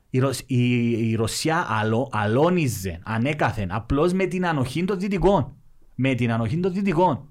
Η, 0.09 0.19
Ρωσ- 0.19 0.43
η, 0.45 0.89
η 1.09 1.15
Ρωσία 1.15 1.65
αλο, 1.69 2.09
αλώνιζε 2.11 2.99
ανέκαθεν 3.03 3.71
απλώς 3.71 4.13
με 4.13 4.25
την 4.25 4.45
ανοχή 4.45 4.85
των 4.85 4.99
δυτικών. 4.99 5.55
Με 5.95 6.13
την 6.13 6.31
ανοχή 6.31 6.59
των 6.59 6.73
δυτικών. 6.73 7.29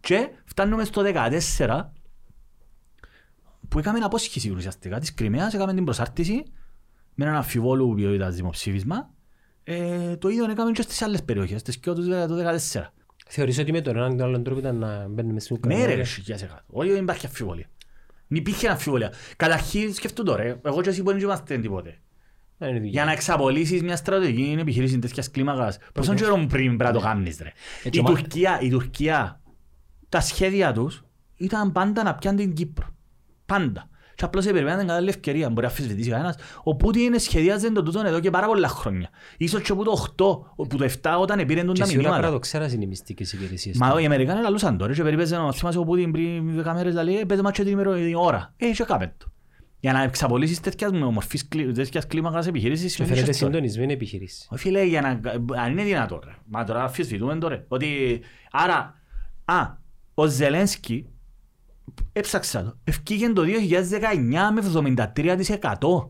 Και 0.00 0.28
φτάνουμε 0.44 0.84
στο 0.84 1.02
14 1.56 1.80
που 3.68 3.78
έκαμε 3.78 3.98
απόσχηση 3.98 4.50
ουσιαστικά 4.50 4.98
της 4.98 5.14
Κρυμαίας, 5.14 5.54
έκαμε 5.54 5.74
την 5.74 5.84
προσάρτηση 5.84 6.42
με 7.20 7.26
έναν 7.26 7.36
αμφιβόλου 7.38 7.94
ποιότητας 7.94 8.34
δημοψήφισμα. 8.34 9.10
Ε, 9.64 10.16
το 10.16 10.28
ίδιο 10.28 10.50
έκαμε 10.50 10.70
και 10.72 10.82
στις 10.82 11.02
άλλες 11.02 11.22
περιοχές, 11.24 11.60
στις 11.60 11.78
και 11.78 11.90
το 11.92 12.36
14. 12.72 12.92
Θεωρείς 13.28 13.58
ότι 13.58 13.72
με 13.72 13.80
τον 13.80 13.96
έναν 13.96 14.12
ή 14.12 14.16
τον 14.16 14.26
άλλον 14.26 14.42
τρόπο 14.42 14.60
ήταν 14.60 14.76
να 14.76 15.08
μπαίνουμε 15.08 15.40
στην 15.40 15.56
Ουκρανία. 15.56 15.86
Ναι 15.86 15.94
ρε, 15.94 16.04
χιλιάς 16.04 16.42
εκατό. 16.42 16.62
Όχι, 16.66 16.90
δεν 16.90 17.02
υπάρχει 17.02 17.26
αμφιβολία. 17.26 17.66
Δεν 18.28 18.38
υπήρχε 18.38 18.68
αμφιβολία. 18.68 19.12
Καταρχήν 19.36 19.94
σκεφτούν 19.94 20.24
τώρα, 20.24 20.42
ε, 20.42 20.60
εγώ 20.64 20.80
και 20.80 20.88
εσύ 20.88 21.02
μπορεί 21.02 21.16
να 21.16 21.22
είμαστε 21.22 21.58
τίποτε. 21.58 21.98
Δεν 22.58 22.68
είναι 22.68 22.78
δουλειά. 22.78 22.92
Για 22.92 23.04
να 23.04 23.12
εξαπολύσεις 23.12 23.82
μια 23.82 23.96
στρατηγική 23.96 24.56
επιχείρηση 24.60 24.98
τέτοιας 24.98 25.30
κλίμακας, 25.30 25.78
πόσον 25.92 26.16
καιρό 26.16 26.34
πριν 26.34 26.48
πρέπει 26.76 26.82
να 26.82 26.92
το 26.92 27.00
κάνεις 27.00 27.38
ρε. 27.42 27.52
Έτσι, 27.84 27.98
Η 27.98 28.00
ο 28.00 28.02
Μα- 28.02 28.10
Τουρκία, 28.10 28.60
η 28.60 28.70
Τουρκία, 28.70 29.40
τα 30.08 30.20
σχέδια 30.20 30.72
τους 30.72 31.04
ήταν 31.36 31.72
πάντα 31.72 32.02
να 32.02 32.14
πιάνουν 32.14 32.40
την 32.40 32.52
Κύπρο. 32.54 32.86
Πάντα. 33.46 33.88
Και 34.20 34.26
απλώς 34.26 34.44
περιμέναν 34.44 34.78
την 34.78 34.86
κατάλληλη 34.86 35.10
ευκαιρία, 35.10 35.48
μπορεί 35.48 35.60
να 35.66 35.72
αφισβητήσει 35.72 36.10
κανένας. 36.10 36.34
Ο 36.62 36.76
Πούτιν 36.76 37.18
σχεδιάζει 37.18 37.72
το 37.72 37.82
τούτον 37.82 38.06
εδώ 38.06 38.20
και 38.20 38.30
πάρα 38.30 38.46
πολλά 38.46 38.68
χρόνια. 38.68 39.10
Ίσως 39.36 39.62
και 39.62 39.72
από 39.72 39.84
το 39.84 39.92
8, 39.92 40.66
που 40.68 40.76
το 40.76 40.84
7 41.02 41.16
όταν 41.20 41.46
πήραν 41.46 41.72
Και 41.72 41.78
τα 41.80 41.84
σίγουρα 41.86 41.86
μηνύματα. 41.86 42.10
πρέπει 42.10 42.26
να 42.26 42.30
το 42.32 42.38
ξέρας 42.38 42.72
είναι 42.72 42.84
οι 42.84 42.86
μυστικές 42.86 43.32
υπηρεσίες. 43.32 43.76
Μα 43.76 44.00
οι 44.00 44.04
Αμερικάνοι 44.04 44.40
λαλούσαν 44.42 44.76
τώρα 44.78 44.92
και 44.94 45.02
περίπεζε 45.02 45.36
να 45.36 45.52
θυμάσαι 45.52 45.78
ο 45.78 45.84
Πούτιν 45.84 46.10
πριν 46.12 46.62
10 46.66 46.72
μέρες 46.74 46.94
λέει 46.94 47.18
«Ε, 47.18 47.24
πέτω 47.24 47.42
μάτσο 47.42 47.62
την 47.62 47.72
ημερό- 47.72 47.94
την 47.94 48.14
ώρα. 48.14 48.52
Ε, 48.56 48.66
και 48.70 48.84
κάμε 48.84 49.14
το. 49.18 49.26
Για 49.80 49.92
να 49.92 50.02
εξαπολύσεις 50.02 50.60
τέτοιας 50.60 50.92
μορφής 50.92 51.48
κλι- 51.48 51.74
τέτοιας 51.74 52.06
κλίμακας 52.06 52.46
επιχειρήσεις 52.46 52.84
Και 52.84 52.90
σημαίνει 53.02 53.14
φαίνεται 53.14 53.32
και 53.32 53.38
τώρα. 53.38 53.52
συντονισμένη 53.52 53.92
επιχειρήση. 53.92 54.46
Όχι 54.50 54.62
φίλε, 54.62 54.82
για 54.84 55.00
να... 55.00 55.08
αν 55.62 55.70
είναι 55.72 55.82
δυνατό 55.82 56.20
ρε. 56.24 56.30
Μα 56.46 56.64
τώρα 56.64 56.84
αφισβητούμε 56.84 57.36
τώρα. 57.38 57.64
Ότι... 57.68 58.20
Άρα, 58.50 58.94
α, 59.44 59.78
ο 60.14 60.26
Ζελένσκι, 60.26 61.06
έψαξα 62.12 62.64
το, 62.64 62.76
ευκήγε 62.84 63.32
το 63.32 63.42
2019 63.42 64.82
με 64.82 64.94
73%. 64.94 66.08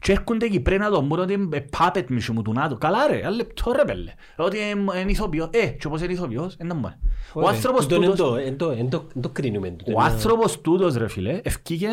Και 0.00 0.12
έρχονται 0.12 0.46
εκεί 0.46 0.60
πριν 0.60 0.80
να 0.80 0.90
τον 0.90 1.08
πούν 1.08 1.18
ότι 1.18 1.32
είναι 1.32 1.64
puppet 1.78 2.04
μισό 2.08 2.32
μου 2.32 2.42
του 2.42 2.52
ΝΑΤΟ. 2.52 2.76
Καλά 2.76 3.06
ρε, 3.06 3.18
ένα 3.18 3.30
λεπτό 3.30 3.72
ρε 3.72 3.84
πέλε. 3.84 4.12
Ότι 4.36 4.58
είναι 5.00 5.10
ηθοποιός. 5.10 5.48
Ε, 5.52 5.66
και 5.66 5.86
όπως 5.86 6.00
είναι 6.02 6.12
ηθοποιός, 6.12 6.56
είναι 6.60 6.74
μόνο. 6.74 6.98
Ο 7.32 7.40
Ωραία. 7.40 7.50
άνθρωπος 7.50 7.86
Τούτον 7.86 8.02
εν 8.02 8.10
τούτος... 8.10 8.28
το- 8.28 8.36
εν 8.36 8.56
το- 8.56 8.70
εν 8.70 8.88
το- 8.88 9.06
εν 9.14 9.20
το 9.22 9.28
κρίνουμε. 9.28 9.70
τούτο 9.70 9.84
Ο 9.96 10.00
είναι- 10.02 10.12
άνθρωπος 10.12 10.60
τούτος 10.60 10.94
ρε 10.96 11.08
φίλε, 11.08 11.40
ευκήγε 11.44 11.88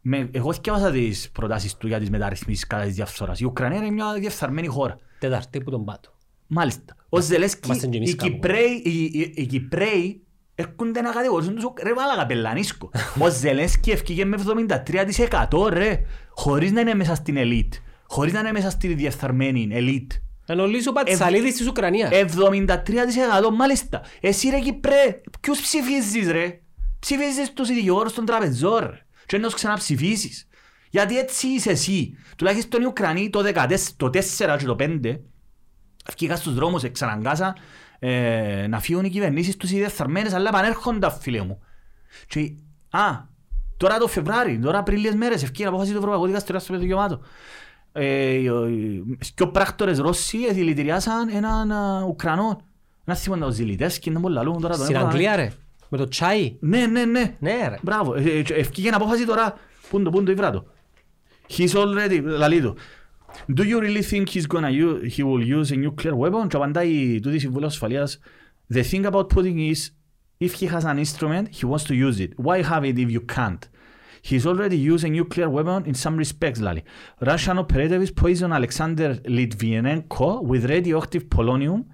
με, 0.00 0.28
εγώ 0.32 0.52
θυκεύασα 0.52 0.90
τις 0.90 1.30
προτάσεις 1.30 1.76
του 1.76 1.86
για 1.86 1.98
τις 1.98 2.10
μεταρρυθμίσεις 2.10 2.66
κατά 2.66 2.84
της 2.84 2.94
διαφθοράς. 2.94 3.40
Η 3.40 3.44
Ουκρανία 3.44 3.78
είναι 3.78 3.90
μια 3.90 4.12
διεφθαρμένη 4.14 4.66
χώρα. 4.66 4.98
Τετάρτη 5.18 5.60
που 5.60 5.70
τον 5.70 5.84
πάτω. 5.84 6.12
Μάλιστα. 6.46 6.96
Ο 7.08 7.20
Ζελέσκι, 7.20 7.60
Είμαστε 7.64 7.86
και 7.86 7.96
εμείς 7.96 8.12
οι 8.12 8.14
κάπου. 8.16 8.30
Κυπρέοι, 9.46 10.22
οι, 10.56 10.62
οι, 10.62 10.62
οι 10.62 10.70
Κυπρέοι 10.70 10.74
έρχονται 10.76 11.00
να 11.00 11.10
κατηγορήσουν 11.10 11.54
τους 11.54 11.64
Ουκ- 11.64 11.82
ρε 11.82 11.94
μάλακα 11.94 12.26
πελανίσκο. 12.26 12.90
Ο 13.18 13.30
Ζελέσκι 13.30 13.90
ευκήγε 13.90 14.24
με 14.24 14.38
73% 15.50 15.68
ρε, 15.68 16.04
χωρίς 16.30 16.72
να 16.72 16.80
είναι 16.80 16.94
μέσα 16.94 17.14
στην 17.14 17.36
ελίτ, 17.36 17.74
χωρίς 18.06 18.32
να 18.32 18.40
είναι 18.40 18.52
μέσα 18.52 18.70
στη 18.70 18.94
διεφθαρμένη 18.94 19.68
ελίτ. 19.72 20.12
Ενώ 20.46 20.62
ο 20.62 20.66
Λίσο 20.66 20.92
Πατσαλίδης 20.92 21.56
της 21.56 21.66
Ουκρανίας. 21.66 22.10
73% 22.12 23.50
μάλιστα. 23.52 24.02
Εσύ 24.20 24.48
ρε 24.48 24.58
Κυπρέ, 24.58 25.20
ποιους 25.40 25.60
ψηφίζεις 25.60 26.30
ρε; 26.30 26.60
Ψηφίζεις 26.98 27.52
τους 27.52 27.68
δικηγόρους 27.68 28.12
των 28.12 28.24
τραπεζών 28.24 28.78
ρε. 28.78 29.06
Και 29.26 29.38
να 29.38 29.44
τους 29.44 29.54
ξαναψηφίσεις. 29.54 30.48
Γιατί 30.90 31.18
έτσι 31.18 31.46
είσαι 31.46 31.70
εσύ. 31.70 32.16
Τουλάχιστον 32.36 32.82
οι 32.82 32.84
Ουκρανοί 32.84 33.30
το 33.30 33.42
14, 33.54 33.94
το 33.96 34.06
4 34.06 34.56
και 34.58 34.64
το 34.64 34.76
5 34.78 35.20
βγήκαν 36.16 36.36
στους 36.36 36.54
δρόμους, 36.54 36.82
εξαναγκάσαν 36.82 37.54
ε, 38.08 38.66
να 38.66 38.80
φύγουν 38.80 39.04
οι 39.04 39.08
κυβερνήσεις 39.10 39.56
τους 39.56 39.70
οι 39.70 39.76
διεφθαρμένες, 39.76 40.32
αλλά 40.32 40.48
επανέρχονται 40.48 41.10
φίλε 41.20 41.42
μου. 41.42 41.58
Και, 42.26 42.52
α, 42.90 43.00
τώρα 43.76 43.98
το 43.98 44.06
Φεβράρι, 44.06 44.58
τώρα 44.58 44.82
πριν 44.82 44.98
λίγες 44.98 45.14
μέρες, 45.14 45.42
ευκήγε 45.42 45.68
απόφαση 45.68 45.90
του 45.90 45.96
Ευρωπαϊκού 45.98 46.26
Δικαστηρίου 46.26 46.60
στο 46.60 46.78
δικαιωμάτων. 46.78 47.20
Ε, 47.92 48.32
οι- 48.32 48.44
οι- 48.44 49.18
και 49.34 49.46
πράκτορες 49.46 49.98
Ρώσοι 49.98 50.52
δηλητηριάσαν 50.52 51.28
έναν 51.28 51.72
α, 51.72 52.04
Ουκρανό. 52.08 52.60
Ένα 53.04 53.16
θυμόντα 53.16 53.46
ο 53.46 53.50
Ζηλιτέσκι, 53.50 54.08
είναι 54.08 54.20
πολύ 54.20 54.34
λαλούν 54.34 54.60
τώρα. 54.60 54.74
τον 54.74 54.82
Στην 54.84 54.94
έβαλαν. 54.96 55.12
Αγγλία 55.12 55.36
ρε. 55.36 55.50
Με 55.88 55.98
το 55.98 56.08
τσάι. 56.08 56.56
Ναι, 56.60 56.86
ναι, 56.86 57.04
ναι. 57.04 57.36
Ναι 57.38 57.68
ρε. 57.68 57.76
Μπράβο. 57.82 58.14
Ε, 58.14 58.20
ε, 58.22 58.42
και 58.42 58.54
Ευκήγε 58.54 58.88
απόφαση 58.90 59.26
τώρα. 59.26 59.54
Πού 59.90 59.96
είναι 59.96 60.04
το, 60.04 60.10
πού 60.10 60.16
είναι 60.16 60.26
το 60.26 60.32
υβράτο. 60.32 60.64
He's 61.56 61.70
already, 61.72 62.20
λαλεί 62.24 62.60
του. 62.60 62.76
Do 63.47 63.63
you 63.63 63.79
really 63.79 64.03
think 64.03 64.29
he's 64.29 64.47
gonna 64.47 64.69
use, 64.69 65.15
he 65.15 65.23
will 65.23 65.43
use 65.43 65.71
a 65.71 65.75
nuclear 65.75 66.15
weapon? 66.15 66.47
Και 66.47 66.55
απαντάει 66.55 67.19
τούτη 67.19 67.35
η 67.35 67.39
Συμβούλια 67.39 67.67
Ασφαλείας. 67.67 68.19
The 68.73 68.83
thing 68.83 69.05
about 69.05 69.29
Putin 69.33 69.73
is, 69.73 69.91
if 70.39 70.53
he 70.53 70.67
has 70.67 70.85
an 70.85 70.97
instrument, 70.97 71.47
he 71.57 71.65
wants 71.65 71.83
to 71.83 71.93
use 71.93 72.19
it. 72.19 72.31
Why 72.37 72.61
have 72.61 72.85
it 72.85 72.97
if 72.97 73.09
you 73.11 73.21
can't? 73.35 73.69
He's 74.21 74.45
already 74.45 74.77
used 74.77 75.05
a 75.05 75.09
nuclear 75.09 75.49
weapon 75.49 75.85
in 75.85 75.93
some 75.93 76.17
respects, 76.17 76.59
λαλεί. 76.59 76.83
Russian 77.19 77.57
operatives 77.57 78.11
poisoned 78.21 78.53
Alexander 78.53 79.15
Litvinenko 79.25 80.43
with 80.43 80.65
radioactive 80.65 81.23
polonium 81.35 81.85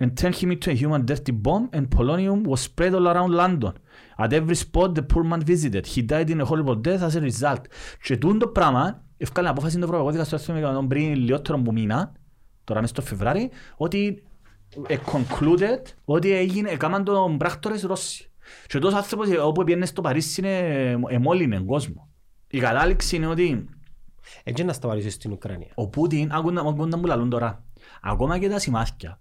and 0.00 0.16
turned 0.16 0.36
him 0.42 0.50
into 0.50 0.70
a 0.70 0.74
human 0.74 1.04
dirty 1.04 1.32
bomb 1.32 1.68
and 1.72 1.84
polonium 1.96 2.42
was 2.44 2.60
spread 2.60 2.94
all 2.94 3.08
around 3.08 3.32
London. 3.42 3.74
At 4.18 4.32
every 4.32 4.56
spot 4.64 4.94
the 4.94 5.02
poor 5.02 5.24
man 5.24 5.42
visited. 5.52 5.86
He 5.86 6.02
died 6.02 6.30
in 6.30 6.40
a 6.40 6.44
horrible 6.44 6.78
death 6.86 7.02
as 7.02 7.14
a 7.16 7.20
result. 7.20 7.62
Και 8.02 8.16
τούτο 8.16 8.36
το 8.36 8.46
πράγμα, 8.46 9.03
ευκάλε 9.25 9.49
απόφαση 9.49 9.77
το 9.77 9.83
Ευρωπαϊκό 9.83 10.11
Δικαστήριο 10.11 10.85
πριν 10.87 11.15
λιγότερο 11.15 11.57
από 11.59 11.71
μήνα, 11.71 12.11
τώρα 12.63 12.81
μες 12.81 12.89
στο 12.89 13.01
Φεβράρι, 13.01 13.49
ότι 13.77 14.23
ε, 14.87 14.97
concluded 15.05 15.81
ότι 16.05 16.31
έγινε, 16.31 16.69
έκαναν 16.69 17.03
τον 17.03 17.37
πράκτορες 17.37 17.81
Ρώσοι. 17.81 18.31
Και 18.67 18.79
τόσος 18.79 18.97
άνθρωπος 18.97 19.29
ε, 19.29 19.37
όπου 19.37 19.63
πήγαινε 19.63 19.85
στο 19.85 20.01
Παρίσι 20.01 20.41
είναι, 20.41 20.99
εμόλυνε 21.07 21.59
κόσμο. 21.59 22.09
Η 22.47 22.59
κατάληξη 22.59 23.15
είναι 23.15 23.27
ότι 23.27 23.69
Έτσι 24.43 24.63
να 24.63 24.73
σταματήσω 24.73 25.09
στην 25.09 25.31
Ουκρανία. 25.31 25.71
ο 25.75 25.87
Πούτιν, 25.87 26.31
ακούντα 26.31 26.61
ακούντα 26.61 26.97
μου 26.97 27.05
λαλούν 27.05 27.29
τώρα, 27.29 27.63
ακόμα 28.01 28.39
και 28.39 28.49
τα 28.49 28.59
σημάδια, 28.59 29.19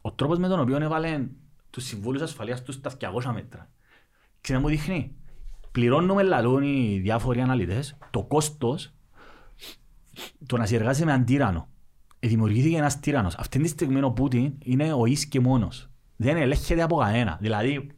ο 0.00 0.12
τρόπος 0.12 0.38
με 0.38 0.48
τον 0.48 0.60
οποίο 0.60 0.76
έβαλε 0.76 1.26
τους 1.70 1.84
συμβούλους 1.84 2.22
ασφαλείας 2.22 2.62
τους 2.62 2.74
στα 2.74 2.90
200 2.90 3.32
μέτρα, 3.32 3.70
ξέρετε 4.40 4.64
μου 4.64 4.70
δείχνει, 4.70 5.16
πληρώνουμε 5.78 6.22
λαλούν 6.22 6.62
οι 6.62 6.98
διάφοροι 7.02 7.40
αναλυτές, 7.40 7.96
το 8.10 8.22
κόστος 8.22 8.92
το 10.46 10.56
να 10.56 10.66
συνεργάζεσαι 10.66 11.04
με 11.04 11.12
έναν 11.12 11.24
τύρανο. 11.24 11.68
Ε, 12.18 12.28
Δημιουργήθηκε 12.28 12.76
ένας 12.76 13.00
τύρανος. 13.00 13.34
Αυτή 13.34 13.58
τη 13.58 13.68
στιγμή 13.68 14.02
ο 14.02 14.10
Πούτιν 14.10 14.52
είναι 14.62 14.92
ο 14.92 15.06
εις 15.06 15.26
και 15.26 15.40
μόνος. 15.40 15.90
Δεν 16.16 16.36
ελέγχεται 16.36 16.82
από 16.82 16.96
κανένα. 16.96 17.38
Δηλαδή, 17.40 17.90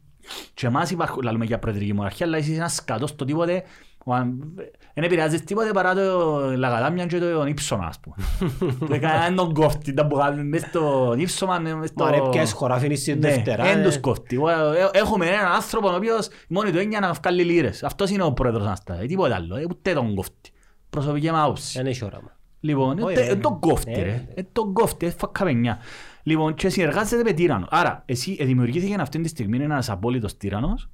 και 0.53 0.67
εμάς 0.67 0.91
υπάρχουν, 0.91 1.21
λαλούμε 1.23 1.45
για 1.45 1.59
προεδρική 1.59 1.93
μοναρχία, 1.93 2.25
αλλά 2.25 2.37
είσαι 2.37 2.53
ένας 2.53 2.75
σκατός 2.75 3.15
το 3.15 3.25
τίποτε, 3.25 3.63
ο 4.05 4.13
αν- 4.13 4.53
δεν 4.93 5.03
επηρεάζεις 5.03 5.43
τίποτε 5.43 5.71
παρά 5.71 5.93
το 5.93 6.39
λαγαδάμια 6.57 7.05
και 7.05 7.19
τον 7.19 7.47
ύψωμα, 7.47 7.85
ας 7.85 7.99
πούμε. 7.99 8.15
Δεν 8.89 9.01
κανέναν 9.01 9.35
τον 9.35 9.53
κόφτη, 9.53 9.93
τα 9.93 10.07
που 10.07 10.15
κάνουν 10.15 10.47
μες 10.47 10.61
στο 10.61 11.13
ύψωμα, 11.17 11.59
μες 11.59 11.89
στο... 11.89 12.03
Μα 12.03 12.11
ρε 12.11 12.19
ποιες 12.29 12.51
χωράφινες 12.51 12.99
στην 12.99 13.19
Ναι, 13.19 13.29
Δευτέρα. 13.29 13.65
εν 13.65 13.79
ε. 13.79 13.83
τους 13.83 13.99
κόφτει. 13.99 14.35
Εγώ- 14.35 14.47
ε- 14.49 14.89
Έχουμε 14.93 15.25
έναν 15.25 15.45
άνθρωπο 15.53 15.87
ο 15.91 15.95
οποίος 15.95 16.27
μόνη 16.47 16.71
του 16.71 16.79
είναι 16.79 16.89
για 16.89 16.99
να 16.99 17.11
βγάλει 17.13 17.43
λίρες. 17.43 17.83
Αυτός 17.83 18.09
είναι 18.09 18.23
ο 18.23 18.31
πρόεδρος 18.33 18.65
μας 18.65 18.83
τώρα, 18.83 18.99
ε, 19.01 19.05
τίποτα 19.05 19.35
άλλο, 19.35 19.55
ε, 19.55 19.63
ούτε 19.69 19.93
τον 19.93 20.15
κόφτει. 20.15 20.51
Προσωπική 20.89 21.31
μου 21.31 21.41
άποψη. 21.41 21.77
Δεν 21.77 21.85
έχει 21.87 22.05
όραμα. 22.05 22.37
Λοιπόν, 22.59 22.99
Όχι, 22.99 23.19
ε, 23.19 23.21
ρε. 23.25 23.31
ε, 23.31 23.35
τον 23.35 23.59
κόφτει 23.59 23.91
Ε, 23.91 24.01
ρε. 24.03 24.27
Ε, 24.33 24.41
τον 24.51 24.73
κόφτει, 24.73 25.05
ε, 25.05 25.09
φακα 25.09 25.43
πενιά. 25.43 25.77
Λοιπόν, 26.23 26.53
και 26.53 26.69
συνεργάζεται 26.69 27.23
με 27.23 27.31
τύρανο. 27.31 27.67
Άρα, 27.69 28.03
εσύ 28.05 28.37
ε, 28.39 28.45
δημιουργήθηκε 28.45 28.95
αυτή 28.99 29.21
τη 29.21 29.27
στιγμή 29.27 29.57
ένας 29.63 29.89
απόλυτος 29.89 30.37
τύρανος, 30.37 30.89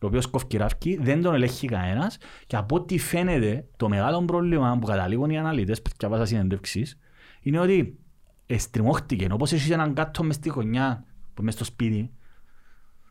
ο 0.00 0.06
οποίος 0.06 0.26
κόφει 0.26 0.56
ράφκι, 0.56 0.98
δεν 1.02 1.22
τον 1.22 1.34
ελέγχει 1.34 1.66
κανένας 1.66 2.18
και 2.46 2.56
από 2.56 2.76
ό,τι 2.76 2.98
φαίνεται 2.98 3.66
το 3.76 3.88
μεγάλο 3.88 4.24
πρόβλημα 4.24 4.78
που 4.80 4.86
καταλήγουν 4.86 5.30
οι 5.30 5.38
αναλυτές 5.38 5.82
που 5.82 5.90
διαβάσα 5.98 6.24
συνεντεύξεις 6.24 6.98
είναι 7.40 7.58
ότι 7.58 7.98
εστριμώχτηκε. 8.46 9.26
Όπως 9.32 9.52
έχεις 9.52 9.70
έναν 9.70 9.94
κάτω 9.94 10.22
μες 10.24 10.34
στη 10.34 10.48
γωνιά, 10.48 11.04
που 11.34 11.42
μες 11.42 11.54
στο 11.54 11.64
σπίτι 11.64 12.10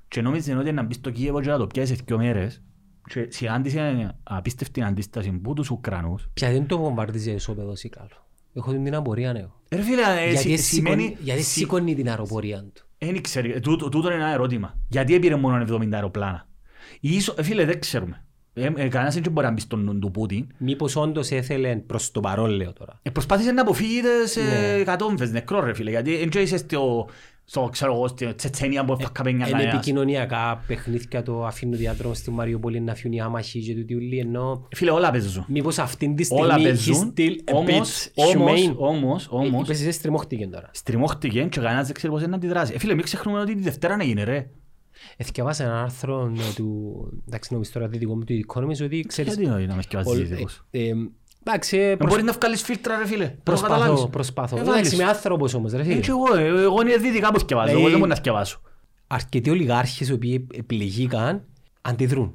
και 0.08 0.21
νόμιζε 0.21 0.56
ότι 0.56 0.71
να 0.71 0.84
μπει 0.84 0.93
στο 0.93 1.10
Κίεβο 1.10 1.41
και 1.41 1.50
να 1.50 1.58
το 1.58 1.67
πιάσεις 1.67 1.98
σε 1.98 2.04
δύο 2.06 2.17
μέρες 2.17 2.62
και 3.08 3.28
συνάντησε 3.30 4.15
απίστευτη 4.24 4.82
αντίσταση 4.82 5.32
που 5.32 5.54
τους 5.54 5.69
Ουκρανούς. 5.69 6.28
Πια 6.34 6.52
δεν 6.52 6.65
το 6.67 6.78
βομβαρδίζει 6.78 7.32
ισόπεδος 7.32 7.84
ή 7.84 7.89
καλό. 7.89 8.28
Έχω 8.54 8.71
την 8.71 8.95
απορία 8.95 9.34
νέο. 9.34 9.62
Ρε 9.71 9.82
φίλε, 9.82 10.02
ε, 10.02 10.32
Γιατί 10.32 10.38
σι- 10.38 10.58
σηκώνει- 10.60 11.00
σημαίνει... 11.00 11.17
Γιατί 11.19 11.41
σι- 11.41 11.58
σηκώνει 11.58 11.95
την 11.95 12.10
αεροπορία 12.10 12.63
του. 12.74 12.86
Δεν 12.98 13.21
ξέρω, 13.21 13.48
ε, 13.56 13.60
τούτο, 13.60 13.89
τούτο 13.89 14.08
είναι 14.12 14.15
ένα 14.24 14.32
ερώτημα. 14.32 14.78
Γιατί 14.88 15.13
έπαιρε 15.15 15.36
μόνο 15.36 15.65
70 15.69 15.89
αεροπλάνα; 15.93 16.48
Ίσο, 16.99 17.34
ε, 17.38 17.43
φίλε, 17.43 17.65
δεν 17.65 17.79
ξέρουμε. 17.79 18.19
Ε, 18.58 18.69
ε, 18.75 18.88
κανένας 18.88 19.13
δεν 19.19 19.31
μπορεί 19.31 19.45
να 19.47 19.51
μπει 19.53 19.60
στον 19.60 19.84
νου 19.84 19.99
του 19.99 20.12
Πούτιν. 20.12 20.47
Μήπως 20.58 20.95
όντως 20.95 21.31
έθελε 21.31 21.75
προς 21.75 22.12
το 22.12 22.19
παρόν 22.19 22.49
λέω 22.49 22.73
τώρα. 22.73 22.99
Ε, 23.01 23.10
προσπάθησε 23.10 23.51
να 23.51 23.62
αποφύγει 23.62 24.01
τις 24.23 24.36
Ναι. 24.36 24.77
ε, 24.79 24.84
κατόμφες 24.84 25.31
νεκρό 25.31 25.60
ρε 25.60 25.73
φίλε. 25.73 25.89
Γιατί 25.89 26.27
δεν 26.29 26.41
είσαι 26.43 26.58
στο, 26.58 27.08
στο, 27.45 27.69
ξέρω 27.71 27.93
εγώ, 27.93 28.08
στη 28.08 28.34
Τσετσένια 28.34 28.86
που 28.86 28.91
έφαγα 28.93 29.12
πένια 29.23 29.47
Είναι 29.47 29.51
κανένας. 29.58 29.73
επικοινωνιακά 29.73 30.63
παιχνίδια 30.67 31.23
το 31.23 31.45
αφήνω 31.45 31.77
διάδρομο 31.77 32.13
στη 32.13 32.31
Μαριοπόλη 32.31 32.79
να 32.81 32.95
φύγουν 32.95 33.17
οι 33.17 33.21
άμαχοι 33.21 33.60
και 33.60 33.73
τούτοι 33.73 33.95
ούλοι 33.95 34.17
ενώ 34.19 34.67
Φίλε, 34.75 34.91
όλα 34.91 35.12
παίζουν. 35.12 35.45
μήπως 35.47 35.79
αυτήν 35.79 36.15
τη 36.15 36.27
Όλα 36.29 36.43
στιγμή 36.53 36.63
παίζουν, 36.63 37.13
he's 37.17 37.19
still 37.19 37.51
a 37.51 37.53
όμως, 37.53 38.08
bit 38.15 38.36
όμως, 38.36 38.67
humane. 38.69 38.75
όμως, 38.77 39.27
όμως, 39.29 39.62
Είπες 39.63 39.79
εσύ 39.81 39.91
στριμώχτηκε 39.91 40.47
τώρα. 40.47 40.69
στριμώχτηκε 40.73 41.43
και 41.43 41.60
κανένας 41.60 41.86
δεν 41.86 41.95
ξέρει 41.95 42.12
πώς 42.13 42.21
είναι 42.21 42.29
να 42.29 42.36
αντιδράσει. 42.36 42.73
Ε, 42.75 42.79
φίλε, 42.79 42.93
μην 42.93 43.03
ξεχνούμε 43.03 43.39
ότι 43.39 43.55
τη 43.55 43.62
Δευτέρα 43.62 43.98
έγινε 44.00 44.23
ρε. 44.23 44.48
Εθιαβάσα 45.17 45.63
ένα 45.63 45.81
άρθρο 45.81 46.31
ε, 46.37 46.53
του, 46.56 46.93
εντάξει 47.27 47.53
νομίζω 47.53 47.71
τώρα 47.73 47.87
δυτικό 47.87 48.15
μου 48.15 48.23
του 48.23 48.33
Economist 48.47 48.83
ότι 48.83 49.06
ξέρεις... 49.08 49.35
Γιατί 49.35 49.49
να 49.51 49.73
με 49.73 49.75
ο- 49.77 49.81
σκεφάζεις 49.81 50.19
ε, 50.21 50.23
δυτικούς. 50.23 50.65
ε, 50.71 50.91
Εντάξει, 51.47 51.77
ε, 51.77 51.89
Ε, 51.89 51.95
προσ- 51.95 52.10
Μπορείς 52.12 52.25
να 52.25 52.31
βγάλεις 52.31 52.62
φίλτρα 52.62 52.97
ρε 52.97 53.06
φίλε. 53.08 53.35
προσπαθώ, 53.43 53.73
Καταλάβεις. 53.73 54.08
προσπαθώ. 54.10 54.56
Ε, 54.58 54.60
Εντάξει, 54.60 54.75
βάλεις. 54.77 54.93
είμαι 54.93 55.03
άνθρωπος 55.03 55.53
όμως 55.53 55.71
ρε 55.71 55.81
Ε, 55.81 55.83
φίλε. 55.83 55.99
και 55.99 56.10
εγώ, 56.10 56.35
ε, 56.35 56.47
εγώ 56.47 56.81
είναι 56.81 56.97
δυτικά 56.97 57.31
που 57.31 57.39
θυκευάζω, 57.39 57.65
εγώ 57.67 57.75
Δηλαδή- 57.75 57.89
δεν 57.91 57.99
μπορώ 57.99 58.10
να 58.10 58.15
θυκευάσω. 58.15 58.62
Αρκετοί 59.08 59.49
ολιγάρχες 59.49 60.08
οι 60.10 60.13
οποίοι 60.13 60.47
επιλεγήκαν 60.53 61.43
αντιδρούν. 61.81 62.33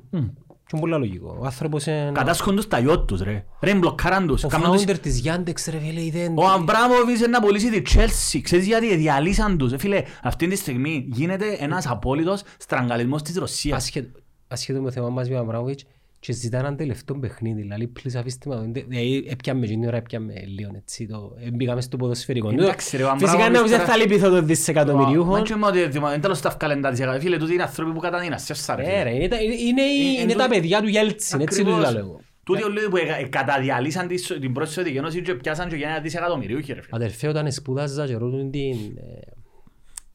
Και 0.71 0.77
είναι 0.77 0.89
πολύ 0.89 0.99
λογικό. 0.99 1.37
Ο 1.41 1.45
άνθρωπος 1.45 1.87
είναι... 1.87 2.11
Κατάσχουν 2.15 2.57
τους 2.57 2.69
τα 2.69 2.79
γιότ 2.79 3.07
τους 3.09 3.21
ρε. 3.21 3.45
Ρε 3.61 3.75
μπλοκάραν 3.75 4.27
τους. 4.27 4.45
Ο 4.45 4.49
Κάμναν 4.49 4.73
τους- 4.73 4.83
founder 4.85 4.99
της 4.99 5.23
Yandex 5.25 5.71
ρε 5.71 5.79
φίλε 5.79 6.05
είδε... 6.05 6.33
Ο 6.35 6.47
Αμπράμοβιτς 6.47 7.19
είναι 7.19 7.27
να 7.29 7.41
πουλήσει 7.41 7.71
τη 7.81 7.83
Chelsea. 7.95 8.41
Ξέρεις 8.43 8.67
γιατί 8.67 8.97
διαλύσαν 8.97 9.59
τους. 9.59 9.73
Ε, 9.73 9.79
Φίλε, 9.79 10.03
αυτή 10.23 10.49
τη 10.49 10.57
στιγμή 10.57 11.09
γίνεται 11.13 11.57
ένας 11.59 11.87
απόλυτος 11.87 12.43
στραγγαλισμός 12.59 13.23
της 13.23 13.37
Ρωσίας. 13.37 13.77
Ασχέτω 13.77 14.19
ασχέτω 14.49 14.79
με 14.81 14.85
το 14.85 14.93
θέμα 14.93 15.09
μας 15.09 15.29
με 15.29 15.35
τον 15.35 15.43
Αμπράμοβιτς, 15.45 15.85
και 16.21 16.33
ζητά 16.33 16.59
έναν 16.59 16.77
τελευταίο 16.77 17.19
παιχνίδι, 17.19 17.61
δηλαδή 17.61 17.93
please 17.99 18.17
αφήστε 18.17 18.49
με, 18.49 18.55
το- 18.55 18.85
δηλαδή 18.89 19.25
έπιαμε 19.29 19.65
εκείνη 19.65 19.79
την 19.81 19.89
ώρα, 19.89 19.97
έπιαμε 19.97 20.33
λίγο 20.47 20.71
έτσι, 20.77 21.07
το, 21.07 21.37
ε, 21.41 21.51
μπήκαμε 21.51 21.81
στο 21.81 21.97
ποδοσφαιρικό. 21.97 22.51
Εντάξει, 22.51 22.97
ρε, 22.97 23.03
ο 23.05 23.09
Φυσικά 23.09 23.31
Αμπράμοβιτς 23.33 23.61
ναι, 23.63 23.69
δεν 23.69 23.79
τώρα- 23.79 23.91
θα 23.93 23.97
λυπηθώ 23.97 24.29
το 24.29 24.35
Μα 24.35 24.43
δισεκατομμυριούχο. 24.43 25.43
και 25.43 25.55
με 25.55 25.67
ότι 25.67 25.89
δεν 25.89 26.21
τέλος 26.21 26.41
τα 26.41 26.57
βγάλεν 26.61 26.81
τα 26.81 27.19
Φίλε, 27.21 27.37
τούτοι 27.37 27.53
είναι 27.53 27.63
άνθρωποι 27.63 27.93
που 27.93 28.01
καταδίναν, 28.01 28.39
σε 28.39 28.55
σάρε. 28.55 28.83
Ε, 28.99 29.03
ρε, 29.03 29.15
είναι 29.15 29.29
τα- 29.29 29.41
είναι 29.41 29.83
οι- 29.83 30.17
Ε, 30.17 30.21
είναι 30.21 30.21
εν 30.21 30.27
τα 30.29 30.35
τούτο- 30.35 30.49
παιδιά 30.49 30.81
του 30.83 30.89
Γέλτσιν, 30.89 31.41
έτσι 31.41 31.63
τους 31.65 31.73
Ακριβώς. 31.73 31.93
λέω 31.93 32.05
εγώ. 32.05 32.21
Τούτοι 32.45 32.63
όλοι 32.63 32.89
που 32.91 32.97
εκα- 32.97 33.29
καταδιαλύσαν 33.29 34.09
τη 34.09 34.19
σο- 34.19 34.39
την 34.39 34.53
πρώτη 34.53 34.71
Σοβιετική 34.71 34.99
Ένωση 34.99 35.23
και 35.23 35.35
πιάσαν 35.35 35.69
και 35.69 35.77
για 35.77 35.89
ένα 35.89 36.01
δισεκατομμυριούχοι, 36.01 36.73
ρε 36.73 36.81
φίλε. 36.81 36.97
Αδερφέ, 36.97 37.29
όταν 37.29 37.53
σπούδαζα 37.53 38.07
και 38.07 38.17
ρωτούν 38.17 38.51
την, 38.51 38.77
ε, 38.97 39.19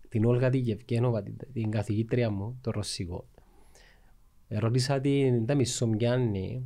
την 0.10 0.26
Όλγα 0.26 0.50
τη 0.50 0.58
Γευκένοβα, 0.58 1.24
την, 1.24 1.36
την 1.54 1.72
καθηγήτρια 1.72 2.30
μου, 2.30 2.60
το 2.62 2.72
ρωσικό. 2.72 3.28
Ε, 4.48 4.58
Ρώτησα 4.60 5.00
την, 5.00 5.46
τα 5.46 5.56
μισομιάννη 5.56 6.66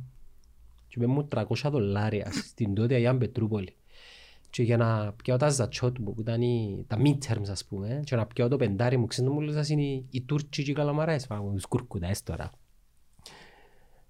και 0.88 0.94
είπε 0.96 1.06
μου 1.06 1.28
300 1.34 1.44
δολάρια 1.70 2.30
στην 2.32 2.74
τότε 2.74 2.94
Αγιάν 2.94 3.18
Πετρούπολη. 3.18 3.74
Και 4.50 4.62
για 4.62 4.76
να 4.76 5.12
πιάω 5.12 5.36
τα 5.36 5.48
ζατσότ 5.48 5.98
μου, 5.98 6.14
που 6.14 6.20
ήταν 6.20 6.42
οι, 6.42 6.84
τα 6.88 6.96
midterms 7.04 7.48
ας 7.50 7.64
πούμε, 7.64 8.00
και 8.04 8.16
να 8.16 8.26
πιάω 8.26 8.48
το 8.48 8.56
πεντάρι 8.56 8.96
μου, 8.96 9.06
ξέρετε 9.06 9.34
μου 9.34 9.40
λέει 9.40 9.64
είναι 9.68 9.82
οι, 9.82 10.06
οι 10.10 10.20
Τούρκοι 10.22 10.62
και 10.62 10.70
οι 10.70 10.74
καλαμαράες, 10.74 11.26
πάμε 11.26 11.52
τους 11.52 11.66
κουρκουδάες 11.66 12.22
τώρα. 12.22 12.50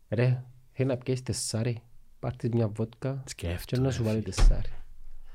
Ρε, 0.08 0.42
θέλει 0.72 0.88
να 0.88 0.96
πιέσεις 0.96 1.22
τεσσάρι, 1.22 1.82
πάρτε 2.20 2.48
μια 2.52 2.68
βότκα 2.68 3.22
και 3.24 3.30
Σκέφτομαι, 3.30 3.86
να 3.86 3.90
σου 3.92 4.04
βάλει 4.04 4.22
τεσσάρι. 4.22 4.68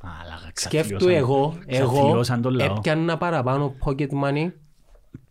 Μαλάκα, 0.03 0.51
Σκέφτου 0.53 0.95
ξαφλιώσαν- 0.95 1.17
εγώ, 1.23 1.59
εγώ 1.67 1.91
ξαφλιώσαν 1.91 2.41
τον 2.41 2.53
λαό. 2.53 2.75
έπιανα 2.75 3.17
παραπάνω 3.17 3.75
pocket 3.86 4.09
money 4.23 4.51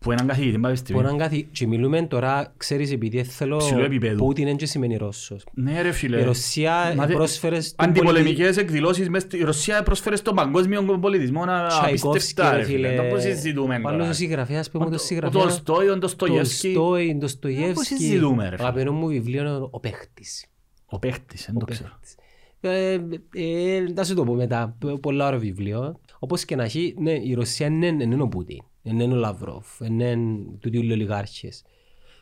Που 0.05 0.11
έναν 0.11 0.27
καθηγητή 0.27 0.55
που 0.55 0.61
πανεπιστημίου. 0.61 1.01
έναν 1.03 1.17
καθη... 1.17 1.47
Και 1.51 1.67
μιλούμε 1.67 2.01
τώρα, 2.01 2.53
ξέρεις, 2.57 2.91
επειδή 2.91 3.23
θέλω 3.23 3.57
Ψηλού 3.57 3.81
επίπεδου. 3.83 4.15
Πούτιν 4.17 4.45
δεν 4.45 4.55
και 4.57 4.65
σημαίνει 4.65 4.95
Ρώσος. 4.95 5.43
Ναι 5.53 5.81
ρε 5.81 5.91
φίλε. 5.91 6.19
Η 6.19 6.23
Ρωσία 6.23 6.93
Μα 6.95 7.05
δε- 7.05 7.13
πρόσφερε 7.13 7.59
στον 7.61 7.87
Αντιπολεμικές 7.89 8.57
εκδηλώσεις 8.57 9.09
μες 9.09 9.21
στη- 9.21 9.37
Η 9.37 9.43
Ρωσία 9.43 9.83
πρόσφερε 9.83 10.15
στον 10.15 10.35
παγκόσμιο 10.35 10.83
πολιτισμό 10.83 11.45
να 11.45 11.67
Τσαϊκόφσκι, 11.67 12.07
απίστευτα 12.07 12.51
ρε 12.51 12.57
ρε 12.57 12.63
φίλε. 12.63 12.87
φίλε. 12.87 13.01
Τα 13.01 13.07
πώς 13.09 13.21
συζητούμε 13.21 13.79
Πάλι 13.79 13.97
τώρα. 13.97 14.09
ο 14.09 14.13
συγγραφέας, 14.13 14.69
πες 14.69 14.81
μου 14.81 14.87
Ο- 14.87 14.89
το 14.89 14.95
Ο 14.95 15.05
συγγραφέα. 15.05 15.41
Τολστόι, 15.41 15.87
ο 15.89 15.97
Ντοστογεύσκι. 15.97 16.73
Τολστόι, 16.73 17.07
Πώς 17.11 17.17
Ντοστογεύσκι. 17.19 17.95
συζητούμε, 17.95 18.43
ρε 18.43 18.49
φίλε. 18.55 18.61
Αγαπημένο 18.67 18.91
μου 18.91 19.07
βιβλίο 19.07 19.41
είναι 19.41 19.67
ο 19.69 19.79
παίχτης. 19.79 20.45
Ο 20.85 20.99
παίχτης, 20.99 21.45
δεν 21.45 21.57
το 21.59 21.65
ξέρω. 21.65 21.89
παίχτης. 21.89 22.15
Ε, 22.61 22.93
ε, 23.35 23.79
Να 23.95 24.03
σου 24.03 24.15
το 24.15 24.23
πω 24.23 24.33
μετά, 24.33 24.75
π- 24.79 24.99
πολλά 24.99 25.27
ώρα 25.27 25.37
βιβλίο. 25.37 25.99
Όπως 26.19 26.45
και 26.45 26.55
να 26.55 26.63
έχει, 26.63 26.95
ναι, 26.99 27.11
η 27.11 27.33
Ρωσία 27.33 27.67
είναι 27.67 27.95
δεν 27.97 28.11
είναι 28.11 28.21
ο 28.21 28.27
Πούτιν, 28.27 28.57
δεν 28.85 28.99
είναι 28.99 29.13
ο 29.13 29.17
Λαυρόφ, 29.17 29.65
δεν 29.77 29.99
είναι 29.99 30.37
τούτοι 30.59 30.77
οι 30.85 30.91
ολιγάρχες. 30.91 31.63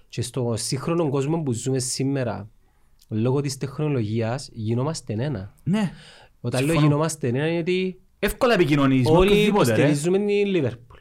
Και 0.09 0.21
στο 0.21 0.53
σύγχρονο 0.57 1.09
κόσμο 1.09 1.37
που 1.43 1.51
ζούμε 1.53 1.79
σήμερα, 1.79 2.49
λόγω 3.09 3.41
της 3.41 3.57
τεχνολογίας, 3.57 4.49
γινόμαστε 4.53 5.13
ένα. 5.17 5.53
Ναι. 5.63 5.91
Όταν 6.41 6.59
λέω 6.61 6.69
Συμφωνώ. 6.69 6.87
γινόμαστε 6.87 7.27
ένα 7.27 7.47
είναι 7.47 7.59
ότι 7.59 7.97
Εύκολα 8.19 8.53
επικοινωνείς 8.53 9.09
με 9.09 9.17
όλοι 9.17 9.29
οποιοδήποτε 9.29 9.75
ρε. 9.75 9.81
υποστηρίζουμε 9.81 10.17
την 10.17 10.45
Λίβερπουλ. 10.45 10.97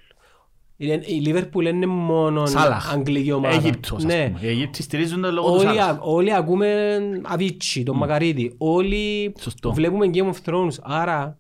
Είναι- 0.77 1.03
Η 1.07 1.13
Λίβερπουλ 1.21 1.67
είναι 1.67 1.87
μόνο 1.87 2.47
Σάλαχ. 2.47 2.93
αγγλική 2.93 3.33
ομάδα. 3.33 3.55
Αίγυπτος, 3.55 3.97
ας 3.97 4.05
Ναι. 4.05 4.27
πούμε. 4.27 4.39
Οι 4.43 4.49
Αιγύπτιοι 4.49 4.83
στηρίζουν 4.85 5.23
το 5.23 5.31
λόγο 5.31 5.49
του 5.49 5.55
Όλοι, 5.55 5.65
Σάλαχ. 5.67 5.89
α- 5.89 5.99
όλοι 6.01 6.35
ακούμε 6.35 6.99
Αβίτσι, 7.23 7.83
τον 7.83 7.97
Μακαρίτη. 7.97 8.55
Όλοι 8.59 9.33
Σωστό. 9.41 9.73
βλέπουμε 9.73 10.11
Game 10.15 10.33
of 10.33 10.37
Thrones. 10.53 10.75
Άρα 10.83 11.39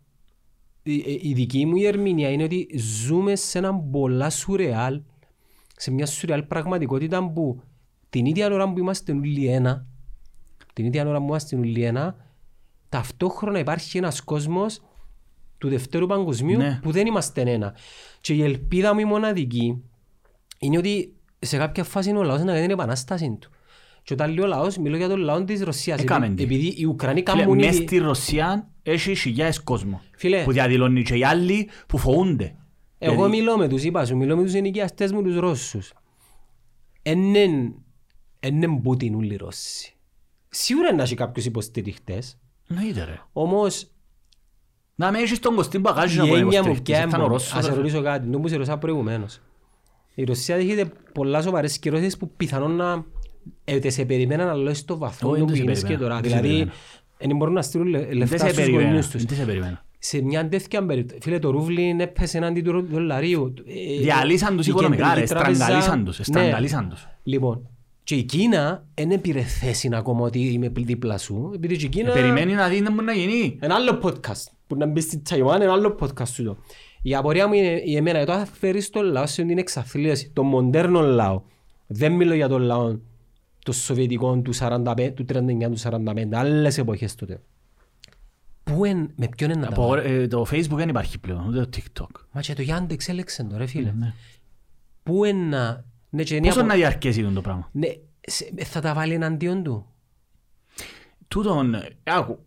η, 0.83 1.18
η 1.22 1.33
δική 1.35 1.66
μου 1.66 1.76
η 1.76 1.87
ερμηνεία 1.87 2.30
είναι 2.30 2.43
ότι 2.43 2.68
ζούμε 2.76 3.37
σε 3.37 3.59
έναν 3.59 3.91
πολλά 3.91 4.30
σουρεάλ, 4.30 5.03
σε 5.76 5.91
μια 5.91 6.07
σουρεάλ 6.07 6.43
πραγματικότητα 6.43 7.30
που 7.33 7.61
την 8.09 8.26
ίδια 8.26 8.47
ώρα 8.53 8.72
που 8.72 8.78
είμαστε 8.78 9.12
όλοι 9.12 9.47
ένα, 9.47 9.87
την 10.72 10.85
ίδια 10.85 11.07
ώρα 11.09 11.18
που 11.18 11.24
είμαστε 11.24 11.57
όλοι 11.57 11.83
ένα, 11.83 12.16
ταυτόχρονα 12.89 13.59
υπάρχει 13.59 13.99
ένας 13.99 14.20
κόσμος 14.20 14.80
του 15.59 15.68
Δευτέρου 15.68 16.07
Παγκοσμίου 16.07 16.59
Ναι. 16.59 16.78
που 16.83 16.91
δεν 16.91 17.07
είμαστε 17.07 17.41
ένα. 17.41 17.74
Και 18.20 18.35
η 18.35 18.43
ελπίδα 18.43 18.95
μου 18.95 19.01
η 19.01 19.05
μοναδική 19.05 19.83
είναι 20.59 20.78
ότι 20.78 21.14
σε 21.39 21.57
κάποια 21.57 21.85
φάση 21.85 22.09
είναι 22.09 22.18
ο 22.18 22.22
λαός 22.22 22.39
να 22.41 22.47
κάνει 22.47 22.61
την 22.61 22.70
επανάσταση 22.70 23.37
του. 23.41 23.51
Και 24.03 24.12
όταν 24.12 24.32
λέω 24.34 24.46
λαός, 24.46 24.76
μιλώ 24.78 24.96
για 24.96 25.09
τον 25.09 25.18
λαό 25.18 25.44
της 25.44 25.62
Ρωσίας. 25.62 26.00
Έκαμε 26.00 26.26
Επει- 26.26 26.36
τι. 26.36 26.42
Επειδή 26.44 26.74
οι 26.76 26.84
Ουκρανοί 26.84 27.22
Φίλε, 27.26 27.40
κάνουν 27.42 27.57
Μες 27.59 27.74
ήδη... 27.74 27.86
στη 27.86 27.98
Ρωσία 27.98 28.68
έχεις 28.82 29.20
χιλιάδες 29.20 29.62
κόσμο. 29.62 30.00
Φίλε. 30.16 30.42
Που 30.44 30.53
διαδηλώνει 30.53 31.03
και 31.03 31.14
οι 31.14 31.24
άλλοι 31.24 31.68
που 31.88 31.98
φοβούνται. 31.98 32.57
Εγώ 32.98 33.14
Γιατί- 33.14 33.30
μιλώ 33.30 33.57
με 33.59 33.68
τους, 33.68 33.82
είπα 33.84 34.05
σου, 34.05 34.16
μιλώ 34.16 34.36
με 34.36 34.42
τους 34.42 34.55
ενοικιαστές 34.55 35.12
μου 35.12 35.22
τους 35.22 35.36
Ρώσους. 35.36 35.92
Εν 37.03 37.34
είναι 38.44 38.80
Πούτιν 38.82 39.14
όλοι 39.14 39.32
οι 39.32 39.36
Ρώσοι. 39.36 39.96
Σίγουρα 40.48 40.92
να 40.94 41.03
έχει 41.03 41.14
κάποιους 41.14 41.44
υποστηριχτές, 41.44 42.38
Εννοείται 42.68 43.05
ρε. 43.05 43.20
όμως 43.32 43.86
Να 44.94 45.11
με 45.12 45.18
έχεις 45.18 45.38
τον 45.38 45.55
Κωστή 45.55 45.78
Μπαγάζη 45.78 46.18
να 46.18 46.24
η 46.24 46.28
πω 46.28 46.36
έννοια 46.36 46.44
μου 46.46 46.53
υποστηριχτής. 46.53 46.94
πια 46.96 47.07
Ήταν 47.07 47.20
ο 47.20 47.22
μου, 47.22 47.28
Ρώσος, 47.28 47.53
ας 47.55 47.64
σε 47.64 47.70
ρε. 47.70 47.76
ρωτήσω 47.76 48.03
κάτι, 48.03 48.30
το 48.30 48.38
που 48.40 48.48
σε 48.48 48.57
ρωτήσα 48.57 48.78
προηγουμένως. 48.78 49.40
Η 50.14 50.24
Ρωσία 50.24 50.57
δέχεται 50.57 50.92
πολλά 51.12 51.42
σοβαρές 51.42 51.78
κυρώσεις 51.78 52.16
που 52.16 52.30
πιθανόν 52.36 52.76
να 52.76 53.05
ε, 53.64 53.78
τε 53.78 53.90
σε 53.90 54.05
περιμέναν 54.05 54.49
αλλά 54.49 54.66
όχι 54.70 54.76
στο 54.76 54.99
βαθμό 54.99 55.30
Όχι, 55.30 55.40
που 55.40 55.47
δεν 55.47 55.57
σε 55.57 55.62
γίνεις 55.62 55.78
και 55.80 55.86
περιμένα, 55.86 56.09
τώρα. 56.09 56.20
δεν 56.20 56.30
σε 56.30 56.36
Δηλαδή, 56.36 56.49
περιμένα. 56.49 56.72
δεν 57.18 57.36
μπορούν 57.36 57.55
να 57.55 57.62
στείλουν 57.62 57.86
λε- 57.86 58.07
Δεν 58.07 58.16
λεφτά 58.16 58.38
σε 58.38 58.45
στους 58.45 58.57
περιμένα. 58.57 58.86
γονιούς 58.88 59.09
τους. 59.09 59.24
Δεν 59.24 59.36
σε 59.38 59.45
περιμένα. 59.45 59.84
Σε 59.99 60.22
μια 60.22 60.49
τέτοια 60.49 60.84
περίπτωση, 60.86 61.20
φίλε, 61.22 61.38
το 61.38 61.51
ρούβλι 61.51 61.97
έπεσε 61.99 62.36
έναντι 62.38 62.61
του 62.62 62.86
δολαρίου. 62.90 63.55
Ε, 63.66 64.01
Διαλύσαν 64.01 64.57
τους 64.57 64.66
η 64.66 64.70
οικονομικά 64.70 65.03
ρε. 65.07 65.09
κεντρική 65.11 65.32
τράπεζα- 65.34 65.55
Στραγγαλίσαν 65.64 66.05
τους. 66.05 66.18
Ναι. 66.18 66.24
Στραγγαλίσαν 66.24 66.88
τους. 66.88 67.07
Λοιπόν, 67.22 67.68
και 68.05 68.14
η 68.14 68.22
Κίνα 68.22 68.86
δεν 68.95 69.20
πήρε 69.20 69.40
θέση 69.40 69.88
ακόμα 69.93 70.20
ότι 70.26 70.38
είμαι 70.38 70.68
δίπλα 70.74 71.18
σου, 71.18 71.51
επειδή 71.55 71.76
και 71.76 71.86
η 71.86 71.88
Κίνα... 71.88 72.11
Ε, 72.11 72.12
Περιμένει 72.12 72.53
να 72.55 72.68
δει 72.68 72.80
να 72.80 72.90
μπορεί 72.90 73.05
να 73.07 73.12
γίνει. 73.12 73.57
Ένα 73.61 73.74
άλλο 73.74 74.01
podcast 74.03 74.47
που 74.66 74.76
να 74.76 74.86
μπει 74.86 75.01
στη 75.01 75.18
Ταϊουάν, 75.28 75.62
ένα 75.62 75.72
άλλο 75.72 75.97
podcast 76.01 76.26
σου 76.28 76.45
το. 76.45 76.57
Η 77.03 77.14
απορία 77.14 77.47
μου 77.49 77.55
είναι 77.55 77.82
η 77.84 77.97
εμένα, 77.97 78.16
γιατί 78.22 78.32
θα 78.32 78.47
φέρεις 78.61 78.90
τον 78.90 79.05
λαό 79.05 79.26
σε 79.26 79.43
την 79.45 79.59
εξαθλίωση, 79.59 80.30
τον 80.32 80.47
μοντέρνο 80.47 81.01
λαό. 81.01 81.43
Δεν 81.86 82.12
μιλώ 82.12 82.34
για 82.34 82.49
τον 82.49 82.62
λαό 82.62 82.97
των 83.63 83.75
Σοβιετικών 83.75 84.43
του 84.43 84.53
45, 84.55 85.13
του 85.15 85.25
39, 85.29 85.71
του 85.71 85.79
45, 85.83 86.29
άλλες 86.33 86.79
εποχές 86.79 87.15
τότε. 87.15 87.41
Πού 88.65 88.85
εν, 88.85 89.11
με 89.17 89.29
ποιον 89.37 89.51
είναι 89.51 89.61
να 89.61 89.67
τα 89.67 89.73
Από- 89.73 89.89
βάλω; 89.89 90.03
ε, 90.03 90.27
Το 90.27 90.47
Facebook 90.51 90.77
δεν 90.77 90.89
υπάρχει 90.89 91.19
πλέον, 91.19 91.49
ούτε 91.49 91.61
το 91.67 91.69
TikTok. 91.77 92.21
Μα 92.33 92.41
και 92.41 92.55
το 92.55 92.63
Yandex 92.67 93.09
έλεξε 93.09 93.45
το 93.45 93.57
ρε 93.57 93.67
φίλε. 93.67 93.93
Ναι. 93.99 94.13
Πού 95.03 95.25
εν 95.25 95.49
να... 95.49 95.85
Ναι, 96.11 96.23
και 96.23 96.35
είναι 96.35 96.47
Πόσο 96.47 96.59
απο- 96.59 96.69
να 96.69 96.75
διαρκέσει 96.75 97.23
το 97.23 97.41
πράγμα; 97.41 97.69
Ναι, 97.73 97.89
σε- 98.21 98.53
θα 98.65 98.81
τα 98.81 98.95
βάλει 98.95 99.15
εναντίον 99.15 99.63
του; 99.63 99.87
Τούτον, 101.29 101.75
ε, 101.75 101.89
άκου. 102.05 102.39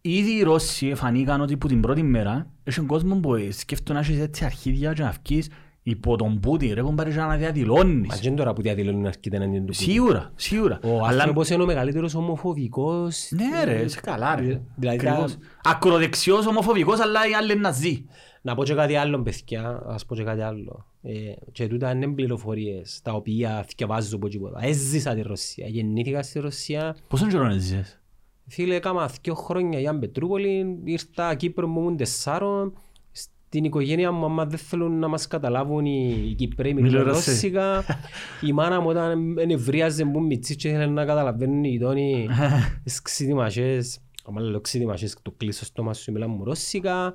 Ήδη 0.00 0.30
οι 0.36 0.42
Ρώσοι 0.42 0.94
φανήκαν 0.94 1.40
ότι 1.40 1.56
που 1.56 1.68
την 1.68 1.80
πρώτη 1.80 2.02
μέρα 2.02 2.50
έχει 2.64 2.80
κόσμος 2.80 3.20
που 3.20 3.34
ε, 3.34 3.50
σκέφτονται 3.50 3.92
να 3.92 3.98
έχεις 3.98 4.18
έτσι 4.20 4.44
αρχίδια 4.44 4.92
και 4.92 5.02
να 5.02 5.14
βγεις 5.24 5.48
υπό 5.86 6.16
τον 6.16 6.40
Πούτιν 6.40 6.74
ρε 6.74 6.82
κομπάρε 6.82 7.10
και 7.10 7.16
να 7.16 7.36
διαδηλώνεις. 7.36 8.08
Μα 8.08 8.16
και 8.16 8.28
είναι 8.28 8.36
τώρα 8.36 8.52
που 8.52 8.62
διαδηλώνουν 8.62 9.00
να 9.00 9.08
αρκείται 9.08 9.36
εναντίον 9.36 9.66
του. 9.66 9.72
Πούτιν. 9.72 9.92
Σίγουρα, 9.92 10.32
σίγουρα. 10.34 10.78
Ο 10.82 11.04
Αλλά 11.04 11.20
άνθρωπος 11.22 11.48
είναι 11.50 11.62
ο 11.62 11.66
μεγαλύτερος 11.66 12.14
ομοφοβικός. 12.14 13.28
Ναι 13.30 13.64
ρε, 13.64 13.88
σε 13.88 14.00
καλά 14.00 14.34
ρε. 14.36 14.60
Δηλαδή, 14.76 14.96
Ακριβώς. 15.06 15.32
τα- 15.62 15.70
Ακροδεξιός, 15.70 16.46
ομοφοβικός, 16.46 17.00
αλλά 17.00 17.28
οι 17.28 17.34
άλλοι 17.34 17.52
είναι 17.52 17.60
ναζί. 17.60 18.04
Να 18.42 18.54
πω 18.54 18.64
και 18.64 18.74
κάτι 18.74 18.94
άλλο, 18.96 19.22
παιδιά, 19.22 19.82
ας 19.86 20.04
πω 20.06 20.14
και 20.14 20.22
κάτι 20.22 20.40
άλλο. 20.40 20.86
Ε, 21.02 21.12
και 21.52 21.66
τούτα 21.66 21.90
είναι 21.90 22.06
πληροφορίες 22.08 23.00
τα 23.02 23.12
οποία 23.12 23.64
θυκευάζω 23.68 24.16
από 24.16 24.28
τίποτα. 24.28 24.58
Έζησα 24.62 25.14
τη 25.14 25.20
Ρωσία, 25.22 25.66
γεννήθηκα 25.68 26.22
στη 26.22 26.38
Ρωσία. 26.38 26.96
Πόσον 27.08 27.28
καιρό 27.28 27.46
έζησες; 27.46 28.00
Φίλε, 28.46 28.74
έκανα 28.74 29.10
δύο 29.22 29.34
χρόνια 29.34 29.78
για 29.80 29.98
Πετρούπολη, 29.98 30.78
ήρθα 30.84 31.34
Κύπρο 31.34 31.66
μου 31.66 31.80
ήμουν 31.80 31.96
τεσσάρων. 31.96 32.72
Στην 33.54 33.66
οικογένεια 33.66 34.12
μου, 34.12 34.24
άμα 34.24 34.46
δεν 34.46 34.58
θέλουν 34.58 34.98
να 34.98 35.08
μας 35.08 35.26
καταλάβουν 35.26 35.84
οι, 35.84 36.24
οι 36.28 36.34
Κυπρέοι 36.34 36.74
μιλούν 36.74 36.90
Μιλούν 36.90 37.06
Ρώσοι. 37.06 37.30
Ρώσικα. 37.30 37.84
η 38.40 38.52
μάνα 38.52 38.80
μου 38.80 38.88
όταν 38.88 39.38
ενευρίαζε 39.38 40.04
που 40.04 40.20
μητσί 40.20 40.56
και 40.56 40.68
ήθελε 40.68 40.86
να 40.86 41.04
καταλαβαίνουν 41.04 41.64
οι 41.64 41.68
γειτόνοι 41.68 42.28
τις 42.84 43.02
ξύδιμασες. 43.02 44.00
Άμα 44.24 44.40
λέω 44.40 44.60
ξύδιμασες, 44.60 45.16
το 45.22 45.30
κλείσω 45.30 45.64
στο 45.64 45.82
μας 45.82 45.98
σου 45.98 46.12
μιλάμε 46.12 46.34
μου 46.34 46.44
Ρώσικα. 46.44 47.14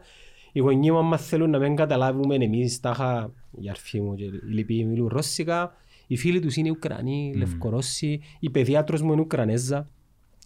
Οι 0.52 0.60
γονείς 0.60 0.92
μου 0.92 0.98
άμα 0.98 1.18
θέλουν 1.18 1.50
να 1.50 1.60
μην 1.60 1.76
καταλάβουμε 1.76 2.36
εμείς 2.36 2.80
τάχα, 2.80 3.34
η 3.62 3.70
αρφή 3.70 4.02
μου 4.02 4.16
και 4.16 4.24
οι 4.24 4.32
λοιποί 4.50 4.86
μιλούν 4.86 5.08
Ρώσικα. 5.08 5.72
Οι 6.08 6.18
φίλοι 6.18 6.40
τους 6.40 6.56
είναι 6.56 6.70
Ουκρανοί, 6.70 7.34
Λευκορώσοι. 7.36 8.22
Η 8.40 8.50
παιδίατρος 8.50 9.02
μου 9.02 9.12
είναι 9.12 9.22
Ουκρανέζα. 9.22 9.88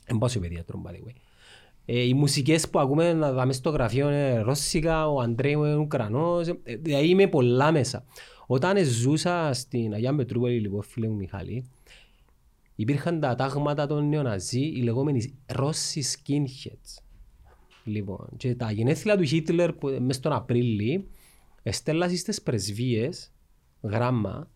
Εν 0.06 0.18
πάω 0.18 0.30
σε 0.30 0.40
παιδίατρο, 0.40 0.82
by 0.86 0.90
the 0.90 1.08
way. 1.08 1.23
Ε, 1.86 2.00
οι 2.00 2.14
μουσικές 2.14 2.70
που 2.70 2.80
ακούμε 2.80 3.14
να 3.14 3.32
δάμε 3.32 3.54
στο 3.54 3.70
γραφείο 3.70 4.08
είναι 4.08 4.40
ρώσικα, 4.40 5.08
ο 5.08 5.20
Αντρέι 5.20 5.56
μου 5.56 5.64
είναι 5.64 5.76
Ουκρανός, 5.76 6.48
ε, 6.48 6.76
δηλαδή 6.76 7.08
είμαι 7.08 7.28
πολλά 7.28 7.72
μέσα. 7.72 8.06
Όταν 8.48 8.86
ζούσα 8.86 9.54
στην 9.54 9.94
Αγία 9.94 10.16
Πετρούπολη, 10.16 10.60
λοιπόν, 10.60 10.84
φίλε 10.84 11.08
μου 11.08 11.16
Μιχάλη, 11.16 11.70
υπήρχαν 12.76 13.20
τα 13.20 13.36
τάγματα 13.36 13.88
των 13.88 14.10
νεοναζί, 14.10 14.62
οι 14.62 14.82
λεγόμενοι 14.82 15.40
Ρώσοι 15.46 16.04
skinheads. 16.04 17.04
Λοιπόν, 17.84 18.28
και 18.38 18.56
τα 18.56 18.72
γενέθλια 18.72 19.18
του 19.18 19.24
Χίτλερ 19.24 19.74
που 19.74 19.88
μέσα 19.88 20.20
στον 20.20 20.34
Απρίλη 20.34 21.08
εστέλασε 21.64 22.18
στις 22.18 22.42
πρεσβείες 22.42 23.32
γράμμα 23.82 24.50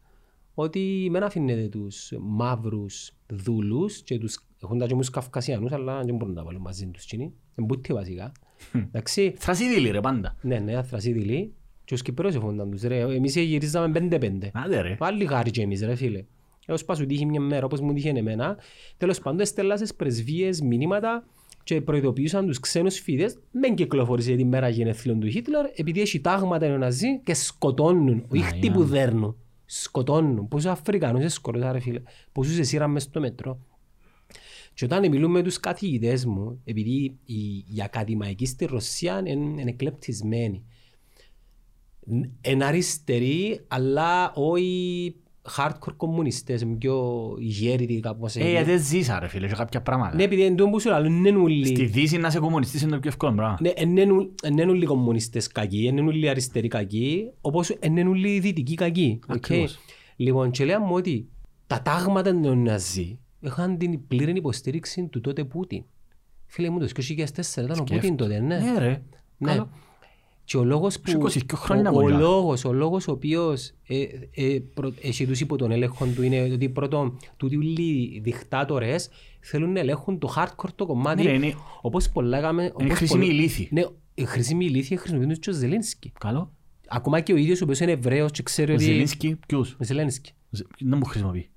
ότι 0.53 1.07
μην 1.11 1.23
αφήνετε 1.23 1.67
τους 1.67 2.13
μαύρους 2.19 3.11
δούλους 3.27 4.01
και 4.01 4.17
τους, 4.17 4.46
έχουν 4.63 4.77
τα 4.77 4.85
και 4.85 4.93
όμως 4.93 5.09
Καυκασιανούς, 5.09 5.71
αλλά 5.71 6.01
δεν 6.03 6.15
μπορούν 6.15 6.33
να 6.33 6.39
τα 6.39 6.45
βάλουν 6.45 6.61
μαζί 6.61 6.87
τους 6.87 7.05
κοινοί. 7.05 7.33
Εμπούτοι 7.55 7.93
βασικά. 7.93 8.31
Εντάξει, 8.73 9.33
Θρασίδηλοι 9.37 9.89
ρε 9.89 9.99
πάντα. 9.99 10.35
ναι, 10.41 10.59
ναι, 10.59 10.75
Αθρασίδηλοι. 10.75 11.53
Και 11.83 11.95
os 11.97 12.01
Κυπρός 12.03 12.35
εφόνταν 12.35 12.71
τους 12.71 12.81
ρε. 12.81 12.99
Εμείς 12.99 13.35
γυρίζαμε 13.35 13.91
πέντε-πέντε. 13.91 14.51
Άντε 14.53 14.81
ρε. 14.81 14.95
Πάλι 14.95 15.23
γάρι 15.23 15.51
και 15.51 15.61
εμείς 15.61 15.81
ρε 15.81 15.95
φίλε. 15.95 16.25
Έως 16.65 16.85
πάσου 16.85 17.05
τύχει 17.05 17.25
μια 17.25 17.39
μέρα 17.39 17.65
όπως 17.65 17.79
μου 17.81 17.93
τύχει 17.93 18.07
εμένα. 18.07 18.57
Τέλος 18.97 19.19
πάντων 19.19 19.39
έστελα 19.39 19.75
στις 19.77 19.95
πρεσβείες 19.95 20.61
μηνύματα 20.61 21.25
και 21.63 21.81
προειδοποιούσαν 21.81 22.45
τους 22.45 22.59
ξένους 22.59 22.99
φοιτητές 22.99 23.37
μην 23.51 23.75
κυκλοφορήσει 23.75 24.35
την 24.35 24.47
μέρα 24.47 24.69
γενεθλίων 24.69 25.19
του 25.19 25.27
Χίτλερ 25.27 25.65
επειδή 25.75 26.01
έχει 26.01 26.21
τάγματα 26.21 26.65
οι 26.65 26.77
Ναζί 26.77 27.19
και 27.19 27.33
σκοτώνουν, 27.33 28.25
όχι 28.27 28.41
Μα, 28.41 28.47
χτυπουδέρνουν. 28.47 29.35
Σκοτώνουν. 29.65 30.47
Πόσους 30.47 30.69
Αφρικανούς 30.69 31.23
έσκοτωσαν 31.23 31.71
ρε 31.71 31.79
φίλε. 31.79 32.01
Πόσους 32.31 32.57
εσύραν 32.57 32.91
μες 32.91 33.03
στο 33.03 33.19
μέτρο. 33.19 33.59
Και 34.77 34.85
όταν 34.85 35.09
μιλούμε 35.09 35.39
με 35.39 35.43
τους 35.43 35.59
καθηγητές 35.59 36.25
μου, 36.25 36.61
επειδή 36.65 37.17
οι, 37.25 37.37
οι 37.57 37.81
ακαδημαϊκοί 37.83 38.45
στη 38.45 38.65
Ρωσία 38.65 39.17
είναι, 39.25 39.31
είναι 39.31 39.69
εκλεπτισμένοι. 39.69 40.63
Είναι 42.41 42.65
αριστεροί, 42.65 43.61
αλλά 43.67 44.31
όχι 44.33 45.15
hardcore 45.55 45.93
κομμουνιστές, 45.97 46.65
πιο 46.77 47.35
γέρητοι 47.39 47.99
κάπως. 47.99 48.35
Ε, 48.35 48.49
γιατί 48.49 48.69
δεν 48.69 48.83
ζήσα 48.83 49.19
ρε 49.19 49.27
φίλε, 49.27 49.47
και 49.47 49.53
κάποια 49.53 49.81
πράγματα. 49.81 50.15
Ναι, 50.15 50.23
επειδή 50.23 50.45
είναι 50.45 50.55
το 50.55 50.69
που 50.69 50.79
σου 50.79 50.89
λέω, 50.89 51.05
είναι 51.05 51.29
Στη 51.29 51.39
όλοι... 51.39 51.85
Δύση 51.85 52.17
να 52.17 52.27
είσαι 52.27 52.39
κομμουνιστής 52.39 52.81
είναι 52.81 52.91
το 52.91 52.99
πιο 52.99 53.09
εύκολο 53.09 53.33
πράγμα. 53.33 53.57
Ναι, 53.61 53.71
είναι 54.47 54.71
όλοι 54.71 54.85
κομμουνιστές 54.85 55.47
κακοί, 55.47 55.83
είναι 55.83 56.01
όλοι 56.01 56.29
αριστεροί 56.29 56.67
κακοί, 56.67 57.29
όπως 57.41 57.75
είναι 57.81 58.07
όλοι 58.07 58.39
δυτικοί 58.39 58.75
κακοί. 58.75 59.19
οκ. 59.27 59.35
Ακριβώς. 59.35 59.77
Λοιπόν, 60.15 60.51
και 60.51 60.65
λέμε 60.65 60.87
ότι 60.89 61.27
τα 61.67 61.81
τάγματα 61.81 62.39
των 62.39 62.63
Ναζί 62.63 63.19
είχαν 63.47 63.77
την 63.77 64.07
πλήρη 64.07 64.31
υποστήριξη 64.35 65.07
του 65.07 65.21
τότε 65.21 65.43
Πούτιν. 65.43 65.83
Φίλε 66.45 66.69
μου, 66.69 66.79
το 66.79 66.87
2004 66.97 67.63
ήταν 67.63 67.79
ο 67.79 67.83
Πούτιν 67.83 68.15
τότε, 68.15 68.39
ναι. 68.39 68.57
Ναι 68.59 68.77
ρε. 68.79 69.01
Ναι. 69.37 69.51
Καλό. 69.51 69.69
Και 70.43 70.57
ο 70.57 70.63
λόγος 70.63 70.99
που... 70.99 71.25
Έχει 71.27 71.39
22 71.49 71.51
χρόνια 71.55 71.85
ο, 71.85 71.89
από 71.89 71.97
ο 71.97 72.01
τώρα. 72.01 72.17
λόγος, 72.17 72.65
ο 72.65 72.73
λόγος 72.73 73.07
ο 73.07 73.11
οποίος 73.11 73.73
ε, 73.87 74.01
ε, 74.31 74.59
προ, 74.73 74.93
έχει 75.01 75.25
τους 75.25 75.39
υπό 75.39 75.55
τον 75.55 75.71
έλεγχο 75.71 76.05
του 76.05 76.21
είναι 76.23 76.41
ότι 76.41 76.69
πρώτον, 76.69 77.17
τούτοι 77.37 77.55
όλοι 77.57 77.81
οι 78.15 78.19
δικτάτορες 78.23 79.09
θέλουν 79.39 79.71
να 79.71 79.79
ελέγχουν 79.79 80.19
το 80.19 80.33
hardcore 80.37 80.69
το 80.75 80.85
κομμάτι. 80.85 81.23
Ναι, 81.23 81.29
είναι- 81.31 81.53
όπως 81.81 82.09
πολλά 82.09 82.37
έκαμε... 82.37 82.63
Είναι 82.63 82.71
όπως 82.73 82.97
χρήσιμη 82.97 83.19
πολλά- 83.19 83.33
ηλίθη. 83.33 83.67
Ναι, 83.71 83.83
η 84.13 84.23
χρήσιμη 84.25 84.65
ηλίθεια 84.65 84.97
χρησιμοποιούν 84.97 85.29
τους 85.29 85.39
και 85.39 85.49
ο 85.49 85.53
Ζελίνσκι. 85.53 86.11
Καλό. 86.19 86.51
Ακόμα 86.87 87.19
και 87.19 87.33
ο 87.33 87.35
ίδιος 87.35 87.61
ο 87.61 87.63
οποίος 87.63 87.79
είναι 87.79 87.91
Εβραίος 87.91 88.31
και 88.31 88.43
ξέρει 88.43 88.71
Ο 88.71 88.75
ότι... 88.75 88.83
Ζελίνσκι, 88.83 89.35
ποιους; 89.47 89.71
Ο 89.79 89.83
Ζελένσκι. 89.83 90.31
Ζε- 90.49 90.67
Δεν 90.79 90.97
μου 90.97 91.05
χρησιμοποιεί. 91.05 91.49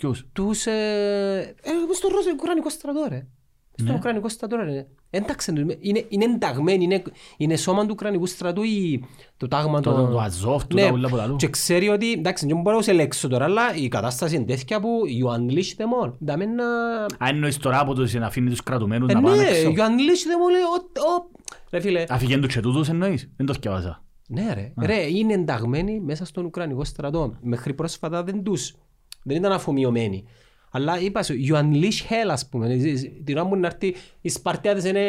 Ποιους. 0.00 0.24
Τους... 0.32 0.66
Ε, 0.66 1.54
ε, 1.62 1.70
στο 1.94 2.08
Ρώσο 2.08 2.30
Ουκρανικό 2.32 2.68
στρατός 2.68 3.08
ρε. 3.08 3.26
Στον 3.74 3.90
Ναι. 3.92 3.94
Ουκρανικός 3.98 4.32
στρατός 4.32 4.58
ρε. 4.64 4.86
Εντάξει, 5.10 5.52
είναι, 5.80 6.04
είναι 6.08 6.24
ενταγμένοι, 6.24 6.84
είναι, 6.84 7.02
είναι 7.36 7.56
σώμα 7.56 7.82
του 7.82 7.88
Ουκρανικού 7.92 8.26
στρατού 8.26 8.62
ή 8.62 9.04
το 9.36 9.48
τάγμα 9.48 9.80
Το- 9.80 9.92
των... 9.92 10.10
το 10.10 10.18
Αζόφ, 10.18 10.66
του 10.66 10.76
Ναι, 10.76 10.82
τα 10.86 10.92
ούλα 10.92 11.08
που 11.08 11.16
λαλούν. 11.16 11.36
και 11.36 11.48
ξέρει 11.48 11.88
ότι, 11.88 12.12
εντάξει, 12.12 12.46
δεν 12.46 12.60
μπορώ 12.60 12.76
να 12.76 12.82
σε 12.82 12.92
λέξω 12.92 13.28
τώρα, 13.28 13.44
αλλά 13.44 13.74
η 13.74 13.88
κατάσταση 13.88 14.36
είναι 14.36 14.44
τέτοια 14.44 14.80
που 14.80 14.88
you 15.06 15.36
unleash 15.36 15.76
them 15.82 16.06
all. 16.06 16.12
Δάμε 16.18 16.44
να... 16.44 16.64
Αν 17.04 17.34
εννοείς 17.34 17.56
τώρα 17.56 17.80
από 17.80 17.94
το 17.94 18.08
να 18.18 18.26
αφήνει 18.26 18.50
τους 18.50 18.62
κρατουμένους 18.62 19.10
Ε, 19.10 19.14
να 19.14 19.20
ναι, 19.20 19.26
πάνε 19.28 19.42
έξω. 19.42 19.70
you 19.70 19.78
unleash 19.78 20.24
them 20.30 20.40
all, 20.40 20.80
ο, 20.80 21.14
ο, 21.14 21.30
ρε 21.70 21.80
φίλε. 21.80 22.04
Αφηγέντου 22.08 22.46
και 22.46 22.60
τούτους 22.60 22.88
εννοείς. 22.88 23.30
Δεν 23.36 23.46
το 23.46 23.52
θυκευάσα. 23.52 24.04
Ναι 24.28 24.52
ρε, 24.54 24.72
ρε, 24.86 25.06
είναι 25.06 25.32
ενταγμένοι 25.32 26.00
μέσα 26.00 26.24
στον 26.24 26.44
Ουκρανικό 26.44 26.84
στρατό. 26.84 27.34
Μέχρι 27.42 27.74
πρόσφατα 27.74 28.22
δεν 28.22 28.42
τους, 28.42 28.74
δεν 29.22 29.36
ήταν 29.36 29.52
αφομοιωμένοι. 29.52 30.24
Αλλά 30.72 31.00
είπα 31.00 31.22
σου, 31.22 31.34
you 31.48 31.54
unleash 31.54 32.08
hell 32.08 32.28
ας 32.30 32.48
πούμε. 32.48 32.76
Την 33.24 33.36
ώρα 33.38 33.48
που 33.48 33.56
να 33.56 33.66
έρθει 33.66 33.94
οι 34.20 34.28
Σπαρτιάτες 34.28 34.84
είναι, 34.84 35.02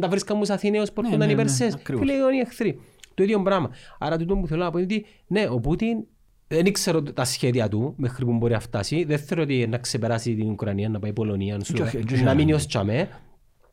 τα 0.00 0.08
βρίσκαν 0.08 0.36
μου 0.36 0.44
σαν 0.44 0.56
Αθηναίος 0.56 0.92
που 0.92 1.00
Ναι, 1.00 1.06
έρχονταν 1.06 1.26
ναι, 1.28 1.32
οι 1.32 1.36
ναι, 1.36 1.42
Περσές. 1.42 1.74
ακριβώς. 1.74 2.04
Φίλε, 2.06 2.12
είναι 2.16 2.36
οι 2.36 2.38
εχθροί. 2.38 2.80
Το 3.14 3.22
ίδιο 3.22 3.42
πράγμα. 3.42 3.70
Άρα 3.98 4.16
τούτο 4.16 4.36
που 4.36 4.46
θέλω 4.46 4.62
να 4.64 4.70
πω 4.70 4.78
είναι 4.78 4.86
ότι 4.94 5.06
ναι, 5.26 5.46
ο 5.50 5.60
Πούτιν 5.60 6.04
δεν 6.48 6.66
ήξερα 6.66 7.02
τα 7.02 7.24
σχέδια 7.24 7.68
του 7.68 7.94
μέχρι 7.96 8.24
που 8.24 8.32
μπορεί 8.32 8.52
να 8.52 8.60
φτάσει. 8.60 9.04
Δεν 9.04 9.18
θέλω 9.18 9.42
ότι 9.42 9.66
να 9.66 9.78
ξεπεράσει 9.78 10.34
την 10.34 10.50
Ουκρανία, 10.50 10.88
να 10.88 10.98
πάει 10.98 11.12
Πολωνία, 11.12 11.56
Και 11.56 11.82
όχι, 11.82 12.04
και 12.04 12.14
όχι, 12.14 12.22
να 12.22 12.30
ναι. 12.30 12.34
μείνει 12.34 12.52
ως 12.52 12.66
τσαμέ. 12.66 13.08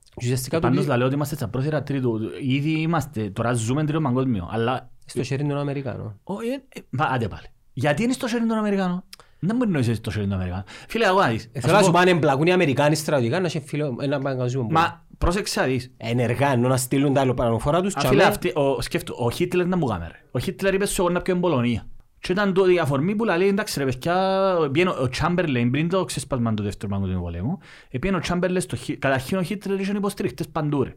Και 0.03 0.13
Ουσιαστικά 0.21 0.59
το 0.59 0.67
Πάντως 0.67 0.85
ότι- 0.87 0.97
λέω 0.97 1.05
ότι 1.05 1.15
είμαστε 1.15 1.35
στα 1.35 1.47
πρόθυρα 1.47 1.83
τρίτου. 1.83 2.19
Ήδη 2.41 2.69
είμαστε, 2.71 3.29
τώρα 3.29 3.53
ζούμε 3.53 3.83
τρίτο 3.83 4.01
παγκόσμιο. 4.01 4.47
Αλλά 4.51 4.89
στο 5.05 5.23
χέρι 5.23 5.47
των 5.47 5.57
Αμερικάνων. 5.57 6.19
Όχι, 6.23 6.47
ε, 6.47 6.53
ε, 6.53 6.81
μα, 6.89 7.05
άντε 7.05 7.27
πάλι. 7.27 7.45
Γιατί 7.73 8.03
είναι 8.03 8.13
στο 8.13 8.27
χέρι 8.27 8.45
των 8.45 8.57
Αμερικάνων; 8.57 9.03
Δεν 9.45 9.55
μπορεί 9.55 9.69
να 9.71 9.79
είσαι 9.79 9.93
στο 9.93 10.11
χέρι 10.11 10.23
των 10.23 10.33
Αμερικάνων. 10.33 10.63
Φίλε, 10.87 11.05
εγώ 11.05 11.19
να 11.19 11.27
δεις. 11.27 11.43
Ε, 11.43 11.49
Ας 11.57 11.61
Θέλω 11.63 11.73
να 11.73 11.79
σου 11.79 11.85
σου 11.85 11.91
πω, 11.91 11.97
πάνε 11.99 12.11
εμπλακούν 12.11 12.47
οι 12.47 12.51
Αμερικάνοι 12.51 12.95
στρατιωτικά 12.95 13.39
να 13.39 13.49
σε 13.49 13.59
φίλο 13.59 13.97
ένα 14.01 14.19
παγκοσμίο 14.19 14.61
πόλεμο. 14.63 14.79
Μα 14.79 15.05
πρόσεξε 15.17 15.59
να 15.59 15.65
δεις. 15.65 15.93
Ενεργά 15.97 16.51
ενώ 16.51 16.67
να 16.67 16.77
στείλουν 16.77 17.13
τα 17.13 17.19
αεροπλανοφόρα 17.19 17.81
τους 17.81 17.95
Α, 17.95 17.97
τσαμέ. 17.99 18.13
Φίλε, 18.15 18.27
αυτή, 18.27 18.51
ο, 18.55 18.81
σκέφτο, 18.81 19.15
ο 19.17 19.31
Χίτλερ 19.31 19.65
να 19.67 19.77
μου 19.77 19.85
κάμε 19.85 20.07
ρε. 20.07 20.19
Ο 20.31 20.39
Χίτλερ 20.39 20.73
είπε 20.73 20.85
σου 20.85 21.01
εγώ 21.01 21.09
να 21.11 21.21
πιω 21.21 21.33
την 21.33 21.41
Πολωνία. 21.41 21.85
Και 22.19 22.31
ήταν 22.31 22.53
το 22.53 22.65
η 22.69 22.79
αφορμή 22.79 23.15
που 23.15 23.23
λέει 23.23 23.47
εντάξει 23.47 23.79
ρε 23.79 23.85
παιδιά, 23.85 24.55
πήγαινε 24.71 24.93
ο 25.01 25.09
Τσάμπερλεϊν 25.09 25.71
πριν 25.71 25.89
το 25.89 26.05
ξεσπάσμα 26.05 26.53
του 26.53 26.63
δεύτερου 26.63 26.91
παγκοσμίου 26.91 27.21
πολέμου, 27.21 27.57
πήγαινε 27.89 28.17
ο 28.17 28.19
Τσάμπερλεϊν 28.19 28.61
στο 28.61 28.75
Χι- 28.75 28.99
καταρχήν 28.99 29.37
ο 29.37 29.41
Χίτλερ 29.41 29.79
είχε 29.79 29.91
υποστηριχτές 29.95 30.47
παντού 30.47 30.83
ρε. 30.83 30.93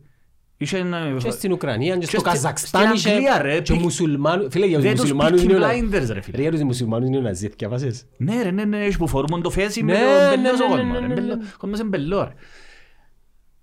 Είχε 0.58 0.78
ένα- 0.78 1.16
Και 1.22 1.30
στην 1.30 1.52
Ουκρανία 1.52 1.92
και 1.94 1.98
Και 2.00 2.06
στο 2.06 2.18
στη- 2.20 2.28
Καζακστάν 2.28 2.82
στην 2.82 2.94
είχε 2.94 3.10
Αγγλία, 3.10 3.42
ρε, 3.42 3.60
και 3.60 3.72
πι- 3.72 3.82
μουσουλμάνους. 3.82 4.46
Φίλε, 4.50 4.66
για 4.66 4.76
τους 4.76 4.84
Δεν 4.86 4.94
τους 4.94 5.02
μουσουλμάνους 5.02 5.40
Peaky 5.40 5.44
είναι 5.44 5.54
ο 5.64 5.68
Blinders, 5.68 6.08
ρε 6.12 6.20
φίλε. 6.20 6.36
Ρε, 6.36 6.42
για 6.42 6.50
τους 6.50 6.62
μουσουλμάνους 6.62 7.08
είναι 7.08 7.16
ο 7.16 7.20
Ναζί, 7.20 7.48
θυκευάσες. 7.48 8.06
Ναι 8.16 8.42
ρε, 8.42 8.50
ναι, 8.50 8.64
ναι, 8.64 8.84
έχει 8.84 8.96
που 8.96 9.06
φορούν 9.08 9.42
το 9.42 9.50
φέση 9.50 9.82
με 9.82 9.92
Ναι, 9.92 9.98
το 9.98 10.04
ναι, 10.04 10.42
μπελός 10.42 10.60
ο 10.60 10.64
ναι, 10.64 10.68
κόσμος, 10.70 10.92
ναι, 10.92 10.98
ρε. 10.98 11.06
ναι, 11.06 11.14
Μπελό- 11.14 11.36
ναι. 11.36 11.44
Ο 11.54 11.56
κόσμος 11.58 11.78
είναι 11.78 11.88
μπελό, 11.88 12.24
ρε. 12.24 12.32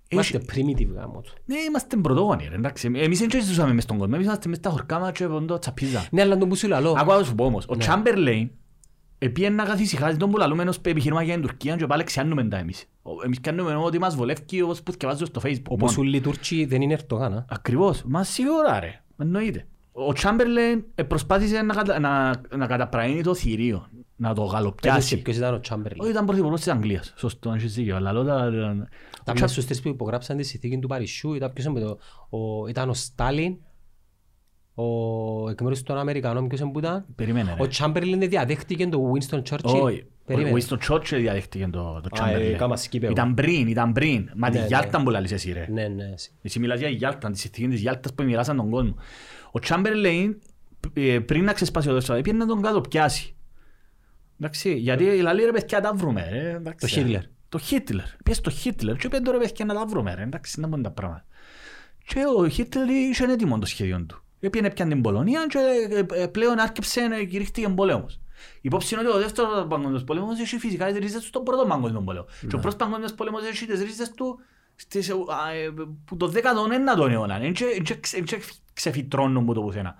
Είμαστε 0.08 0.40
primitive 0.52 0.94
γάμο 0.94 1.20
του. 1.20 1.32
Ναι, 1.44 1.56
είμαστε 1.68 1.96
πρωτόγονοι, 1.96 2.46
ρε, 2.50 2.54
εντάξει. 2.54 2.90
Εμείς 2.94 3.18
δεν 3.18 3.42
ζούσαμε 3.44 3.72
μες 3.72 3.82
στον 3.82 3.98
κόσμο, 3.98 4.12
εμείς 4.14 4.26
είμαστε 4.26 4.48
μες 4.48 4.56
στα 4.58 4.70
χορκά 4.70 4.98
μας 4.98 5.12
και 5.12 5.26
ποντό 5.26 5.58
τσαπίζα. 5.58 6.06
Ναι, 6.10 6.20
αλλά 6.22 6.36
τον 6.38 6.48
που 6.48 6.54
σου 6.56 6.68
λαλώ. 6.68 6.94
Άκουα 6.98 7.16
να 7.18 7.24
σου 7.24 7.34
πω 7.34 7.44
όμως, 7.44 7.64
ο 7.68 7.74
Ναι. 7.74 7.78
Τσάμπερλεϊν 7.80 8.50
επήγαινε 9.18 9.54
να 9.54 9.64
καθησυχάσει 9.64 10.16
τον 10.16 10.30
που 10.30 10.36
λαλούμε 10.36 10.62
ενός 10.62 10.78
επιχείρημα 10.84 11.22
για 11.22 11.32
την 11.34 11.42
Τουρκία 11.42 11.76
και 11.76 11.86
πάλι 11.86 12.04
ξιάνουμε 12.04 12.44
τα 12.44 12.56
εμείς. 12.58 12.84
Ο- 13.06 13.22
Εμείς 13.24 13.40
κάνουμε 13.40 13.74
ό,τι 13.74 13.98
μας 13.98 14.14
βολεύει 14.16 14.62
όπως 14.62 14.82
που 14.82 14.90
θυκευάζω 14.92 15.24
στο 15.24 15.40
Facebook. 15.44 15.62
Όπως 15.68 15.96
μόνο. 15.96 16.08
όλοι 16.08 16.16
οι 16.16 16.20
Τούρκοι 16.20 16.64
δεν 16.64 16.82
είναι 16.82 16.92
Ερτογάν. 16.92 17.32
α. 17.32 17.44
Ακριβώς, 17.48 18.02
μα 18.06 18.22
σίγουρα 18.24 18.80
ρε, 18.80 19.02
εννοείται. 19.18 19.66
Ο 19.92 20.12
Τσάμπερλεϊν 20.12 20.84
ε, 20.94 21.02
προσπάθησε 21.02 21.62
να, 21.62 21.74
κατα... 21.74 21.98
να, 21.98 22.40
να 22.56 22.66
καταπραίνει 22.66 23.22
το 23.22 23.34
θηρίο, 23.34 23.88
να 24.16 24.34
το 24.34 24.42
Πες 24.42 24.50
γαλοπιάσει. 24.52 25.22
ποιος 25.22 25.36
ήταν 25.36 25.54
ο 25.54 25.60
Τσάμπερλιν. 25.60 26.00
Όχι, 26.02 26.10
ήταν 26.10 26.24
πρωθυπουργός 26.26 26.60
της 26.60 26.68
Αγγλίας. 26.72 27.12
Σωστό, 27.16 27.48
αν 27.50 27.56
έχεις 27.56 27.74
δίκιο. 27.74 27.96
Αλλά 27.96 28.12
λέω 28.12 28.24
τα... 28.24 28.50
Τα 29.24 29.32
πιο 29.32 29.46
στους 29.46 29.64
τρεις 29.64 29.80
που 29.82 29.88
υπογράψαν 29.88 30.36
τη 30.36 30.42
συνθήκη 30.42 30.78
του 30.78 30.88
Παρισιού 30.88 31.34
ήταν 31.34 31.52
ποιος 31.52 31.66
είναι 31.66 31.80
το... 31.80 31.98
ο- 32.38 32.66
Ήταν 32.68 32.88
ο 32.88 32.94
Στάλιν, 32.94 33.56
ο 34.74 34.84
εκ 35.50 35.60
μέρους 35.60 35.82
των 35.82 35.98
Αμερικανών, 35.98 36.48
ποιος 36.48 36.60
είναι 36.60 36.70
που 36.70 36.78
ήταν. 36.78 37.04
Περίμενε 37.14 37.52
Ο 37.58 37.62
ρε. 37.62 37.68
Τσάμπερλιν 37.68 38.28
διαδέχτηκε 38.28 38.86
τον 38.86 39.00
Winston 39.12 39.42
Churchill. 39.50 39.82
Όχι, 39.82 40.06
ο 40.26 40.34
Περίμενε. 40.34 40.60
Winston 40.68 40.78
Churchill 40.88 41.16
διαδέχτηκε 41.16 41.68
το, 41.72 42.00
το 42.02 42.22
Α, 42.22 42.30
ε, 42.30 42.52
Chamberlain. 42.52 42.56
κάμα 42.58 42.76
skip 42.76 43.02
εγώ. 43.02 43.10
Ήταν 43.12 43.34
πριν, 43.34 43.68
ήταν 43.68 43.92
πριν. 43.92 44.30
Μα 44.36 44.50
τη 44.50 44.58
Ναι, 44.58 44.66
Γιάλτα 44.66 44.98
ναι. 44.98 45.04
που 45.04 45.10
λαλείς 45.10 45.32
εσύ 45.32 45.52
ρε. 45.52 45.66
Ναι, 45.70 45.88
ναι. 45.88 46.14
Εσύ 46.42 46.58
μιλάς 46.58 46.78
για 46.78 46.88
Γιάλτα, 46.88 47.30
τη 47.30 47.38
συνθήκη 47.38 47.68
της 47.68 47.80
Γιάλτας 47.80 48.14
που 48.14 48.22
μοιράσαν 48.22 48.56
τον 48.56 48.70
κόσμο. 48.70 48.94
Ο 49.46 49.58
Chamberlain 49.68 50.34
ε, 50.92 51.18
πριν 51.18 51.44
να 51.44 51.52
ξεσπάσει 51.52 51.90
ο 51.90 51.92
δεύτερος, 51.92 52.22
πήγαινε 52.22 52.44
να 52.44 52.50
τον 52.50 52.62
κάτω 52.62 52.80
πιάσει. 52.80 53.34
Εντάξει, 54.40 54.74
γιατί 54.74 55.04
λαλεί 55.20 55.44
ρε 55.44 55.50
παιδιά 55.52 55.80
τα 55.80 55.92
βρούμε 55.94 56.28
ρε. 56.30 56.50
εντάξει. 56.50 56.86
Το 56.86 56.86
Χίτλερ. 56.86 57.22
Το 57.48 57.58
Χίτλερ. 57.58 58.04
Πήγε 58.24 58.36
στο 58.36 58.50
Χίτλερ 58.50 58.96
και 58.96 59.08
πέντε 59.08 59.30
ρε 59.30 59.38
παιδιά 59.38 59.64
να 59.64 59.74
τα 59.74 59.86
βρούμε 59.86 60.14
ρε. 60.14 60.22
Εντάξει, 60.22 60.60
να 60.60 60.66
μπουν 60.66 60.82
τα 60.82 60.90
πράγματα. 60.90 61.24
Και 62.06 62.18
ο 62.38 62.48
Χίτλερ 62.48 62.88
είχε 62.88 63.24
έτοιμο 63.24 63.58
το 63.58 63.66
σχέδιο 63.66 64.04
του. 64.08 64.22
Έπιανε 64.40 64.70
πια 64.70 64.86
την 64.86 65.00
Πολωνία 65.02 65.46
και 65.48 65.58
ε, 66.16 66.22
ε, 66.22 66.26
πλέον 66.26 66.58
άρκεψε 66.58 67.00
να 67.00 67.22
κηρύχτηκε 67.22 67.68
πόλεμος. 67.68 68.20
Υπόψη 68.60 68.94
είναι 68.94 69.08
ότι 69.08 69.16
ο 69.16 69.20
δεύτερος 69.20 69.66
παγκόσμιος 69.68 70.04
πόλεμος 70.04 70.40
έχει 70.40 70.58
φυσικά 70.58 70.86
τις 70.86 70.98
ρίζες 70.98 71.20
του 71.20 71.26
στον 71.26 71.42
πρώτο 71.42 71.66
παγκόσμιο 71.66 72.00
πόλεμο. 72.00 72.26
Και 72.48 72.56
ο 72.56 72.58
πρώτος 72.58 72.76
παγκόσμιος 72.76 73.14
πόλεμος 73.14 73.46
έχει 73.46 73.66
τις 73.66 73.82
ρίζες 73.82 74.10
του 74.10 74.40
στις, 74.76 75.10
α, 75.10 75.52
ε, 75.52 75.72
που 76.04 76.16
το 76.16 76.32
19ο 76.34 77.08
αιώνα. 77.10 77.38
Δεν 77.38 77.54
ξεφυτρώνουν 78.72 79.44
που 79.44 79.54
το 79.54 79.60
πουθενά. 79.60 79.96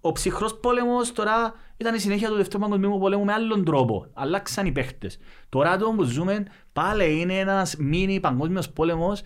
Ο 0.00 0.12
ψυχρός 0.12 0.54
πόλεμος 0.54 1.12
τώρα 1.12 1.54
ήταν 1.76 1.94
η 1.94 1.98
συνέχεια 1.98 2.28
του 2.28 2.34
δεύτερου 2.34 2.62
παγκοσμίου 2.62 2.98
πολέμου 2.98 3.24
με 3.24 3.32
άλλον 3.32 3.64
τρόπο. 3.64 4.06
Αλλάξαν 4.12 4.66
οι 4.66 4.72
παίχτες. 4.72 5.18
Τώρα 5.48 5.76
το 5.76 5.92
που 5.96 6.02
ζούμε 6.02 6.46
πάλι 6.72 7.20
είναι 7.20 7.38
ένας 7.38 7.76
μίνι 7.76 8.20
παγκόσμιος 8.20 8.70
πόλεμος 8.70 9.22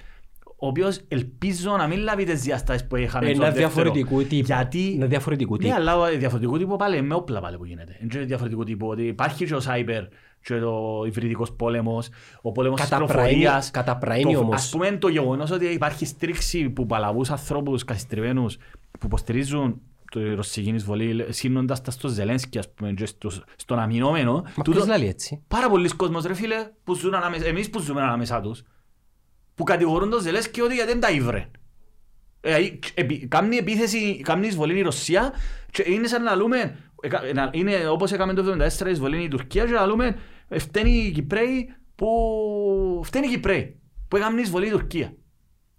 ο 0.62 0.66
οποίος 0.66 1.00
ελπίζω 1.08 1.76
να 1.76 1.86
μην 1.86 1.98
λάβει 1.98 2.24
τις 2.24 2.42
διαστάσεις 2.42 2.86
που 2.86 2.96
είχαμε 2.96 3.24
Είναι 3.26 3.34
στο 3.34 3.44
δεύτερο. 3.44 3.66
διαφορετικού 3.68 4.22
τύπου. 4.24 4.44
Γιατί... 4.46 4.92
Είναι 4.92 5.06
διαφορετικού 5.06 5.52
Ναι, 5.56 5.58
τύπου. 5.62 5.74
αλλά 5.74 6.08
διαφορετικού 6.10 6.58
τύπου 6.58 6.76
πάλι 6.76 7.02
με 7.02 7.14
όπλα 7.14 7.40
πάλι 7.40 7.56
που 7.56 7.64
γίνεται. 7.64 7.96
Είναι 8.02 8.24
διαφορετικού 8.24 8.64
τύπου 8.64 8.86
ότι 8.88 9.02
υπάρχει 9.02 9.44
και 9.46 9.54
ο 9.54 9.60
Σάιπερ 9.60 10.04
και 10.42 10.58
το 10.58 11.02
υβριδικός 11.06 11.52
πόλεμος, 11.52 12.08
ο 12.42 12.52
πόλεμος 12.52 12.80
της 12.80 12.88
Καταπραίνει- 12.88 13.22
πληροφορίας. 13.28 13.70
καταπραίνει 13.70 14.32
Το- 14.32 14.38
όμως. 14.38 14.54
Ας 14.54 14.70
πούμε 14.70 14.90
το 14.90 15.08
γεγονός 15.08 15.50
ότι 15.50 15.64
υπάρχει 15.66 16.06
στήριξη 16.06 16.70
που 16.70 16.86
παλαβούς 16.86 17.30
ανθρώπους 17.30 17.84
καθιστρεβένους 17.84 18.56
που 18.90 19.06
υποστηρίζουν 19.06 19.80
το 20.10 20.34
ρωσική 20.34 20.70
εισβολή, 20.70 21.24
σύνοντας 21.28 21.80
τα 21.82 21.90
στο 21.90 22.08
Ζελένσκι, 22.08 22.58
ας 22.58 22.68
πούμε, 22.74 22.92
και 22.92 23.06
στο, 23.06 23.30
στον 23.56 23.78
αμυνόμενο. 23.78 24.32
Μα 24.32 24.62
τούτο- 24.64 24.70
ποιος 24.84 24.98
λέει 24.98 25.08
έτσι; 25.08 25.42
Πάρα 25.48 25.68
πολλοί 25.68 25.88
κόσμος, 25.88 26.24
ρε 26.24 26.34
φίλε, 26.34 26.56
που 26.84 26.94
ζουν 26.94 27.14
ανάμεσα, 27.14 27.46
εμείς 27.46 27.70
που 27.70 27.80
ζούμε 27.80 28.02
ανάμεσα 28.02 28.40
τους, 28.40 28.62
που 29.60 29.66
κατηγορούν 29.66 30.10
τον 30.10 30.20
Ζελένσκι 30.20 30.60
ότι 30.60 30.74
γιατί 30.74 30.90
δεν 30.90 31.00
τα 31.00 31.10
ήβρε. 31.10 31.46
Ε, 32.40 32.54
ε, 32.54 32.78
επί- 32.94 33.28
Κάνει 33.28 33.56
επίθεση, 33.56 34.20
κάνει 34.24 34.46
εισβολή 34.46 34.78
η 34.78 34.82
Ρωσία 34.82 35.32
και 35.70 35.84
είναι 35.86 36.06
σαν 36.06 36.22
να 36.22 36.34
λέμε, 36.36 36.76
εκα- 37.02 37.22
να- 37.34 37.50
είναι 37.52 37.88
όπως 37.88 38.12
έκαμε 38.12 38.34
το 38.34 38.42
1974 38.42 38.90
εισβολή 38.90 39.22
η 39.22 39.28
Τουρκία 39.28 39.64
και 39.64 39.70
να 39.72 39.86
λέμε 39.86 40.16
ε, 40.48 40.58
φταίνει 40.58 40.90
οι 40.90 41.10
Κυπρέοι 41.10 41.74
που... 41.94 42.06
φταίνει 43.04 43.26
οι 43.26 43.30
Κυπρέοι 43.30 43.76
που 44.08 44.16
έκαμε 44.16 44.40
εισβολή 44.40 44.66
η 44.66 44.70
Τουρκία. 44.70 45.12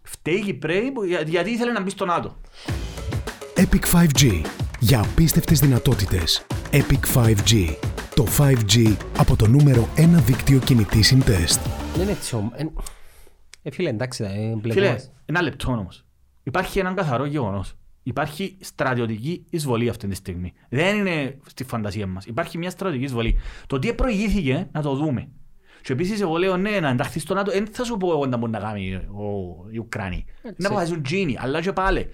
Φταίει 0.02 0.34
οι 0.36 0.42
Κυπρέοι 0.42 0.92
που, 0.92 1.04
για- 1.04 1.22
γιατί 1.22 1.50
ήθελε 1.50 1.72
να 1.72 1.82
μπει 1.82 1.90
στο 1.90 2.06
ΝΑΤΟ. 2.06 2.38
Epic 3.56 3.86
5G. 3.98 4.42
Για 4.80 5.00
απίστευτες 5.00 5.60
δυνατότητες. 5.60 6.46
Epic 6.72 7.14
5G. 7.16 7.76
Το 8.16 8.28
5G 8.38 8.96
από 9.18 9.36
το 9.36 9.48
νούμερο 9.48 9.88
1 9.96 10.22
δίκτυο 10.26 10.60
κινητή 10.60 11.02
συντεστ. 11.02 11.60
Δεν 11.94 12.02
είναι 12.02 12.12
έτσι 12.12 12.36
όμως. 12.36 12.54
Ε, 13.62 13.70
Ε, 13.70 13.72
φίλε, 13.72 13.90
εντάξει, 13.90 14.24
ε, 14.24 14.28
Φίλε, 14.30 14.56
μπλεκόμαστε. 14.56 15.12
ένα 15.26 15.42
λεπτό 15.42 15.72
όμως. 15.72 16.06
Υπάρχει 16.44 16.80
έναν 16.80 16.96
καθαρό 16.96 17.26
γεγονός. 17.26 17.74
Υπάρχει 18.04 18.58
στρατιωτική 18.60 19.46
εισβολή 19.50 19.90
αυτή 19.90 20.08
τη 20.08 20.16
στιγμή. 20.16 20.54
Δεν 20.70 20.98
είναι 20.98 21.38
στη 21.48 21.64
φαντασία 21.64 22.08
μας. 22.08 22.26
Υπάρχει 22.26 22.58
μια 22.58 22.70
στρατιωτική 22.70 23.06
εισβολή. 23.06 23.36
Το 23.68 23.80
τι 23.80 23.94
προηγήθηκε 23.94 24.68
να 24.72 24.82
το 24.82 24.96
δούμε. 24.96 25.28
Και 25.82 25.94
επίσης 25.94 26.22
εγώ 26.22 26.38
λέω 26.38 26.58
ναι, 26.58 26.80
να 26.80 26.90
ενταχθεί 26.90 27.20
στο 27.20 27.34
ΝΑΤΟ, 27.34 27.52
δεν 27.52 27.68
θα 27.72 27.84
σου 27.84 27.98
πω 27.98 28.12
εγώ 28.12 28.26
να 28.26 28.38
μπορεί 28.38 28.52
να 28.52 28.60
κάνει 28.60 28.96
ο, 28.96 29.22
οι 29.72 29.78
Ουκρανοί. 29.78 30.26
Να 30.58 30.68
αποφασίσουν 30.68 31.02
τζίνι, 31.04 31.36
αλλά 31.40 31.62
και 31.62 31.72
πάλι. 31.74 32.08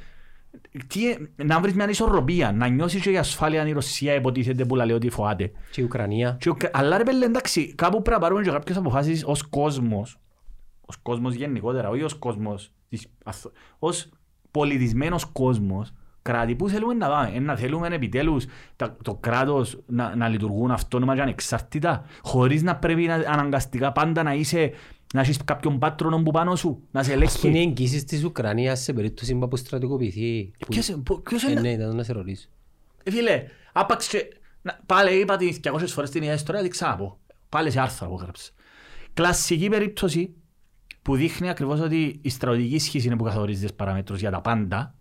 Τι, 0.88 1.10
ε, 1.10 1.18
να 1.44 1.60
βρεις 1.60 1.74
μια 1.74 1.90
ισορροπία, 1.90 2.52
να 2.52 2.68
νιώσεις 2.68 3.02
και 3.02 3.10
η 3.12 3.18
ασφάλεια 3.18 3.62
αν 3.62 3.68
η 3.68 3.72
Ρωσία 3.72 4.14
υποτίθεται 4.14 4.66
που 4.66 4.76
λέει 4.76 4.92
ότι 4.92 5.10
φοάται. 5.10 5.52
Και 5.72 5.82
η 5.82 5.84
Ουκρανία. 5.84 6.38
Και 6.40 6.50
ο 6.50 6.54
Κα- 6.54 6.70
Αλλά 6.74 6.98
ρε 6.98 7.04
πέλε, 7.04 7.26
εντάξει, 7.26 7.74
κάπου 7.76 8.02
πρέπει 8.02 8.10
να 8.10 8.20
πάρουμε 8.20 8.42
και 8.42 8.50
κάποιες 8.50 8.78
αποφάσεις 8.78 9.24
ως 9.26 9.44
κόσμος, 9.44 10.20
ως 10.90 10.98
κόσμος 11.02 11.34
γενικότερα, 11.34 11.90
όχι 11.90 12.04
ως 12.04 12.14
κόσμος, 12.14 12.72
της- 12.90 13.08
αθ- 13.24 13.52
ως 13.80 14.10
πολιτισμένος 14.52 15.26
κόσμος, 15.26 15.94
κράτη 16.22 16.56
που 16.56 16.70
θέλουμε 16.70 16.94
να 16.94 17.08
πάμε, 17.08 17.32
Ε, 17.36 17.40
να 17.40 17.56
θέλουμε 17.56 17.88
επιτέλους 17.88 18.46
τα- 18.76 18.98
το 19.04 19.16
κράτος 19.16 19.80
να, 19.86 20.16
να 20.16 20.28
λειτουργούν 20.28 20.72
αυτόνομα 20.72 21.16
και 21.16 21.22
ανεξάρτητα, 21.22 22.06
χωρίς 22.22 22.62
να 22.64 22.76
πρέπει 22.76 23.02
να, 23.06 23.14
αναγκαστικά 23.14 23.92
πάντα 23.92 24.24
να 24.24 24.34
είσαι, 24.34 24.72
να 25.14 25.22
έχεις 25.22 25.38
κάποιον 25.46 25.80
πάτρονο 25.80 26.24
που 26.24 26.32
πάνω 26.32 26.56
σου, 26.56 26.82
να 26.92 27.04
σε 27.04 27.14
Ας 27.14 27.40
πούμε, 27.40 27.54
οι 27.54 27.56
ελέγχει. 27.58 27.70
εγγύσεις 27.70 28.04
της 28.04 28.24
Ουκρανίας 28.24 28.80
σε 28.80 28.94
περίπτωση 28.94 29.36
που 29.36 29.56
στρατικοποιηθεί. 29.56 30.52
που- 30.60 30.68
Ποιος, 30.70 30.98
πο- 31.04 31.20
ποιος 31.20 31.44
Ε, 31.44 31.52
είναι, 31.52 31.60
ναι, 31.62 31.72
ήταν 31.72 31.96
να 31.96 32.04
σε 32.04 32.14
ρωτήσω. 32.14 32.48
Ε, 33.04 33.12
φίλε, 33.12 33.44
άπαξ 33.74 34.08
και... 34.08 34.28
να- 34.62 34.80
Πάλι 34.86 35.20
είπα 35.20 35.38
την 35.38 35.48
200 35.62 35.88
φορές 35.94 36.10
την 36.10 36.22
ίδια 36.22 36.34
ιστορία, 36.34 36.62
την 36.62 36.72
ξαναπώ. 36.72 37.18
Πάλι 37.50 37.72
σε 37.72 37.80
άρθρα 37.80 38.08
που 38.08 38.14
έγραψα. 38.20 38.52
Κλασική 39.14 39.70
περίπτωση 39.70 40.34
που 41.08 41.16
δείχνει 41.16 41.50
ακριβώς 41.50 41.80
ότι 41.80 42.20
η 42.22 42.30
στρατηγική 42.30 42.76
ισχύς 42.76 43.06
είναι 43.06 43.16
που 43.16 43.24
καθορίζει 43.24 43.62
τις 43.62 43.74
παραμέτρους 43.74 44.20
για 44.20 44.32
τα 44.32 44.42
πάντα 44.42 44.96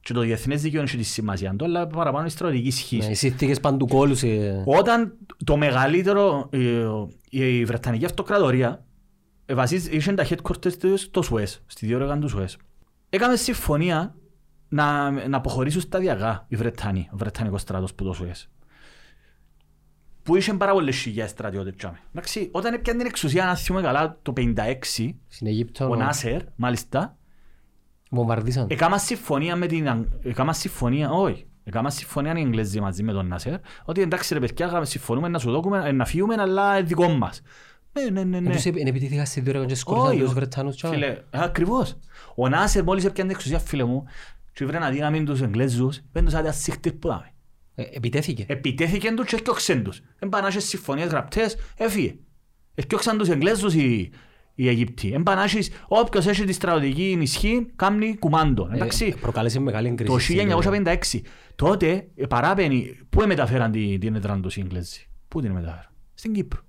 και 0.00 0.12
το 0.12 0.20
διεθνές 0.20 0.62
δίκαιο 0.62 0.82
έχει 0.82 0.96
τη 0.96 1.02
σημασία 1.02 1.54
του, 1.56 1.64
αλλά 1.64 1.86
παραπάνω 1.86 2.26
η 2.26 2.28
στρατηγική 2.28 2.68
ισχύς. 2.68 3.04
Ναι, 3.04 3.10
Οι 3.10 3.14
συνθήκες 3.14 3.60
παντού 3.60 3.86
κόλου 3.86 4.14
σε... 4.14 4.26
Όταν 4.64 5.16
το 5.44 5.56
μεγαλύτερο, 5.56 6.48
ε, 6.50 6.86
η 7.30 7.64
Βρετανική 7.64 8.04
Αυτοκρατορία 8.04 8.84
ε, 9.46 9.54
βασίζ- 9.54 9.92
είχε 9.92 10.12
τα 10.12 10.26
headquarters 10.28 10.72
τους 10.78 11.00
στο 11.00 11.22
Σουές, 11.22 11.62
στη 11.66 11.86
διόρυγα 11.86 12.18
του 12.18 12.28
Σουές. 12.28 12.56
Έκαμε 13.08 13.36
συμφωνία 13.36 14.14
να, 14.68 15.10
να 15.28 15.36
αποχωρήσουν 15.36 15.80
σταδιακά 15.80 16.44
οι 16.48 16.56
Βρετανοί, 16.56 17.08
ο 17.12 17.16
Βρετανικός 17.16 17.60
στράτος 17.60 17.94
που 17.94 18.04
το 18.04 18.12
Σουές. 18.12 18.50
Που 20.22 20.36
είχε 20.36 20.52
πάρα 20.54 20.72
πολλές 20.72 20.96
χιλιάδες 20.96 21.30
στρατιώτες. 21.32 21.74
τζάμε. 21.76 21.98
Εντάξει, 22.14 22.48
όταν 22.52 22.74
έπιανε 22.74 22.98
την 22.98 23.08
εξουσία, 23.08 23.48
αν 23.48 23.56
θυμούμε 23.56 23.84
καλά, 23.84 24.18
το 24.22 24.32
56, 24.36 25.14
Στην 25.28 25.46
Αίγυπτο 25.46 25.88
ο 25.90 25.94
Νάσερ, 25.96 26.40
μάλιστα, 26.56 27.16
βομβαρδίσαν. 28.10 28.66
Έκαμα 28.70 28.98
συμφωνία 28.98 29.56
με 29.56 29.66
την... 29.66 29.88
Αγ- 29.88 30.06
Έκαμα 30.22 30.52
συμφωνία, 30.52 31.10
όχι. 31.10 31.46
Έκαμα 31.64 31.90
συμφωνία 31.90 32.32
οι 32.36 32.40
Εγγλέζοι 32.40 32.80
μαζί 32.80 33.02
με 33.02 33.12
τον 33.12 33.26
Νάσερ, 33.26 33.54
ότι 33.84 34.00
εντάξει 34.00 34.34
ρε 34.34 34.40
παιδιά, 34.40 34.66
έκαμε- 34.66 34.86
συμφωνούμε 34.86 35.28
να 35.28 35.38
σου 35.38 35.50
δώσουμε, 35.50 35.88
ε, 35.88 35.92
να 35.92 36.04
φύγουμε, 36.04 36.34
αλλά 36.38 36.78
είναι 36.78 36.86
δικό 36.86 37.08
μας. 37.08 37.42
Ναι, 37.92 38.10
ναι, 38.10 38.24
ναι, 38.24 38.40
ναι. 38.40 38.50
Τους 38.54 38.64
επ- 38.64 38.76
επιτίθηκαν 38.76 39.26
στη 39.26 39.40
διόρυγα 39.40 39.64
και 39.64 39.74
σκόρπισαν 39.74 40.10
Όχι, 40.10 40.20
τους 40.20 40.30
ο- 40.30 40.34
Βρετανούς. 40.34 40.76
τσάω. 40.76 40.92
Φίλε, 40.92 41.18
ακριβώς. 41.30 41.96
Ο 42.34 42.48
Νάσερ 42.48 42.84
μόλις 42.84 43.04
έπιανε 43.04 43.28
την 43.30 43.38
εξουσία, 43.38 43.58
φίλε 43.58 43.84
μου, 43.84 44.04
και 44.52 44.66
βρε 44.66 44.78
να 44.78 44.90
δύναμη 44.90 45.24
τους 45.24 45.40
Εγγλέζους, 45.40 46.00
πέντε 46.12 46.26
τους 46.26 46.34
άδεια 46.34 46.52
σύχτες 46.52 46.94
που 46.94 47.08
δάμε. 47.08 47.31
Ε, 47.74 47.82
Επιτέθηκε. 47.92 48.44
Επιτέθηκαν 48.48 49.14
τους 49.16 49.26
και 49.26 49.34
έφτιαξαν 49.34 49.82
τους. 49.82 50.00
Δεν 50.18 50.28
πάνε 50.28 50.42
να 50.42 50.48
έχεις 50.48 50.64
συμφωνίες 50.68 51.08
γραπτές, 51.08 51.56
έφυγε. 51.76 52.14
Έφτιαξαν 52.74 53.18
τους 53.18 53.28
Εγγλέζους 53.28 53.74
οι, 53.74 54.10
οι 54.54 54.68
Αιγύπτιοι. 54.68 55.10
Δεν 55.10 55.22
πάνε 55.22 55.38
να 55.38 55.44
έχεις, 55.44 55.70
όποιος 55.88 56.26
έχει 56.26 56.44
τη 56.44 56.52
στρατηγική 56.52 57.18
ισχύ, 57.20 57.66
κάνει 57.76 58.16
κουμάντο. 58.18 58.70
Εντάξει. 58.72 59.04
Ε, 59.04 59.14
Προκάλεσε 59.20 59.60
μεγάλη 59.60 59.94
Το 59.94 60.04
κρίση. 60.04 60.32
στην 60.32 60.46
διόρυγα. 60.46 60.98
1956. 61.12 61.20
Τότε 61.56 62.08
ε, 62.16 62.26
παράπαινε, 62.26 62.96
πού 63.10 63.26
μεταφέραν 63.26 63.70
την, 63.72 64.00
την 64.00 64.14
έδρα 64.14 64.40
τους 64.40 64.56
οι 64.56 64.60
Εγγλέζοι. 64.60 65.06
Πού 65.28 65.40
την 65.40 65.50
μεταφέραν. 65.52 65.90
Στην 66.14 66.32
Κύπρο. 66.32 66.60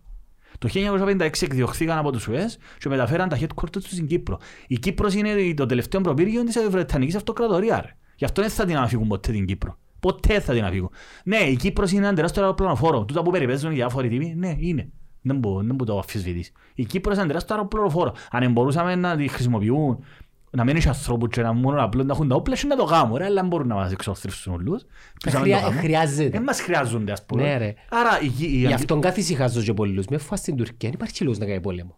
Το 0.57 0.69
1956 0.73 1.19
εκδιωχθήκαν 1.41 1.97
από 1.97 2.11
τους 2.11 2.21
Σουές 2.21 2.57
και 2.79 2.89
μεταφέραν 2.89 3.29
τα 3.29 3.37
headquarters 3.39 3.71
τους 3.71 3.91
στην 3.91 4.07
Κύπρο. 4.07 4.39
Η 4.67 4.75
Κύπρος 4.79 5.13
είναι 5.13 5.53
το 5.53 5.65
τελευταίο 5.65 6.01
προπύργιο 6.01 6.43
της 6.43 6.55
Βρετανικής 6.69 7.15
Αυτοκρατορίας. 7.15 7.81
ρε. 7.81 7.95
Γι' 8.15 8.25
αυτό 8.25 8.41
δεν 8.41 8.49
θα 8.51 8.65
την 8.65 8.77
αφήγουν 8.77 9.07
ποτέ 9.07 9.31
την 9.31 9.45
Κύπρο. 9.45 9.77
Ποτέ 10.03 10.39
θα 10.39 10.53
την 10.53 10.63
αφήγουν. 10.63 10.89
Ναι, 11.23 11.37
η 11.37 11.55
Κύπρος 11.55 11.91
είναι 11.91 12.01
ένας 12.01 12.15
τεράστιος 12.15 12.43
αεροπλανοφόρο. 12.43 13.05
Τούτα 13.05 13.21
που 13.23 13.31
περιπέζουν 13.31 13.71
οι 13.71 13.75
διάφοροι 13.75 14.09
τύποι, 14.09 14.33
ναι, 14.37 14.55
είναι. 14.59 14.89
Δεν 15.21 15.37
μπορώ, 15.37 15.63
δεν 15.65 15.75
μπορώ 15.75 15.93
το 15.93 15.99
αφισβητείς. 15.99 16.51
Η 16.75 16.85
Κύπρος 16.85 17.15
είναι 17.17 17.23
ένας 17.23 17.45
τεράστιος 17.45 17.57
αεροπλανοφόρο. 17.57 18.13
Αν 18.31 18.51
μπορούσαμε 18.51 18.95
να 18.95 19.15
τη 19.15 19.27
χρησιμοποιούν 19.27 20.03
να 20.51 20.63
μην 20.63 20.75
έχει 20.75 20.87
ανθρώπους 20.87 21.29
και 21.29 21.41
να 21.41 21.53
μόνο 21.53 21.83
απλώς 21.83 22.05
να 22.05 22.13
έχουν 22.13 22.27
τα 22.27 22.35
όπλα 22.35 22.55
και 22.55 22.67
να 22.67 22.75
το 22.75 22.83
κάνουν, 22.83 23.15
ρε, 23.15 23.25
αλλά 23.25 23.35
δεν 23.41 23.47
μπορούν 23.47 23.67
να 23.67 23.75
μας 23.75 23.91
εξωθρεύσουν 23.91 24.53
όλους. 24.53 24.83
Ποιος 25.19 25.33
να 25.33 25.39
μην 25.39 25.49
το 25.51 25.55
χρειά- 25.55 25.67
κάνουν. 25.67 25.79
χρειάζεται. 25.83 26.29
Δεν 26.29 26.43
μας 26.43 26.61
χρειάζονται, 26.61 27.11
ας 27.11 27.25
πούμε. 27.25 27.41
Ναι, 27.41 27.57
ρε. 27.57 27.73
Άρα, 27.89 28.19
η, 28.21 28.31
η, 28.39 28.45
Γι' 28.45 28.73
αυτόν 28.73 29.01
καθησυχάζω 29.01 29.61
και 29.61 29.73
πολλούς. 29.73 30.05
Μες 30.05 30.23
φας 30.23 30.39
στην 30.39 30.55
Τουρκία, 30.55 30.89
δεν 30.89 30.91
υπάρχει 30.93 31.23
λόγος 31.23 31.39
να 31.39 31.45
κάνει 31.45 31.61
πόλεμο. 31.61 31.97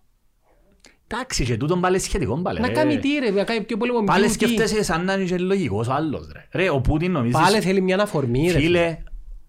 Εντάξει, 1.15 1.43
και 1.45 1.57
τούτον 1.57 1.81
πάλι 1.81 1.99
σχετικό 1.99 2.37
πάλι. 2.41 2.59
Να 2.59 2.67
ρε. 2.67 2.73
κάνει 2.73 2.97
τι 2.99 3.09
ρε, 3.19 3.31
να 3.31 3.43
κάνει 3.43 3.61
πιο 3.63 3.77
πόλεμο. 3.77 3.99
με 3.99 4.05
Πάλι 4.05 4.19
ποιον 4.25 4.37
τι. 4.37 4.45
σκέφτεσαι 4.55 4.83
σαν 4.83 5.05
να 5.05 5.13
είναι 5.13 5.23
και 5.23 5.37
λογικός 5.37 5.87
ο 5.87 5.93
άλλος, 5.93 6.29
ρε. 6.33 6.47
Ρε, 6.63 6.69
ο 6.69 6.81
Πούτιν 6.81 7.11
νομίζεις... 7.11 7.39
Πάλι 7.41 7.61
θέλει 7.61 7.81
μια 7.81 7.95
αναφορμή 7.95 8.51
ρε. 8.51 8.59
Φίλε, 8.59 8.97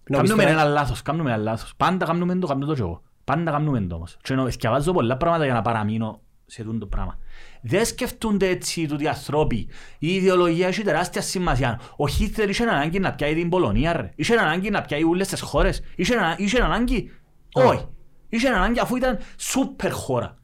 Νομίζεις 0.09 0.35
κάνουμε 0.35 0.51
τώρα- 0.51 0.61
ένα 0.61 0.63
λάθος, 0.63 1.01
κάνουμε 1.01 1.33
ένα 1.33 1.41
λάθος. 1.43 1.73
Πάντα 1.77 2.05
κάνουμε 2.05 2.35
το, 2.35 2.47
κάνουμε 2.47 2.65
το 2.65 2.73
και 2.73 2.81
εγώ. 2.81 3.01
Πάντα 3.23 3.51
κάνουμε 3.51 3.81
το 3.81 3.95
όμως. 3.95 4.17
Και 4.21 4.33
ενώ 4.33 4.49
σκευάζω 4.49 4.91
πολλά 4.91 5.17
πράγματα 5.17 5.45
για 5.45 5.53
να 5.53 5.61
παραμείνω 5.61 6.21
σε 6.45 6.63
τούτο 6.63 6.77
το 6.77 6.85
πράγμα. 6.85 7.17
Δεν 7.61 7.85
σκεφτούνται 7.85 8.47
έτσι 8.47 8.85
τούτοι 8.87 9.03
οι 9.03 9.07
ανθρώποι. 9.07 9.67
Η 9.99 10.13
ιδεολογία 10.13 10.67
έχει 10.67 10.81
τεράστια 10.83 11.21
σημασία. 11.21 11.79
Ο 11.95 12.07
Χίτλερ 12.07 12.49
είχε 12.49 12.63
ανάγκη 12.63 12.99
να 12.99 13.13
πιάει 13.13 13.35
την 13.35 13.49
Πολωνία, 13.49 13.93
ρε. 13.93 14.11
Είχε 14.15 14.35
ανάγκη 14.35 14.69
να 14.69 14.81
πιάει 14.81 15.03
όλες 15.03 15.27
τις 15.27 15.41
χώρες. 15.41 15.81
Είχε, 15.95 16.15
ανα- 16.15 16.35
είχε 16.37 16.61
ανάγκη... 16.61 17.11
Όχι. 17.53 17.85
Είχε 18.29 18.47
ανάγκη 18.47 18.79
αφού 18.79 18.95
ήταν 18.95 19.17
σούπερ 19.37 19.91
χώρα. 19.91 20.37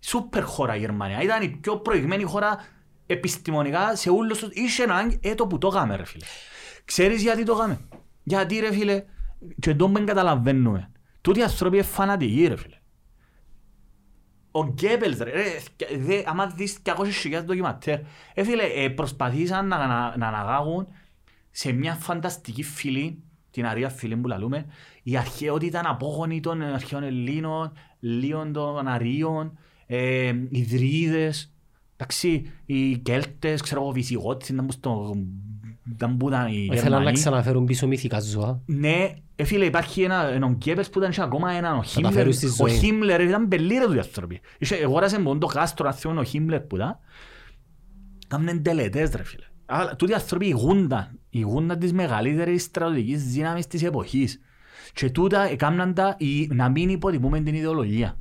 Σούπερ 0.00 0.42
χώρα 0.42 0.76
η 0.76 0.78
Γερμανία. 0.78 1.22
Ήταν 1.22 1.42
η 1.42 1.48
πιο 1.48 1.76
προηγμένη 1.76 2.22
χώρα 2.22 2.58
επιστημονικά 3.06 3.96
σε 3.96 4.10
όλους 4.10 4.38
τους... 4.38 4.48
Είχε 4.52 4.82
ανάγκη... 4.82 5.18
Ε, 5.22 5.34
το 5.34 5.46
που 5.46 5.58
το 5.58 5.68
έκαμε, 5.72 5.96
ρε 5.96 6.04
φίλε. 6.04 6.24
Ξέρεις 6.84 7.22
γιατί 7.22 7.42
το 7.42 7.52
έκαμε. 7.52 7.80
Γιατί, 8.22 8.58
ρε 8.58 8.72
φίλε, 8.72 9.04
και 9.60 9.74
τον 9.74 9.92
δεν 9.92 10.06
καταλαβαίνουμε. 10.06 10.90
Τούτοι 11.20 11.38
οι 11.38 11.42
άνθρωποι 11.42 11.76
είναι 11.76 11.84
φανατικοί, 11.84 12.46
ρε 12.46 12.56
φίλε. 12.56 12.76
Ο 14.50 14.64
Γκέμπελς, 14.64 15.18
ρε, 15.18 15.30
ρε, 15.30 15.44
δε, 15.96 16.22
άμα 16.26 16.46
δεις 16.46 16.78
200.000 16.84 17.42
ντοκιματέρ, 17.44 17.98
ε, 18.34 18.44
φίλε, 18.44 18.62
ε, 18.62 18.88
προσπαθήσαν 18.88 19.66
να, 19.68 19.86
να, 19.86 20.16
να 20.16 20.26
αναγάγουν 20.26 20.86
σε 21.50 21.72
μια 21.72 21.94
φανταστική 21.94 22.62
φυλή, 22.62 23.22
την 23.50 23.66
αρία 23.66 23.88
φυλή 23.88 24.16
που 24.16 24.28
λαλούμε, 24.28 24.66
η 25.02 25.16
αρχαιότητα 25.16 25.66
ήταν 25.66 25.92
απόγονοι 25.92 26.40
των 26.40 26.62
αρχαίων 26.62 27.02
Ελλήνων, 27.02 27.72
Λίων 28.00 28.52
των 28.52 28.88
Αρίων, 28.88 29.58
ε, 29.90 30.32
οι 30.48 30.62
Δρύδες, 30.62 31.52
εντάξει, 31.96 32.50
οι 32.66 32.96
Κέλτες, 32.98 33.60
ξέρω 33.60 33.82
εγώ, 33.82 33.90
Βυσιγότες, 33.90 34.48
ήταν 34.48 34.66
που 34.66 34.72
στο... 34.72 35.14
ήταν 35.92 36.16
που 36.16 36.28
ήταν 36.28 36.46
οι 36.46 36.64
Ήθελαν 36.64 36.90
να 36.90 36.96
Γερμανοί. 36.96 37.12
ξαναφέρουν 37.18 37.64
πίσω 37.64 37.86
μυθικά 37.86 38.20
ζώα. 38.20 38.62
Ναι, 38.66 39.14
ε, 39.36 39.44
φίλε, 39.44 39.64
υπάρχει 39.64 40.02
ένα, 40.02 40.28
έναν 40.28 40.52
Γκέμπελς 40.54 40.90
που 40.90 40.98
ήταν 40.98 41.10
και 41.10 41.22
ακόμα 41.22 41.50
έναν, 41.52 41.78
ο 41.78 41.82
Χίμλερ. 41.82 42.12
φέρουν 42.12 42.32
στη 42.32 42.46
Ο 42.46 42.50
ζωή. 42.50 42.70
Χίμλερ 42.78 43.20
ήταν 43.20 43.48
πελίρα 43.48 43.86
του 43.86 43.94
οι 43.94 43.98
άνθρωποι. 43.98 44.40
Είχε- 44.58 44.76
Εγόρασε 44.82 45.20
μόνο 45.20 45.38
το 45.38 45.46
κάστρο, 45.46 45.88
αν 45.88 45.94
θυμούν, 45.94 46.18
ο 46.18 46.24
Χίμλερ 46.24 46.60
που 46.60 46.76
ήταν. 46.76 46.98
Κάμνεν 48.28 48.62
τελετές, 48.62 49.10
ρε 49.10 49.22
φίλε. 49.24 49.44
Αλλά 49.66 49.96
τούτοι 49.96 50.12
οι 50.12 50.14
άνθρωποι 50.14 50.46
ηγούνταν. 50.46 51.18
Ηγούνταν 51.30 51.78
της 51.78 51.92
μεγαλύτερης 51.92 52.62
στρατηγικής 52.62 53.24
δύναμης 53.24 53.66
της 53.66 53.82
εποχής. 53.82 54.40
Και 54.92 55.10
τούτα 55.10 55.42
έκαναν 55.50 55.94
τα 55.94 56.14
η- 56.18 56.46
να 56.52 56.68
μην 56.68 56.88
υποτιμούμε 56.88 57.40
την 57.40 57.54
ιδεολογία. 57.54 58.18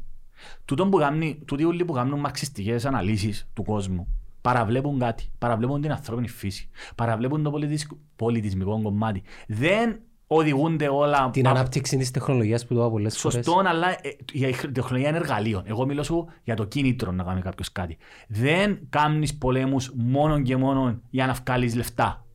Τούτον 0.66 0.90
που 0.90 0.98
κάνει, 0.98 1.40
τούτοι 1.46 1.64
όλοι 1.64 1.86
που 1.86 1.94
κάνουν 1.94 2.20
μαξιστικές 2.20 2.86
αναλύσεις 2.86 3.50
του 3.54 3.64
κόσμου, 3.64 4.08
Παραβλέπουν 4.42 5.00
κάτι. 5.00 5.32
Παραβλέπουν 5.38 5.82
την 5.82 5.92
ανθρώπινη 5.92 6.28
φύση. 6.28 6.70
Παραβλέπουν 6.96 7.44
το 7.44 7.50
πολιτισ- 7.52 7.92
πολιτισμικό 8.16 8.82
κομμάτι. 8.82 9.24
Δεν 9.48 10.00
οδηγούνται 10.28 10.88
όλα... 10.88 11.30
Την 11.30 11.48
από- 11.48 11.58
ανάπτυξη 11.58 11.98
της 11.98 12.12
τεχνολογίας 12.12 12.66
που 12.66 12.74
το 12.74 12.80
είπα 12.80 12.90
πολλές 12.90 13.18
φορές. 13.18 13.46
Σωστό, 13.46 13.62
αλλά 13.70 13.90
ε, 13.92 13.98
η 14.32 14.72
τεχνολογία 14.72 15.10
είναι 15.10 15.18
εργαλείο. 15.18 15.62
Εγώ 15.66 15.86
μιλώ 15.86 16.04
σου 16.04 16.28
για 16.44 16.56
το 16.56 16.64
κίνητρο 16.66 17.12
να 17.12 17.24
κάνει 17.24 17.42
κάποιος 17.42 17.72
κάτι. 17.72 17.98
Δεν 18.28 18.80
κάνει 18.90 19.34
πολέμους 19.34 19.92
μόνο 19.96 20.42
και 20.42 20.58
μόνο 20.58 21.02
για 21.10 21.26
να 21.26 21.34
βγάλεις 21.34 21.76
λεφτά. 21.76 22.26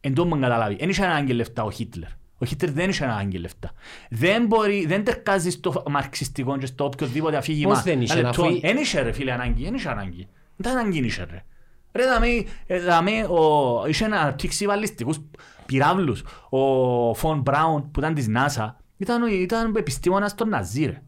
Εν 0.00 0.14
τω 0.14 0.26
με 0.26 0.38
καταλάβει. 0.38 0.76
Δεν 0.76 0.88
είχε 0.88 1.04
ανάγκη 1.04 1.32
λεφτά 1.32 1.64
ο 1.64 1.70
Χίτλερ. 1.70 2.08
Ο 2.38 2.44
Χίτλερ 2.44 2.72
δεν 2.72 2.88
είχε 2.88 3.04
ανάγκη 3.04 3.38
λεφτά. 3.38 3.70
Δεν 4.10 4.46
μπορεί, 4.46 4.86
δεν 4.86 5.04
τερκάζει 5.04 5.50
στο 5.50 5.82
μαρξιστικό 5.90 6.58
και 6.58 6.66
στο 6.66 6.84
οποιοδήποτε 6.84 7.36
αφήγημα. 7.36 7.72
Πώς 7.72 7.82
δεν 7.82 8.00
είχε, 8.00 8.18
Ένα 8.18 8.28
αφού- 8.28 8.44
λεπτό. 8.44 8.60
Δεν 8.60 8.76
είχε 8.76 9.00
ρε 9.00 9.12
φίλε 9.12 9.32
ανάγκη, 9.32 9.64
δεν 9.64 9.74
είχε 9.74 9.88
ανάγκη. 9.88 10.28
Δεν 10.56 10.78
ανάγκη 10.78 10.98
είχε 10.98 11.26
ρε. 11.30 11.44
Ρε 11.92 12.04
δαμε, 12.04 12.26
ε, 12.66 12.80
δαμε, 12.80 13.10
ο, 13.24 13.86
είχε 13.86 14.06
να 14.06 14.20
αναπτύξει 14.20 14.66
βαλιστικούς 14.66 15.18
πυράβλους. 15.66 16.22
Ο 16.48 17.14
Φον 17.14 17.40
Μπράουν 17.40 17.90
που 17.90 18.00
ήταν 18.00 18.14
της 18.14 18.26
NASA 18.36 18.72
ήταν, 18.96 19.22
ο- 19.22 19.26
ήταν 19.26 19.74
επιστήμονας 19.76 20.34
των 20.34 20.48
Ναζί 20.48 20.84
ρε. 20.84 21.02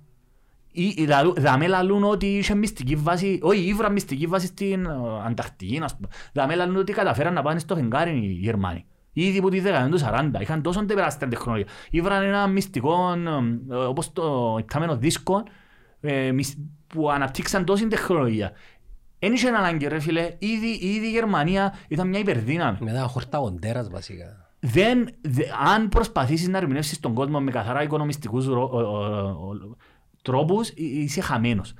Ή- 0.72 0.94
ή 0.96 1.06
λαλού- 1.06 1.40
Δαμε 1.40 1.66
λαλούν 1.66 2.04
ότι 2.04 2.26
είχε 2.26 2.54
μυστική 2.54 2.96
βάση, 2.96 3.38
όχι 3.42 3.60
ήβρα 3.60 3.90
μυστική 3.90 4.26
βάση 4.26 4.46
στην 4.46 4.84
ε, 4.86 4.90
Ανταρκτική, 5.26 5.80
ας 5.82 5.96
πούμε. 5.96 6.08
Δαμε 6.32 6.54
λαλούν 6.54 6.76
ότι 6.76 6.92
καταφέραν 6.92 7.32
να 7.34 7.42
πάνε 7.42 7.58
στο 7.58 7.74
φεγγάρι 7.74 8.10
οι 8.10 8.26
Γερμανοί. 8.40 8.84
Ήδη 9.20 9.38
από 9.38 9.48
τη 9.48 9.60
δεκαετία 9.60 9.90
του 9.90 10.04
40 10.38 10.40
είχαν 10.40 10.62
τόσο 10.62 10.84
τεράστια 10.86 11.28
τεχνολογία. 11.28 11.66
Ήβραν 11.90 12.22
ένα 12.22 12.46
μυστικό, 12.46 13.12
ε, 13.70 13.74
όπως 13.74 14.12
το 14.12 14.56
υπτάμενο 14.60 14.96
δίσκο, 14.96 15.42
ε, 16.00 16.32
μυς- 16.32 16.58
που 16.86 17.10
αναπτύξαν 17.10 17.64
τόση 17.64 17.86
τεχνολογία. 17.86 18.52
Εν 19.18 19.32
είχε 19.32 19.48
ανάγκη 19.48 19.86
ρε 19.86 19.98
φίλε, 20.00 20.22
ήδη, 20.38 20.66
ήδη 20.66 21.06
η 21.06 21.10
Γερμανία 21.10 21.74
ήταν 21.88 22.08
μια 22.08 22.18
υπερδύναμη. 22.18 22.78
Μετά 22.80 23.02
χορταγοντέρας 23.02 23.88
βασικά. 23.88 24.50
Δεν, 24.60 25.08
δε, 25.20 25.42
αν 25.74 25.88
προσπαθήσεις 25.88 26.48
να 26.48 26.58
ερμηνεύσεις 26.58 27.00
τον 27.00 27.14
κόσμο 27.14 27.40
με 27.40 27.50
καθαρά 27.50 27.82
οικονομιστικούς 27.82 28.46
ρο- 28.46 28.70
ο- 28.72 28.78
ο- 28.78 29.48
ο- 29.50 29.76
τρόπους, 30.22 30.68
εί- 30.68 30.74
είσαι 30.76 31.20
χαμένος. 31.20 31.72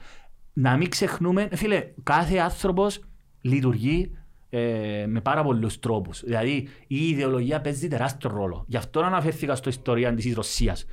Να 0.53 0.76
μην 0.76 0.89
ξεχνούμε, 0.91 1.49
φίλε, 1.53 1.84
κάθε 2.03 2.39
άνθρωπος 2.39 3.01
λειτουργεί 3.41 4.18
ε, 4.51 5.05
με 5.09 5.20
πάρα 5.20 5.42
πολλούς 5.42 5.78
τρόπους. 5.78 6.22
Δηλαδή, 6.24 6.68
η 6.86 7.09
ιδεολογία 7.09 7.61
παίζει 7.61 7.88
τεράστιο 7.88 8.30
ρόλο. 8.30 8.64
Γι' 8.66 8.76
αυτό 8.76 9.01
αναφέρθηκα 9.01 9.55
στο 9.55 9.68
ιστορία 9.68 10.14
της 10.14 10.34
Ρωσίας. 10.34 10.84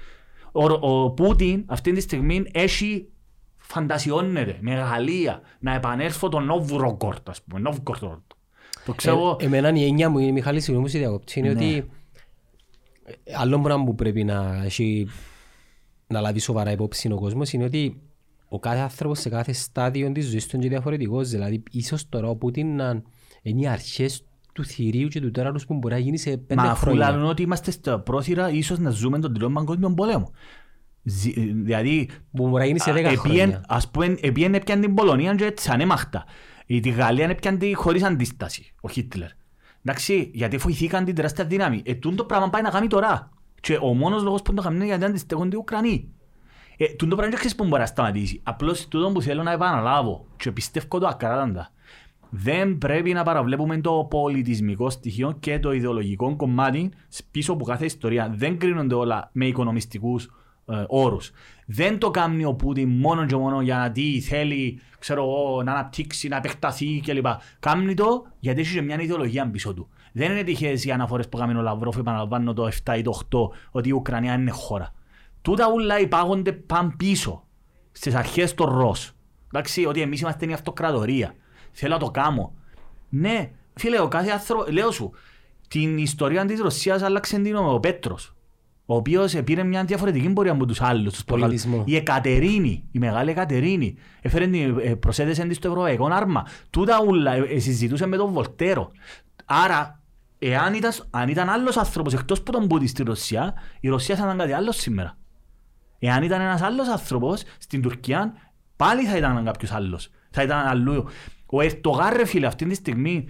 Ο, 0.51 0.63
ο 0.63 1.11
Πούτιν 1.11 1.63
αυτή 1.65 1.91
τη 1.91 2.01
στιγμή 2.01 2.43
έχει 2.51 3.07
φαντασιώνεται 3.57 4.57
με 4.59 4.73
Γαλλία 4.73 5.41
να 5.59 5.73
επανέλθω 5.73 6.29
το 6.29 6.39
Νόβροκορτ, 6.39 7.29
ας 7.29 7.41
πούμε. 7.41 7.59
Νόβροκορτ. 7.59 8.21
Το 8.85 8.93
ξέρω... 8.93 9.37
Ε, 9.39 9.45
εμένα 9.45 9.69
η 9.69 9.85
έννοια 9.85 10.09
μου 10.09 10.19
είναι, 10.19 10.31
Μιχάλη, 10.31 10.59
συγγνώμη 10.59 10.85
που 10.85 10.91
σε 10.91 10.97
διακόψει, 10.97 11.39
είναι 11.39 11.53
Ναι. 11.53 11.65
ότι 11.65 11.89
ε, 13.03 13.33
άλλο 13.37 13.59
πράγμα 13.59 13.83
που 13.83 13.95
πρέπει 13.95 14.23
να, 14.23 14.61
έχει, 14.63 15.07
να 16.07 16.21
λάβει 16.21 16.39
σοβαρά 16.39 16.71
υπόψη 16.71 17.11
ο 17.11 17.19
κόσμος 17.19 17.53
είναι 17.53 17.63
ότι 17.63 18.01
ο 18.47 18.59
κάθε 18.59 18.79
άνθρωπος 18.79 19.19
σε 19.19 19.29
κάθε 19.29 19.53
στάδιο 19.53 20.11
της 20.11 20.29
ζωής 20.29 20.47
του 20.47 20.55
είναι 20.55 20.67
διαφορετικός. 20.67 21.29
Δηλαδή, 21.29 21.63
ίσως 21.71 22.09
τώρα 22.09 22.29
ο 22.29 22.35
Πούτιν 22.35 22.75
να 22.75 23.01
είναι 23.49 23.61
οι 23.61 23.67
αρχές 23.67 24.23
του 24.53 24.65
θηρίου 24.65 25.07
και 25.07 25.21
του 25.21 25.31
τέρανους 25.31 25.65
που 25.65 25.73
μπορεί 25.73 25.93
να 25.93 25.99
γίνει 25.99 26.17
σε 26.17 26.37
πέντε 26.37 26.61
Μα 26.61 26.69
αφού 26.71 26.85
χρόνια. 26.85 27.11
λένε 27.11 27.23
ότι 27.27 27.41
είμαστε 27.41 27.71
στα 27.71 27.99
πρόθυρα, 27.99 28.49
ίσως 28.49 28.79
να 28.79 28.89
ζούμε 28.89 29.19
τον 29.19 29.33
τρίτο 29.33 29.49
παγκόσμιο 29.49 29.93
πόλεμο. 29.93 30.31
Ζη- 31.03 31.33
Δηλαδή, 31.63 32.09
Που 32.31 32.47
μπορεί 32.47 32.61
να 32.61 32.65
γίνει 32.65 32.79
σε 32.79 32.89
α, 32.89 32.93
δέκα 32.93 33.07
επίεν- 33.09 33.19
χρόνια. 33.21 33.63
ας 33.67 33.89
πούμε, 33.91 34.15
επίεν 34.21 34.53
έπιαν 34.53 34.81
την 34.81 34.93
Πολωνία 34.93 35.35
και 35.35 35.45
έτσι 35.45 35.69
ανέμαχτα. 35.71 36.25
Η 36.65 36.79
τη 36.79 36.89
Γαλλία 36.89 37.29
έπιαν 37.29 37.57
τη 37.57 37.73
χωρίς 37.73 38.03
αντίσταση, 38.03 38.73
ο 38.81 38.89
Χίτλερ. 38.89 39.29
Εντάξει, 39.85 40.31
γιατί 40.33 40.57
φοηθήκαν 40.57 41.05
την 41.05 41.15
τεράστια 41.15 41.45
δύναμη. 41.45 41.81
Ε, 41.85 41.93
τούτο 41.93 42.15
το 42.15 42.23
πράγμα 42.25 42.49
πάει 42.49 42.61
να 42.61 42.69
κάνει 42.69 42.87
τώρα. 42.87 43.29
Και 43.61 43.77
ο 43.81 43.93
μόνος 43.93 44.23
λόγος 44.23 44.41
που 44.41 44.53
το 44.53 44.61
κάνουν 44.61 44.77
είναι 44.77 44.85
γιατί 44.85 45.05
αντιστέκονται 45.05 45.55
οι 45.55 45.59
Ουκρανοί. 45.59 46.09
Ε, 46.77 46.85
τούτο 46.85 47.05
πράγμα 47.15 47.23
δεν 47.29 47.33
ξέρεις 47.39 47.55
που 47.55 47.63
μπορεί 47.67 47.81
να 47.81 47.85
σταματήσει. 47.87 48.39
Απλώς 48.43 48.87
τούτο 48.87 49.11
που 49.11 49.21
θέλω 49.21 49.43
να 49.43 49.51
επαναλάβω 49.51 50.25
και 50.37 50.51
πιστεύω 50.51 50.99
το 50.99 51.07
ακράδαντα. 51.07 51.71
Δεν 52.29 52.77
πρέπει 52.77 53.13
να 53.13 53.23
παραβλέπουμε 53.23 53.81
το 53.81 54.07
πολιτισμικό 54.09 54.89
στοιχείο 54.89 55.37
και 55.39 55.59
το 55.59 55.71
ιδεολογικό 55.71 56.35
κομμάτι 56.35 56.91
πίσω 57.31 57.53
από 57.53 57.65
κάθε 57.65 57.85
ιστορία. 57.85 58.33
Δεν 58.35 58.57
κρίνονται 58.57 58.95
όλα 58.95 59.29
με 59.31 59.45
οικονομιστικούς 59.45 60.29
ε, 60.65 60.83
όρους. 60.87 61.31
Δεν 61.65 61.99
το 61.99 62.11
κάνει 62.11 62.45
ο 62.45 62.53
Πούτιν 62.53 62.89
μόνο 62.89 63.25
και 63.25 63.35
μόνο 63.35 63.61
για 63.61 63.77
να 63.77 63.91
τι 63.91 64.21
θέλει 64.21 64.79
ξέρω 64.99 65.21
εγώ, 65.21 65.63
να 65.63 65.71
αναπτύξει, 65.71 66.27
να 66.27 66.37
επεκταθεί 66.37 67.01
κλπ. 67.05 67.25
Κάνει 67.59 67.93
το 67.93 68.25
γιατί 68.39 68.61
έχει 68.61 68.73
και 68.73 68.81
μια 68.81 69.01
ιδεολογία 69.01 69.49
πίσω 69.49 69.73
του. 69.73 69.89
Δεν 70.13 70.31
είναι 70.31 70.43
τυχαίες 70.43 70.85
οι 70.85 70.91
αναφορές 70.91 71.29
που 71.29 71.37
κάνει 71.37 71.57
ο 71.57 71.61
Λαυρόφ, 71.61 71.97
επαναλαμβάνω 71.97 72.53
το 72.53 72.69
7 72.85 72.97
ή 72.97 73.01
το 73.01 73.19
8, 73.31 73.39
ότι 73.71 73.89
η 73.89 73.91
Ουκρανία 73.91 74.33
είναι 74.33 74.51
χώρα. 74.51 74.93
Τούτα 75.41 75.71
ούλα 75.73 75.99
υπάγονται 75.99 76.51
παν 76.51 76.95
πίσω, 76.95 77.43
στις 77.91 78.15
αρχές 78.15 78.53
των 78.53 78.77
ΡΟΣ. 78.77 79.11
Εντάξει, 79.47 79.85
ότι 79.85 80.01
εμείς 80.01 80.21
είμαστε 80.21 80.45
η 80.45 80.53
αυτοκρατορία. 80.53 81.35
Θέλω 81.75 81.93
να 81.93 81.99
το 81.99 82.11
κάνω. 82.11 82.53
Ναι, 83.09 83.51
φίλε, 83.73 83.99
ο 84.01 84.07
κάθε 84.07 84.29
άνθρωπο, 84.29 84.71
λέω 84.71 84.91
σου, 84.91 85.11
την 85.67 85.97
ιστορία 85.97 86.45
της 86.45 86.59
Ρωσίας 86.59 87.01
άλλαξε 87.01 87.39
την 87.39 87.55
ο 87.55 87.79
Πέτρος. 87.79 88.35
Ο 88.87 88.95
οποίος 88.95 89.33
πήρε 89.43 89.63
μια 89.63 89.83
διαφορετική 89.83 90.29
πορεία 90.29 90.51
από 90.51 90.65
τους 90.65 90.81
άλλους. 90.81 91.13
τους 91.13 91.23
Πολιτισμό. 91.23 91.69
προγάλ- 91.71 91.89
Η 91.89 91.95
Εκατερίνη, 91.95 92.83
η 92.91 92.99
μεγάλη 92.99 93.29
Εκατερίνη, 93.29 93.95
έφερε 94.21 94.47
την, 94.47 94.79
ε, 94.83 94.95
προσέθεσε 94.95 95.45
της 95.47 95.57
στο 95.57 95.67
ευρωπαϊκό 95.67 96.05
άρμα. 96.11 96.45
Τούτα 96.69 97.01
ούλα 97.07 97.33
ε, 97.33 97.39
ε, 97.39 97.59
συζητούσε 97.59 98.05
με 98.05 98.17
τον 98.17 98.31
Βολτέρο. 98.31 98.91
Άρα, 99.45 100.01
εάν 100.39 100.73
ήταν, 100.73 100.91
αν 101.09 101.29
ήταν 101.29 101.49
άλλος 101.49 101.77
άνθρωπος 101.77 102.13
εκτός 102.13 102.41
που 102.41 102.51
τον 102.51 102.67
Πούτιν 102.67 102.87
στη 102.87 103.03
Ρωσία, 103.03 103.53
η 103.79 103.87
Ρωσία 103.89 104.15
θα 104.15 104.23
ήταν 104.23 104.37
κάτι 104.37 104.51
άλλο 104.51 104.71
σήμερα. 104.71 105.17
Εάν 105.99 106.23
ήταν 106.23 106.41
ένας 106.41 106.61
άλλος 106.61 106.87
άνθρωπος 106.87 107.43
στην 107.57 107.81
Τουρκία, 107.81 108.33
πάλι 108.75 109.05
θα 109.05 109.17
ήταν 109.17 109.45
κάποιος 109.45 109.71
άλλος. 109.71 110.09
Θα 110.31 110.41
ήταν 110.43 110.67
αλλού. 110.67 111.05
Ο 111.45 111.61
Ερτογάν 111.61 112.13
ρε 112.15 112.25
φίλε 112.25 112.45
αυτή 112.47 112.65
τη 112.65 112.75
στιγμή, 112.75 113.29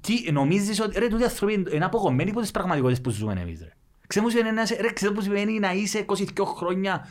τι 0.00 0.32
νομίζεις 0.32 0.80
ότι 0.80 0.98
ρε 0.98 1.08
τούτοι 1.08 1.24
άνθρωποι 1.24 1.64
είναι 1.72 1.84
αποκομμένοι 1.84 2.30
από 2.30 2.40
τις 2.40 2.50
πραγματικότητες 2.50 3.00
που 3.02 3.10
ζούμε 3.10 3.40
εμείς 3.40 3.60
ρε. 3.60 3.72
Ξέρεις 4.06 4.28
που 4.28 4.36
σημαίνει, 4.36 4.54
να- 4.56 4.66
ρε, 4.80 4.92
ξέρεις 4.92 5.14
που 5.14 5.20
σημαίνει 5.22 5.58
να 5.58 5.72
είσαι 5.72 5.98
22 5.98 6.44
χρόνια 6.44 7.06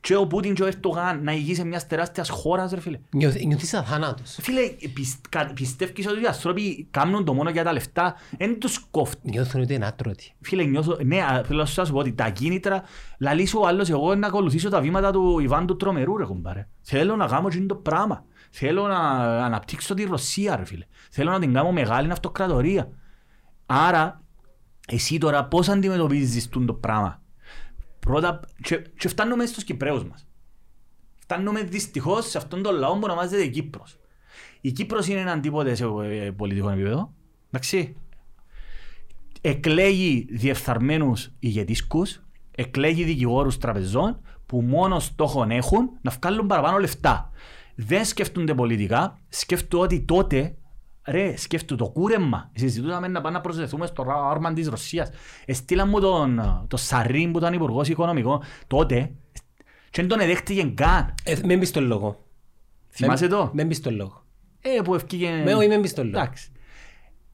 και 0.00 0.16
ο 0.16 0.26
Πούτιν 0.26 0.54
και 0.54 0.62
ο 0.62 0.66
Ερτογάν 0.66 1.22
να 1.22 1.32
ηγεί 1.32 1.54
σε 1.54 1.64
μιας 1.64 1.86
τεράστιας 1.86 2.28
χώρας 2.28 2.72
ρε 2.72 2.80
φίλε. 2.80 2.98
Νιώθ- 3.10 3.44
Νιώθεις 3.44 3.74
αθάνατος. 3.74 4.38
Φίλε, 4.40 4.60
πισ- 4.94 5.28
κα- 5.28 5.50
πιστεύεις 5.54 6.06
ότι 6.06 6.22
οι 6.22 6.26
άνθρωποι 6.26 6.86
κάνουν 6.90 7.24
το 7.24 7.34
μόνο 7.34 7.50
για 7.50 7.64
τα 7.64 7.72
λεφτά, 7.72 8.14
δεν 8.38 8.58
τους 8.58 8.78
κόφτει. 8.90 9.30
Νιώθουν 9.30 9.60
ότι 9.60 9.74
είναι 9.74 9.86
άτρωτοι. 9.86 10.32
Φίλε, 10.40 10.64
νιώθω, 10.64 10.96
ναι, 11.04 11.20
α, 11.22 11.42
θέλω 11.46 11.66
να 11.76 11.84
σου 11.84 11.92
πω 11.92 11.98
ότι 11.98 12.12
τα 12.12 12.28
κίνητρα, 12.30 12.82
λαλείς 13.18 13.54
ο 13.54 13.66
άλλος 13.66 13.90
εγώ 13.90 14.14
να 14.14 14.26
ακολουθήσω 14.26 14.68
τα 14.68 14.80
βήματα 14.80 15.10
του 15.12 15.38
Ιβάν 15.38 15.66
του 15.66 15.76
Τρομερού, 15.76 16.16
ρε 16.16 16.24
κουμπάρε. 16.24 16.68
Θέλω 16.82 17.16
να 17.16 17.26
κάνω 17.26 17.46
εκείνο 17.46 17.66
το 17.66 17.74
πράγμα. 17.74 18.24
Θέλω 18.56 18.86
να 18.86 18.98
αναπτύξω 19.44 19.94
τη 19.94 20.04
Ρωσία, 20.04 20.56
ρε 20.56 20.64
φίλε. 20.64 20.84
Θέλω 21.10 21.30
να 21.30 21.38
την 21.38 21.52
κάνω 21.52 21.72
μεγάλη 21.72 22.10
αυτοκρατορία. 22.10 22.88
Άρα, 23.66 24.22
εσύ 24.88 25.18
τώρα 25.18 25.44
πώς 25.44 25.68
αντιμετωπίζεις 25.68 26.48
τούτο 26.48 26.66
το 26.66 26.74
πράγμα; 26.74 27.22
Πρώτα, 27.98 28.40
και, 28.62 28.76
και 28.98 29.08
φτάνουμε 29.08 29.46
στους 29.46 29.64
Κυπρέους 29.64 30.04
μας. 30.04 30.26
Φτάνουμε 31.14 31.62
δυστυχώς 31.62 32.30
σε 32.30 32.38
αυτόν 32.38 32.62
τον 32.62 32.74
λαό 32.74 32.92
που 32.92 33.00
ονομάζεται 33.02 33.46
Κύπρος. 33.46 33.98
Η 34.60 34.72
Κύπρος 34.72 35.06
είναι 35.06 35.20
έναν 35.20 35.40
τίποτε 35.40 35.74
σε 35.74 35.84
ε, 35.84 36.30
πολιτικό 36.30 36.70
επίπεδο. 36.70 37.14
Εντάξει, 37.46 37.96
εκλέγει 39.40 40.26
διεφθαρμένους 40.30 41.30
ηγετήσκους, 41.38 42.22
εκλέγει 42.50 43.04
δικηγόρους 43.04 43.58
τραπεζών 43.58 44.20
που 44.46 44.60
μόνο 44.60 44.98
στόχο 44.98 45.46
έχουν 45.48 45.90
να 46.00 46.10
βγάλουν 46.10 46.46
παραπάνω 46.46 46.78
λεφτά. 46.78 47.32
Δεν 47.74 48.04
σκέφτονται 48.04 48.54
πολιτικά, 48.54 49.18
σκέφτονται 49.28 49.84
ότι 49.84 50.00
τότε 50.00 50.56
Ρε, 51.06 51.36
σκέφτομαι 51.36 51.80
το 51.80 51.88
κούρεμα. 51.88 52.50
Συζητούσαμε 52.54 53.08
να 53.08 53.20
πάμε 53.20 53.36
να 53.36 53.40
προσδεθούμε 53.40 53.86
στο 53.86 54.06
άρμα 54.30 54.52
της 54.52 54.68
Ρωσίας. 54.68 55.10
Εστήλαν 55.44 55.88
μου 55.88 56.00
τον, 56.00 56.64
τον 56.68 56.78
Σαρίν 56.78 57.32
που 57.32 57.38
ήταν 57.38 57.52
υπουργός 57.52 57.88
οικονομικών 57.88 58.42
τότε 58.66 59.10
και 59.90 60.00
δεν 60.00 60.08
τον 60.08 60.20
εδέχτηκε 60.20 60.62
καν. 60.74 61.14
Ε, 61.24 61.36
Μην 61.44 61.58
πεις 61.58 61.70
τον 61.70 61.84
λόγο. 61.86 62.24
Θυμάσαι 62.88 63.26
Μεν- 63.26 63.38
το; 63.38 63.50
Μην 63.54 63.68
πεις 63.68 63.80
τον 63.80 63.94
λόγο. 63.94 64.24
Ε, 64.60 64.80
που 64.84 64.94
ευκήγε... 64.94 65.42
Με 65.44 65.54
όχι, 65.54 65.68
μην 65.68 65.80
πεις 65.80 65.94
τον 65.94 66.04
λόγο. 66.04 66.18
Εντάξει. 66.18 66.52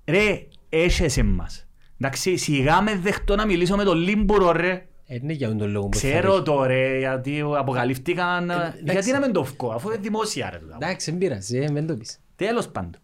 Ρε, 0.04 0.46
έσες 0.68 1.16
εμάς. 1.16 1.68
Εντάξει, 2.00 2.36
σιγά 2.36 2.80
με 2.80 2.96
δεχτώ 2.96 3.34
να 3.34 3.46
μιλήσω 3.46 3.76
με 3.76 3.84
τον 3.84 3.98
Λίμπουρο, 3.98 4.52
ρε. 4.52 4.88
Ε, 5.12 5.14
Είναι 5.22 5.32
για 5.32 5.56
τον 5.56 5.70
λόγο 5.70 5.88
που 5.88 5.98
θα 5.98 6.08
Ξέρω 6.08 6.34
έχει. 6.34 6.42
το, 6.42 6.64
ρε, 6.64 6.98
γιατί 6.98 7.40
αποκαλύφθηκαν... 7.56 8.50
εντάξει. 8.50 8.82
γιατί 8.84 9.10
να 9.12 9.20
μην 9.20 9.32
το 9.32 9.44
βγω, 9.44 9.70
αφού 9.70 9.88
είναι 9.90 9.98
δημόσια, 10.00 10.50
ρε. 10.50 10.58
τούτα. 10.58 10.74
Εντάξει, 10.80 11.10
δεν 11.10 11.18
πειράζει, 11.18 11.58
ε, 11.58 11.70
μην 11.70 11.86
το 11.86 11.96
πεις. 11.96 12.18
Τέλος 12.36 12.68
πάντων. 12.68 12.94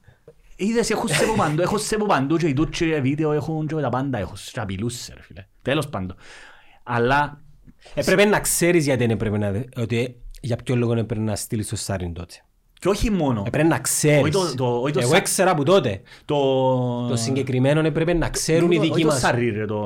Είδες, 0.57 0.91
έχουν 0.91 1.09
σε 1.09 1.25
που 1.25 1.35
παντού, 1.37 1.63
έχουν 1.63 1.79
σε 1.79 1.97
που 1.97 2.07
παντού 2.07 2.37
και 2.37 2.47
οι 2.47 2.53
τούτοι 2.53 3.01
βίντεο 3.01 3.33
έχουν 3.33 3.67
και 3.67 3.75
τα 3.75 3.89
πάντα 3.89 4.19
έχουν, 4.19 4.37
και 4.53 4.61
απειλούς, 4.61 5.09
ρε 5.15 5.23
φίλε. 5.23 5.47
Τέλος 5.63 5.89
πάντων. 5.89 6.17
Αλλά, 6.83 7.41
Ε, 7.95 8.03
πρέπει 8.03 8.25
να 8.29 8.41
ξέρεις 8.41 8.85
γιατί 8.85 9.05
είναι 9.05 9.17
πρέπει 9.17 9.39
να... 9.39 9.51
δε- 9.53 9.63
Ότι 9.77 9.99
ε, 9.99 10.15
για 10.41 10.57
ποιο 10.57 10.77
λόγο 10.77 10.93
είναι 10.93 11.05
πρέπει 11.05 11.25
να 11.25 11.37
στείλεις 11.37 11.69
το 11.69 11.77
Σάριν 11.77 12.13
τότε. 12.13 12.35
Και 12.79 12.89
όχι 12.89 13.11
μόνο. 13.11 13.43
Έπρεπε 13.47 13.69
να 13.69 13.79
ξέρεις. 13.79 14.23
Όχι 14.23 14.31
το- 14.31 14.55
το- 14.55 14.81
όχι 14.83 14.93
το 14.93 15.01
Εγώ 15.01 15.11
σα- 15.11 15.17
έξερα 15.17 15.51
από 15.51 15.65
τότε. 15.65 16.01
Το... 16.25 16.37
Το 17.09 17.17
συγκεκριμένο 17.17 17.81
έπρεπε 17.81 18.13
να 18.13 18.29
ξέρουν 18.29 18.71
οι 18.71 18.77
Όχι 18.79 18.89
δικοί 18.89 19.01
το 19.03 19.07
μας. 19.07 19.19
Σαρρί, 19.19 19.51
ρε, 19.51 19.65
το... 19.65 19.77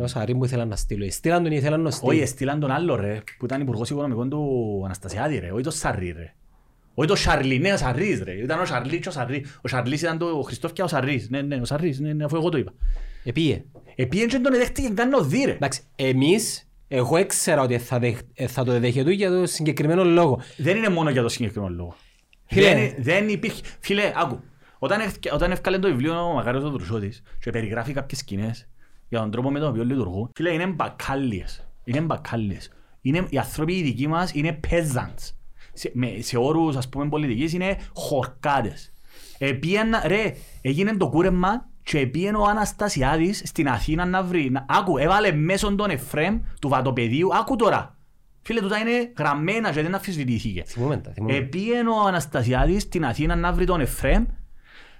Ο 0.00 0.06
Σαρή 0.06 0.34
που 0.34 0.44
ήθελαν 0.44 0.68
να 0.68 0.76
στείλω. 0.76 1.10
Στείλαν 1.10 1.42
τον 1.42 1.52
ή 1.52 1.56
ήθελαν 1.58 1.80
να 1.80 1.88
Όχι, 1.88 1.96
στείλουν. 1.96 2.20
εστήλαν 2.22 2.60
τον 2.60 2.70
άλλο 2.70 2.96
ρε, 2.96 3.20
που 3.38 3.44
ήταν 3.44 3.60
υπουργός 3.60 3.90
οικονομικών 3.90 4.28
του 4.30 4.82
Αναστασιάδη 4.84 5.38
ρε, 5.38 5.50
όχι 5.52 5.62
το 5.62 5.70
Σαρρί 5.70 6.14
ρε. 6.16 6.34
Όχι 6.94 7.08
το 7.08 7.14
Σαρλί, 7.16 7.58
ναι, 7.58 7.72
ο 7.72 7.76
Σαρρής 7.76 8.22
ρε. 8.22 8.32
Ήταν 8.32 8.60
ο 8.60 8.64
Σαρλί 8.64 8.98
και 8.98 9.08
ο 9.08 9.10
Σαρρί. 9.10 9.44
Ο 9.62 9.68
Σαρλής 9.68 10.02
ήταν 10.02 10.18
το 10.18 10.26
ο 10.26 10.42
Χριστόφ 10.42 10.70
ο 10.82 10.86
Σαρρής. 10.86 11.28
Ναι, 11.30 11.42
ναι, 11.42 11.56
ο 11.56 11.64
Σαρρής, 11.64 12.00
ναι, 12.00 12.12
ναι, 12.12 12.24
αφού 12.24 12.36
εγώ 12.36 12.48
το 12.48 12.58
είπα. 12.58 12.72
Επίε. 13.24 13.62
Επίεν 13.94 14.28
και 14.28 14.38
τον 14.38 14.52
εδέχτηκε 14.54 14.88
καν 14.94 15.12
ο 15.12 15.20
δι 15.24 15.42
ρε. 15.44 15.52
Εντάξει, 15.52 15.80
εμείς, 15.96 16.68
εγώ 16.88 17.16
έξερα 17.16 17.62
ότι 17.62 17.78
θα, 17.78 17.98
δεχ, 17.98 18.18
ε, 18.34 18.46
θα 18.46 18.64
το 18.64 18.80
δέχεται 18.80 19.12
για 19.12 19.30
το 19.30 19.46
συγκεκριμένο 19.46 20.04
λόγο. 20.04 20.40
Δεν 20.56 20.76
είναι 20.76 20.88
μόνο 20.88 21.10
για 21.10 21.22
το 21.22 21.28
συγκεκριμένο 21.28 21.74
λόγο. 21.74 21.94
Φίλε. 22.52 22.74
Δεν, 22.74 22.94
δεν 22.98 23.28
υπήρχε. 23.28 23.62
Φίλε, 23.80 24.12
άκου. 24.16 24.40
Όταν, 24.78 25.00
ευ- 25.00 25.32
όταν 25.32 25.50
ευκάλε 25.50 25.78
το 25.78 25.88
βιβλίο 25.88 26.20
ο 26.20 26.32
Μακάριος 26.32 26.64
ο 26.64 26.70
Δρουσότης 26.70 27.22
και 27.40 27.50
περιγράφει 27.50 27.92
κάποιες 27.92 28.20
σκηνές 28.20 28.68
για 29.08 29.18
τον 29.20 29.30
τρόπο 29.30 29.50
με 29.50 29.58
τον 29.58 29.68
οποίο 29.68 29.84
λειτουργούν, 29.84 30.30
φίλε, 30.34 30.50
είναι 30.50 30.66
μπακάλιες. 30.66 31.66
Είναι 31.84 32.00
μπακάλιες. 32.00 32.72
Είναι, 33.00 33.26
οι 33.28 33.38
άνθρωποι 33.38 33.72
οι 33.72 33.82
δικοί 33.82 34.06
μας 34.08 34.32
είναι 34.32 34.60
peasants. 34.70 35.30
Σε, 35.72 35.90
με, 35.94 36.14
σε 36.20 36.38
όρους 36.38 36.76
ας 36.76 36.88
πούμε 36.88 37.08
πολιτικής 37.08 37.52
είναι 37.52 37.76
χορκάτες. 37.94 38.92
Επίεν, 39.38 39.88
ρε, 40.06 40.34
έγινε 40.60 40.96
το 40.96 41.08
κούρεμα 41.08 41.66
και 41.82 41.98
επίεν 41.98 42.34
ο 42.34 42.44
Αναστασιάδης 42.44 43.42
στην 43.44 43.68
Αθήνα 43.68 44.04
να 44.04 44.22
βρει. 44.22 44.50
Να, 44.50 44.64
άκου, 44.68 44.98
έβαλε 44.98 45.32
μέσω 45.32 45.74
τον 45.74 45.90
Εφραίμ 45.90 46.40
του 46.60 46.68
βατοπεδίου. 46.68 47.36
Άκου 47.36 47.56
τώρα. 47.56 47.96
Φίλε, 48.42 48.60
τούτα 48.60 48.78
είναι 48.78 49.12
γραμμένα 49.18 49.72
και 49.72 49.82
δεν 49.82 49.94
αφισβητήθηκε. 49.94 50.62
Θυμούμε 50.66 50.96
τα, 50.96 51.12
θυμούμε. 51.12 51.34
Επίεν 51.36 51.86
ο 51.86 52.00
Αναστασιάδης 52.06 52.82
στην 52.82 53.04
Αθήνα 53.04 53.34
να 53.36 53.52
βρει 53.52 53.64
τον 53.66 53.80
Εφραίμ 53.80 54.24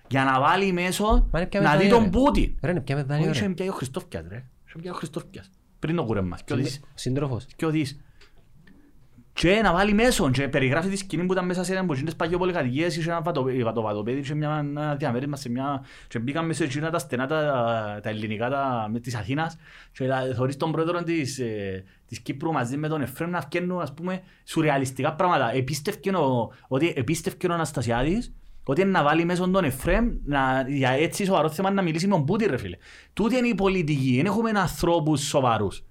για 0.09 0.25
να 0.25 0.41
βάλει 0.41 0.73
μέσω 0.73 1.29
Μα 1.33 1.39
είναι 1.41 1.49
πια 1.49 1.61
με 1.61 1.67
να 1.67 1.77
δει 1.77 1.89
δάνειο, 1.89 1.95
τον 1.97 2.05
ρε. 2.05 2.11
Πούτιν. 2.11 2.55
Ρε, 2.63 2.71
είναι 2.71 2.81
πια 2.81 2.97
με 2.97 3.03
δάνειο, 3.03 3.31
Όχι, 3.31 3.39
ρε. 3.41 3.45
είχε 3.45 3.55
πια 3.55 3.71
ο 3.71 3.75
Χριστόφιας, 3.75 4.25
ρε. 4.29 4.45
Είχε 4.67 4.79
πια 4.83 4.91
ο 4.93 4.95
Χριστόφιας. 4.95 5.51
Πριν 5.79 5.97
το 5.97 6.05
κούρεμα. 6.05 6.39
Και 6.45 6.53
ο 6.53 6.57
Δης- 6.57 6.81
Ο 6.85 6.87
Σύντροφος. 6.95 7.47
και 7.57 7.67
ο 7.67 7.71
Δης. 7.71 8.01
Και 9.35 9.61
να 9.63 9.73
βάλει 9.73 9.93
μέσω 9.95 10.31
και 10.31 10.49
περιγράφει 10.49 10.89
τη 10.89 10.97
σκηνή 10.97 11.25
που 11.25 11.33
ήταν 11.33 11.45
μέσα 11.47 11.65
σε 11.65 11.73
έναν 11.73 11.85
από 11.85 11.93
εκείνες 11.93 12.17
παγιοπολικατοικίες 12.17 12.97
είχε 12.97 13.11
ένα 13.11 13.23
βατο- 13.23 13.47
βατοβατοπέδι 13.65 14.19
είχε 14.19 14.35
μια, 14.35 14.57
ένα 14.59 14.95
διαμέρισμα 14.95 15.37
σε 15.37 15.49
μια 15.51 15.85
και 16.09 16.19
μπήκαν 16.19 16.47
μέσα 16.47 16.59
σε 16.59 16.65
εκείνα 16.65 16.91
τα 16.91 16.99
στενά 16.99 17.27
τα, 17.27 17.39
τα 18.03 18.09
ελληνικά 18.09 18.51
τα, 18.51 18.89
με 18.93 19.01
της 19.01 19.15
Αθήνας 19.15 19.57
και 19.93 20.09
la- 20.09 20.35
θωρείς 20.35 20.57
τον 20.57 20.73
πρόεδρο 20.73 21.03
της, 21.03 21.39
ε, 21.39 21.85
της 22.07 22.21
Κύπρου 22.21 22.53
μαζί 22.53 22.77
με 22.77 22.89
τον 22.89 23.03
Εφραίμ 23.03 23.31
να 23.31 23.41
φτιάχνουν 23.41 23.81
ας 23.81 23.95
πούμε 23.95 24.21
σουρεαλιστικά 24.45 25.15
πράγματα. 25.15 25.55
Επίστευκε 25.55 26.11
ο, 26.11 26.53
ότι 26.69 26.93
επίστευκε 26.97 27.47
ο 27.47 27.53
Αναστασιάδης 27.53 28.33
ότι 28.65 28.81
είναι 28.81 28.91
να 28.91 29.03
βάλει 29.03 29.25
μέσα 29.25 29.51
τον 29.51 29.65
Εφραίμ 29.65 30.11
να, 30.25 30.65
για 30.69 30.91
έτσι 30.91 31.25
σοβαρό 31.25 31.51
θέμα 31.51 31.71
να 31.71 31.83
μιλήσει 31.83 32.07
με 32.07 32.15
τον 32.15 32.25
Πούτιν 32.25 32.51
ρε 32.51 32.57
φίλε. 32.57 32.77
Τούτη 33.13 33.37
είναι 33.37 33.49
η 33.49 33.55
πολιτική, 33.55 34.17
δεν 34.17 34.27
έχουμε 34.27 34.51
ανθρώπους 34.51 35.21
σοβαρούς. 35.21 35.83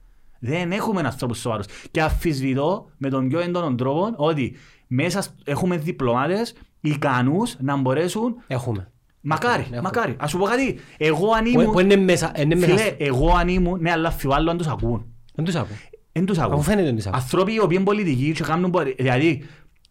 Δεν 0.44 0.72
έχουμε 0.72 1.02
ανθρώπους 1.02 1.40
σοβαρούς. 1.40 1.66
Και 1.92 2.02
αφισβητώ 2.02 2.90
με 2.98 3.10
τον 3.10 3.28
πιο 3.28 3.40
έντονο 3.40 3.76
τρόπο 3.76 4.14
ότι 4.16 4.56
μέσα 4.88 5.22
σ- 5.22 5.32
έχουμε 5.44 5.78
διπλωμάτες 5.78 6.54
ικανούς 6.82 7.56
να 7.60 7.76
μπορέσουν 7.78 8.36
Έχουμε. 8.48 8.92
Μακάρι, 9.22 9.62
Έχουμε. 9.62 9.82
μακάρι. 9.82 10.16
Ας 10.20 10.30
σου 10.30 10.38
πω 10.38 10.46
κάτι. 10.46 10.80
Εγώ 10.98 11.32
αν 11.32 11.44
Που, 11.44 11.52
που 11.52 11.62
ήμουν... 11.62 11.80
είναι 11.80 11.96
μέσα. 11.96 12.32
Είναι 12.38 12.56
μέσα. 12.56 12.78
Φίλε, 12.78 12.96
εγώ 12.98 13.30
αν 13.32 13.48
ήμουν... 13.48 13.82
Ναι, 13.82 13.92
αλλά 13.92 14.08
αφιβάλλω 14.08 14.50
αν 14.52 14.58
τους 14.58 14.68
ακούν. 14.68 15.06
Δεν 15.34 15.46
τους 15.46 15.56
ακούω. 15.56 15.76
Εν 16.12 16.26
τους 16.26 16.38
ακούν. 16.38 16.54
Αφού 16.54 16.62
φαίνεται 16.64 16.88
ότι 16.88 16.96
τους 16.96 17.06
ακούν; 17.06 17.20
Άνθρωποι 17.20 17.54
οι 17.54 17.60
οποίοι 17.60 17.76
είναι 17.80 17.86
πολιτικοί 17.86 18.32
και 18.32 18.44
κάνουν... 18.44 18.72
πολι- 18.72 18.96
Δηλαδή, 19.02 19.44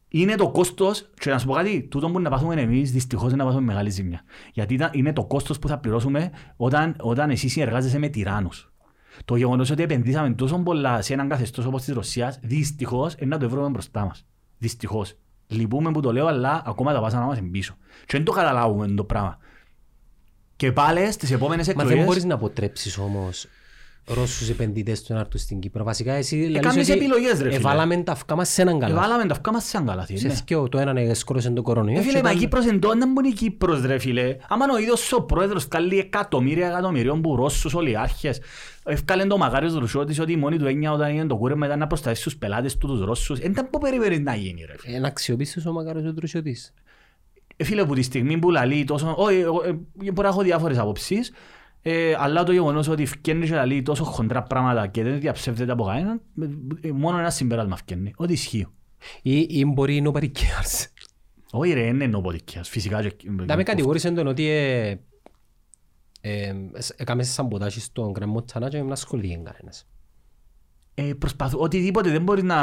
είναι 0.09 0.34
το 0.34 0.51
κόστος, 0.51 1.11
και 1.20 1.30
να 1.30 1.38
σου 1.38 1.46
πω 1.46 1.53
κάτι, 1.53 1.82
τούτο 1.90 2.11
που 2.11 2.20
να 2.20 2.30
πάθουμε 2.30 2.55
εμείς, 2.61 2.92
δυστυχώς 2.92 3.32
να 3.32 3.44
πάθουμε 3.44 3.62
μεγάλη 3.62 3.90
ζημιά. 3.90 4.20
Γιατί 4.53 4.74
ήταν- 4.74 4.90
είναι 4.92 5.12
το 5.12 5.24
κόστος 5.24 5.59
που 5.59 5.68
θα 5.68 5.78
πληρώσουμε 5.78 6.30
όταν, 6.57 6.96
όταν 7.01 7.30
εσύ 7.30 7.48
συνεργάζεσαι 7.48 7.98
με 7.98 8.09
τυράννους. 8.09 8.69
Το 9.24 9.36
γεγονός 9.36 9.70
ότι 9.70 9.82
επενδύσαμε 9.82 10.30
τόσο 10.30 10.58
πολλά 10.58 11.02
σε 11.02 11.12
έναν 11.12 11.28
καθεστώς 11.28 11.64
όπως 11.64 11.82
της 11.82 11.94
Ρωσίας, 11.94 12.38
δυστυχώς, 12.42 13.14
είναι 13.18 13.36
να 13.36 13.38
το 13.38 13.48
βρούμε 13.48 13.68
μπροστά 13.68 14.04
μας. 14.04 14.24
Δυστυχώς. 14.58 15.14
Λυπούμε 15.46 15.90
που 15.90 16.00
το 16.00 16.12
λέω, 16.12 16.26
αλλά 16.26 16.62
ακόμα 16.66 16.92
τα 16.92 17.00
πάσανα 17.00 17.24
μας 17.24 17.38
είναι 17.38 17.48
πίσω. 17.48 17.76
Και 18.06 18.16
δεν 18.16 18.24
το 18.24 18.32
καταλάβουμε 18.32 18.86
το 18.86 19.04
πράγμα. 19.04 19.38
Και 20.56 20.72
πάλι 20.72 21.12
στις 21.12 21.30
επόμενες 21.30 21.66
Μα 21.66 21.72
δεν 21.72 21.82
εκλογές... 21.82 22.06
μπορείς 22.06 22.24
να 22.24 22.34
αποτρέψεις 22.34 22.98
όμως 22.98 23.46
Ρώσους 24.04 24.48
επενδυτές 24.48 25.02
του 25.02 25.12
να 25.12 25.20
έρθουν 25.20 25.40
στην 25.40 25.60
Κύπρο. 25.60 25.84
Βασικά 25.84 26.12
εσύ 26.12 26.36
λαλείς 26.36 26.60
κάνεις 26.60 26.88
ότι 26.88 26.98
επιλογές, 26.98 27.38
ρε 27.40 27.44
φίλε. 27.44 27.54
Εβάλαμε 27.54 27.96
τα 27.96 28.12
αυκά 28.12 28.36
μας 28.36 28.48
σε 28.48 28.62
έναν 28.62 28.78
καλά. 28.78 28.94
Εβάλαμε 28.94 29.26
τα 29.26 29.34
αυκά 29.34 29.52
μας 29.52 29.64
σε 29.64 29.76
αγκαλάθι. 29.76 30.16
Σε 30.16 30.26
ναι. 30.26 30.34
θκυο, 30.34 30.68
το 30.68 30.78
έναν 30.78 30.96
εσκόρωσε 30.96 31.50
το 31.50 31.62
κορονοϊό. 31.62 31.98
Ε, 31.98 32.02
και 32.02 32.06
φίλε, 32.06 32.18
το 32.18 32.22
μα 32.22 32.28
η 32.28 32.32
άλλο- 32.32 32.40
Κύπρος 32.42 32.66
εντός 32.66 32.94
δεν 32.98 33.12
μπορεί 33.12 33.28
η 33.28 33.32
Κύπρος, 33.32 33.84
ρε 33.84 33.98
φίλε. 33.98 34.36
Άμα 34.48 34.64
ο 34.72 34.78
ίδιος 34.78 35.12
ο 35.12 35.22
πρόεδρος 35.22 35.68
καλεί 35.68 35.98
εκατομμύρια 35.98 36.66
εκατομμυρίων 36.66 37.20
που 37.20 37.36
Ρώσους 37.36 37.74
ολιγάρχες, 37.74 38.40
ευκάλεν 38.84 39.28
το 39.28 39.36
Μακάριος 39.36 39.74
Ρουσότης 39.74 40.18
ότι 40.20 40.32
η 40.32 40.36
μόνη 40.36 40.58
του 40.58 40.66
έννοια 40.66 40.92
όταν 40.92 41.08
έγινε 41.08 41.26
το 41.26 41.36
κούρεμα 41.36 41.66
ήταν 41.66 41.78
να 41.78 41.86
προστατεύσει 41.86 42.22
τους 42.24 42.36
πελάτες 42.36 42.76
του 42.76 42.86
τους 42.86 43.00
Ρώσους. 43.00 43.38
Δεν 43.38 43.50
ήταν 43.50 43.70
που 43.70 43.78
περιμένεις 43.78 44.18
να 44.20 44.34
γίνει, 44.34 44.64
ρε 44.64 44.74
φίλε. 44.78 44.96
Είναι 44.96 45.06
αξιοπίστος 45.06 45.66
ο 45.66 45.72
Μακάρος 45.72 46.04
ο 46.04 46.14
Τρουσιώτης. 46.14 46.74
Ε, 47.56 47.64
Φίλε, 47.64 47.84
που 47.84 47.94
τη 47.94 48.02
στιγμή 48.02 48.38
που 48.38 48.50
λαλεί 48.50 48.84
τόσο... 48.84 49.14
Όχι, 49.18 49.36
εγώ, 49.38 49.62
ε, 49.64 49.72
μπορεί 50.10 50.20
να 50.22 50.28
έχω 50.28 50.42
διάφορες 50.42 50.78
απόψεις, 50.78 51.32
ε, 51.82 52.14
αλλά 52.18 52.42
το 52.44 52.52
γεγονός 52.52 52.88
ότι 52.88 53.06
φκένει 53.06 53.46
και 53.46 53.54
λαλεί 53.54 53.82
τόσο 53.82 54.04
χοντρά 54.04 54.42
πράγματα 54.42 54.86
και 54.86 55.02
δεν 55.02 55.20
διαψεύδεται 55.20 55.72
από 55.72 55.84
κανέναν, 55.84 56.20
ε, 56.82 56.88
ε, 56.88 56.92
μόνο 56.92 57.18
ένα 57.18 57.30
συμπέρασμα 57.30 57.76
φκένει, 57.76 58.12
ότι 58.16 58.32
ισχύει. 58.32 58.66
Ή, 59.22 59.38
ή 59.48 59.64
μπορεί 59.66 60.02
nobody 60.06 60.24
cares. 60.24 60.86
Όχι 61.52 61.72
ρε, 61.72 61.82
δεν 61.84 62.00
είναι 62.00 62.16
ο 62.16 62.20
Ποδικίας, 62.20 62.68
φυσικά. 62.68 63.02
και- 63.08 63.14
Να 63.46 63.56
με 63.56 63.62
κατηγόρησε 63.62 64.10
τον 64.10 64.26
ότι 64.26 64.48
ε, 64.48 64.88
ε, 64.88 64.96
σ- 64.96 65.09
έκαμες 66.96 67.28
σαμποτάζι 67.28 67.80
στον 67.80 68.10
Γκραμμό 68.10 68.44
Τσανά 68.44 68.68
και 68.68 68.76
δεν 68.78 68.92
ασχολήθηκε 68.92 69.40
κανένας. 69.44 69.86
Ε, 70.94 71.12
προσπαθώ, 71.18 71.58
οτιδήποτε 71.58 72.10
δεν 72.10 72.22
μπορεί 72.22 72.42
να... 72.42 72.56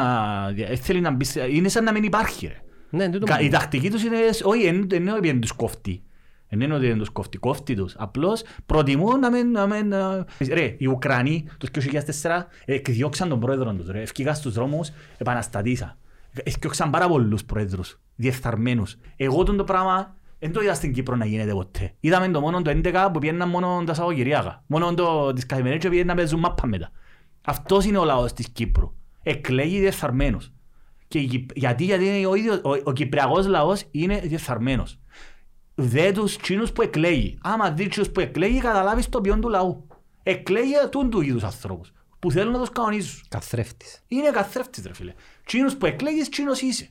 ε, 0.57 0.75
Θέλει 0.75 0.99
να 1.01 1.11
μπει... 1.11 1.23
σε- 1.23 1.47
Είναι 1.49 1.67
σαν 1.67 1.83
να 1.83 1.91
μην 1.91 2.03
υπάρχει, 2.03 2.47
ρε. 2.47 2.61
Ναι, 2.89 3.09
τούτο 3.09 3.25
Κα- 3.25 3.37
μου. 3.39 3.45
Η 3.45 3.49
τακτική 3.49 3.89
τους 3.91 4.03
είναι... 4.03 4.17
Όχι, 4.43 4.63
δεν 4.63 4.89
δεν 4.89 5.01
είναι 5.01 5.13
ότι 5.13 5.27
δεν 5.27 5.39
τους 5.39 5.51
κόφτει. 5.51 6.01
Δεν 6.49 6.61
είναι 6.61 6.73
ότι 6.73 6.87
δεν 6.87 6.97
τους 6.97 7.09
κόφτει. 7.09 7.37
Κόφτει 7.37 7.75
τους. 7.75 7.95
Απλώς 7.97 8.43
προτιμούν 8.65 9.19
να 9.19 9.31
μην... 9.31 9.51
Να 9.51 9.67
μην 9.67 9.87
να... 9.87 10.25
Ρε, 10.53 10.75
οι 10.77 10.87
Ουκρανοί 10.87 11.45
το 11.57 11.67
2004 12.21 12.29
εκδιώξαν 12.65 13.29
τον 13.29 13.39
πρόεδρο 13.39 13.73
τους. 13.73 13.87
Ρε. 13.87 14.01
Ευκήγαν 14.01 14.35
στους 14.35 14.53
δρόμους, 14.53 14.89
επαναστατήσα. 15.17 15.97
Ευκήωξαν 16.43 16.89
πάρα 16.89 17.07
πολλούς 17.07 17.45
πρόεδρους, 17.45 17.99
διεφθαρμένους. 18.15 18.95
Εγώ 19.15 19.43
τον 19.43 19.57
το 19.57 19.63
πράγμα 19.63 20.15
δεν 20.39 20.51
το 20.51 20.61
είδα 20.61 20.73
στην 20.73 20.93
Κύπρο 20.93 21.15
να 21.15 21.25
γίνεται 21.25 21.51
ποτέ. 21.51 21.93
Είδαμε 21.99 22.27
το 22.29 22.39
μόνο 22.41 22.61
το 22.61 22.71
11 22.83 23.09
που 23.13 23.19
πήγαιναν 23.19 23.49
μόνο 23.49 23.83
τα 23.85 23.93
Σαββατοκυριακά. 23.93 24.63
Μόνο 24.67 24.93
το, 24.93 25.33
τις 25.33 25.45
καθημερινές 25.45 25.83
και 25.83 25.89
πήγαιναν 25.89 26.07
να 26.15 26.15
παίζουν 26.21 26.39
μάπα 26.39 26.67
μετά. 26.67 26.91
Αυτός 27.45 27.85
είναι 27.85 27.97
ο 27.97 28.03
λαός 28.03 28.33
της 28.33 28.49
Κύπρου. 28.49 28.93
Εκλέγει 29.23 29.79
διεφθαρμένους. 29.79 30.51
Και 31.07 31.19
η 31.19 31.25
Κυπ- 31.27 31.57
γιατί, 31.57 31.83
γιατί 31.83 32.05
είναι 32.05 32.27
ο, 32.27 32.35
ίδιος, 32.35 32.57
ο, 32.63 32.69
ο 32.83 32.91
Κυπριακός 32.93 33.47
λαός 33.47 33.83
είναι 33.91 34.19
διεφθαρμένος. 34.19 34.99
Δε 35.75 36.11
τους 36.11 36.37
τσίνους 36.37 36.71
που 36.71 36.81
εκλέγει. 36.81 37.37
Άμα 37.41 37.71
δει 37.71 37.87
τσίνους 37.87 38.09
που 38.09 38.19
εκλέγει, 38.19 38.59
καταλάβεις 38.59 39.09
το 39.09 39.21
ποιόν 39.21 39.41
του 39.41 39.49
λαού. 39.49 39.87
Εκλέγει 40.23 40.73
τούν 40.91 41.09
του 41.09 41.21
είδους 41.21 41.43
ανθρώπους 41.43 41.91
που 42.19 42.31
θέλουν 42.31 42.51
να 42.51 42.59
τους 42.59 42.69
κανονίζουν. 42.69 43.21
Καθρέφτης. 43.29 44.03
Είναι 44.07 44.29
καθρέφτης 44.29 44.85
ρε 44.85 44.93
φίλε. 44.93 45.13
Τσίνους 45.45 45.75
που 45.75 45.85
εκλέγεις, 45.85 46.29
τσίνος 46.29 46.61
είσαι. 46.61 46.89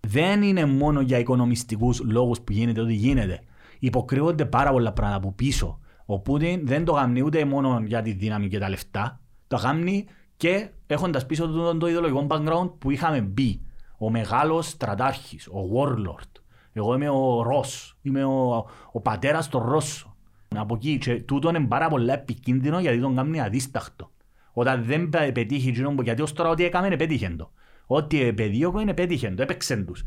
Δεν 0.00 0.42
είναι 0.42 0.64
μόνο 0.64 1.00
για 1.00 1.18
οικονομιστικούς 1.18 2.00
λόγους 2.00 2.40
που 2.40 2.52
γίνεται 2.52 2.80
ό,τι 2.80 2.94
γίνεται. 2.94 3.40
Υποκρύβονται 3.78 4.44
πάρα 4.44 4.70
πολλά 4.70 4.92
πράγματα 4.92 5.18
από 5.18 5.32
πίσω. 5.32 5.78
Ο 6.06 6.18
Πούτιν 6.18 6.66
δεν 6.66 6.84
το 6.84 6.92
γαμνεί 6.92 7.22
ούτε 7.22 7.44
μόνο 7.44 7.82
για 7.84 8.02
τη 8.02 8.12
δύναμη 8.12 8.48
και 8.48 8.58
τα 8.58 8.68
λεφτά. 8.68 9.20
Το 9.48 9.56
γαμνεί 9.56 10.06
και 10.36 10.68
έχοντας 10.86 11.26
πίσω 11.26 11.46
του 11.46 11.52
το, 11.52 11.76
το 11.76 11.86
ιδεολογικό 11.86 12.26
background 12.30 12.70
που 12.78 12.90
είχαμε 12.90 13.20
μπει. 13.20 13.60
Ο 13.98 14.10
μεγάλος 14.10 14.68
στρατάρχης, 14.68 15.46
ο 15.46 15.70
warlord. 15.74 16.40
Εγώ 16.72 16.94
είμαι 16.94 17.08
ο 17.08 17.42
Ρος, 17.42 17.96
είμαι 18.02 18.24
ο, 18.24 18.66
ο 18.92 19.00
πατέρας 19.00 19.48
των 19.48 19.62
Ρώσων. 19.62 20.12
Από 20.56 20.74
εκεί 20.74 20.98
και 20.98 21.14
τούτο 21.14 21.48
είναι 21.48 21.60
πάρα 21.60 21.88
πολλά 21.88 22.12
επικίνδυνο 22.12 22.80
γιατί 22.80 23.00
τον 23.00 23.16
κάνει 23.16 23.40
αδίσταχτο. 23.40 24.10
Όταν 24.52 24.84
δεν 24.84 25.08
πε- 25.08 25.32
πετύχει 25.32 25.68
εκείνο 25.68 25.90
που 25.94 26.02
γιατί 26.02 26.22
ως 26.22 26.32
τώρα 26.32 26.50
ό,τι 26.50 26.64
έκαμε 26.64 26.96
πέτυχε 26.96 27.28
το. 27.28 27.50
Ό,τι 27.90 28.22
επεδίωκε 28.22 28.94
πέτυχε 28.94 29.30
το, 29.30 29.42
έπαιξε 29.42 29.76
τους. 29.76 30.02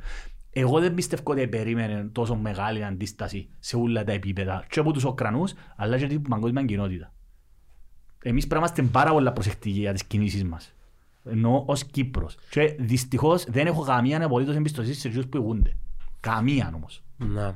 Εγώ 0.54 0.80
δεν 0.80 0.94
πιστεύω 0.94 1.22
ότι 1.26 1.48
περίμενε 1.48 2.10
τόσο 2.12 2.36
μεγάλη 2.36 2.84
αντίσταση 2.84 3.50
σε 3.60 3.76
όλα 3.76 4.04
τα 4.04 4.12
επίπεδα 4.12 4.66
και 4.70 4.80
από 4.80 4.92
τους 4.92 5.04
Ουκρανούς 5.04 5.54
αλλά 5.76 5.98
και 5.98 6.08
την 6.08 6.22
παγκόσμια 6.22 6.64
κοινότητα. 6.64 7.14
Εμείς 8.24 8.48
πρέπει 8.48 8.54
να 8.62 8.68
είμαστε 8.68 8.82
πάρα 8.92 9.12
πολλά 9.12 9.32
προσεκτικοί 9.34 9.80
για 9.80 9.94
τις 9.94 10.04
κινήσεις 10.04 10.44
μας. 10.44 10.74
Ενώ 11.26 11.64
ως 11.68 11.84
Κύπρος. 11.84 12.38
Και 12.50 12.76
δυστυχώς 12.80 13.44
δεν 13.44 13.68
έχω 13.68 13.84
καμία 13.84 14.26
απολύτως 14.26 14.56
εμπιστοσύνη 14.56 14.94
σε 14.96 15.08
εκείνους 15.08 15.28
που 15.28 15.38
ηγούνται. 15.38 15.78
Καμία 16.20 16.72
όμως. 16.76 17.04
Να. 17.18 17.56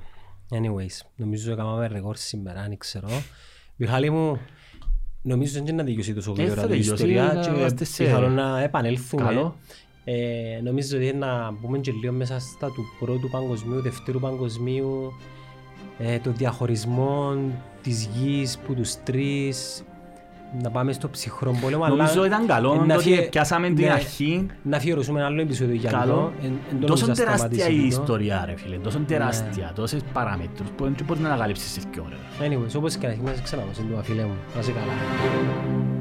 Anyways, 0.49 1.05
νομίζω 1.15 1.51
ότι 1.51 1.61
έκαναμε 1.61 1.87
ρεκόρ 1.87 2.15
σήμερα, 2.15 2.61
αν 2.61 2.77
ξέρω. 2.77 3.07
Μιχάλη 3.75 4.09
μου, 4.09 4.39
νομίζω 5.21 5.53
δεν 5.53 5.63
είναι 5.67 5.71
να 5.71 5.83
τελειώσει 5.83 6.13
τόσο 6.13 6.31
Ε, 6.31 6.41
γρήγορα 6.41 6.61
θα 6.61 6.65
η 6.67 6.69
τελειώσει, 6.69 6.91
ιστορίας 6.93 7.33
να 7.35 7.41
και 7.41 7.49
είμαστε 7.59 7.83
σε- 7.85 8.03
πιθανόν 8.03 8.33
να 8.33 8.61
επανέλθουμε. 8.61 9.23
Καλό. 9.23 9.55
Ε, 10.07 10.59
νομίζω 10.63 10.97
ότι 10.97 11.13
να 11.15 11.51
μπούμε 11.51 11.77
και 11.77 11.91
λίγο 12.01 12.13
μέσα 12.13 12.39
στα 12.39 12.67
του 12.67 12.83
πρώτου 12.99 13.29
παγκοσμίου, 13.29 13.81
δευτέρου 13.81 14.19
παγκοσμίου, 14.19 15.13
ε, 15.97 16.19
το 16.19 16.31
διαχωρισμό 16.31 17.35
της 17.81 18.09
γης 18.15 18.57
που 18.57 18.73
τους 18.73 19.03
τρεις, 19.03 19.83
να 20.61 20.69
πάμε 20.71 20.91
στο 20.93 21.09
ψυχρό 21.09 21.57
πόλεμο. 21.61 21.83
αλλά 21.83 21.95
Νομίζω 21.95 22.25
ήταν 22.25 22.45
καλό 22.47 22.73
ε, 22.73 22.77
το 22.77 22.83
να 22.85 22.93
ότι 22.95 23.03
φυε- 23.03 23.29
πιάσαμε 23.29 23.67
την 23.69 23.85
ναι, 23.85 23.91
αρχή. 23.91 24.45
Να 24.63 24.77
αφιερώσουμε 24.77 25.19
ένα 25.19 25.27
άλλο 25.27 25.41
επεισόδιο 25.41 25.75
για 25.75 25.91
Καλό. 25.91 26.13
αυτό. 26.13 26.31
Εν- 26.43 26.59
εν 26.71 26.79
το 26.79 26.87
Τόσο 26.87 27.05
νομίζω 27.05 27.05
να 27.05 27.13
τεράστια 27.27 27.59
σταματήσει 27.59 27.71
η 27.71 27.89
τούτο. 27.89 28.01
ιστορία 28.01 28.43
ρε 28.45 28.55
φίλε, 28.55 28.77
τόσο 28.77 28.99
Ναι. 28.99 29.05
τεράστια, 29.05 29.71
τόσες 29.75 30.01
παράμετρους 30.13 30.69
που 30.69 30.83
δεν 30.83 30.95
μπορείς 31.05 31.21
να 31.21 31.29
ανακαλύψεις 31.29 31.71
σε 31.71 31.79
δύο 31.93 32.05
ώρες. 32.05 32.17
Anyways, 32.39 32.77
όπως 32.77 32.95
και 32.95 33.07
να 33.07 33.13
έχει, 33.13 33.21
να 33.21 33.33
σε 33.33 33.41
ξαναδώ, 33.41 33.69
σύντομα 33.73 34.03
φίλε 34.03 34.23
μου. 34.23 34.35
Να 34.53 34.59
είσαι 34.59 34.71
καλά. 34.71 35.94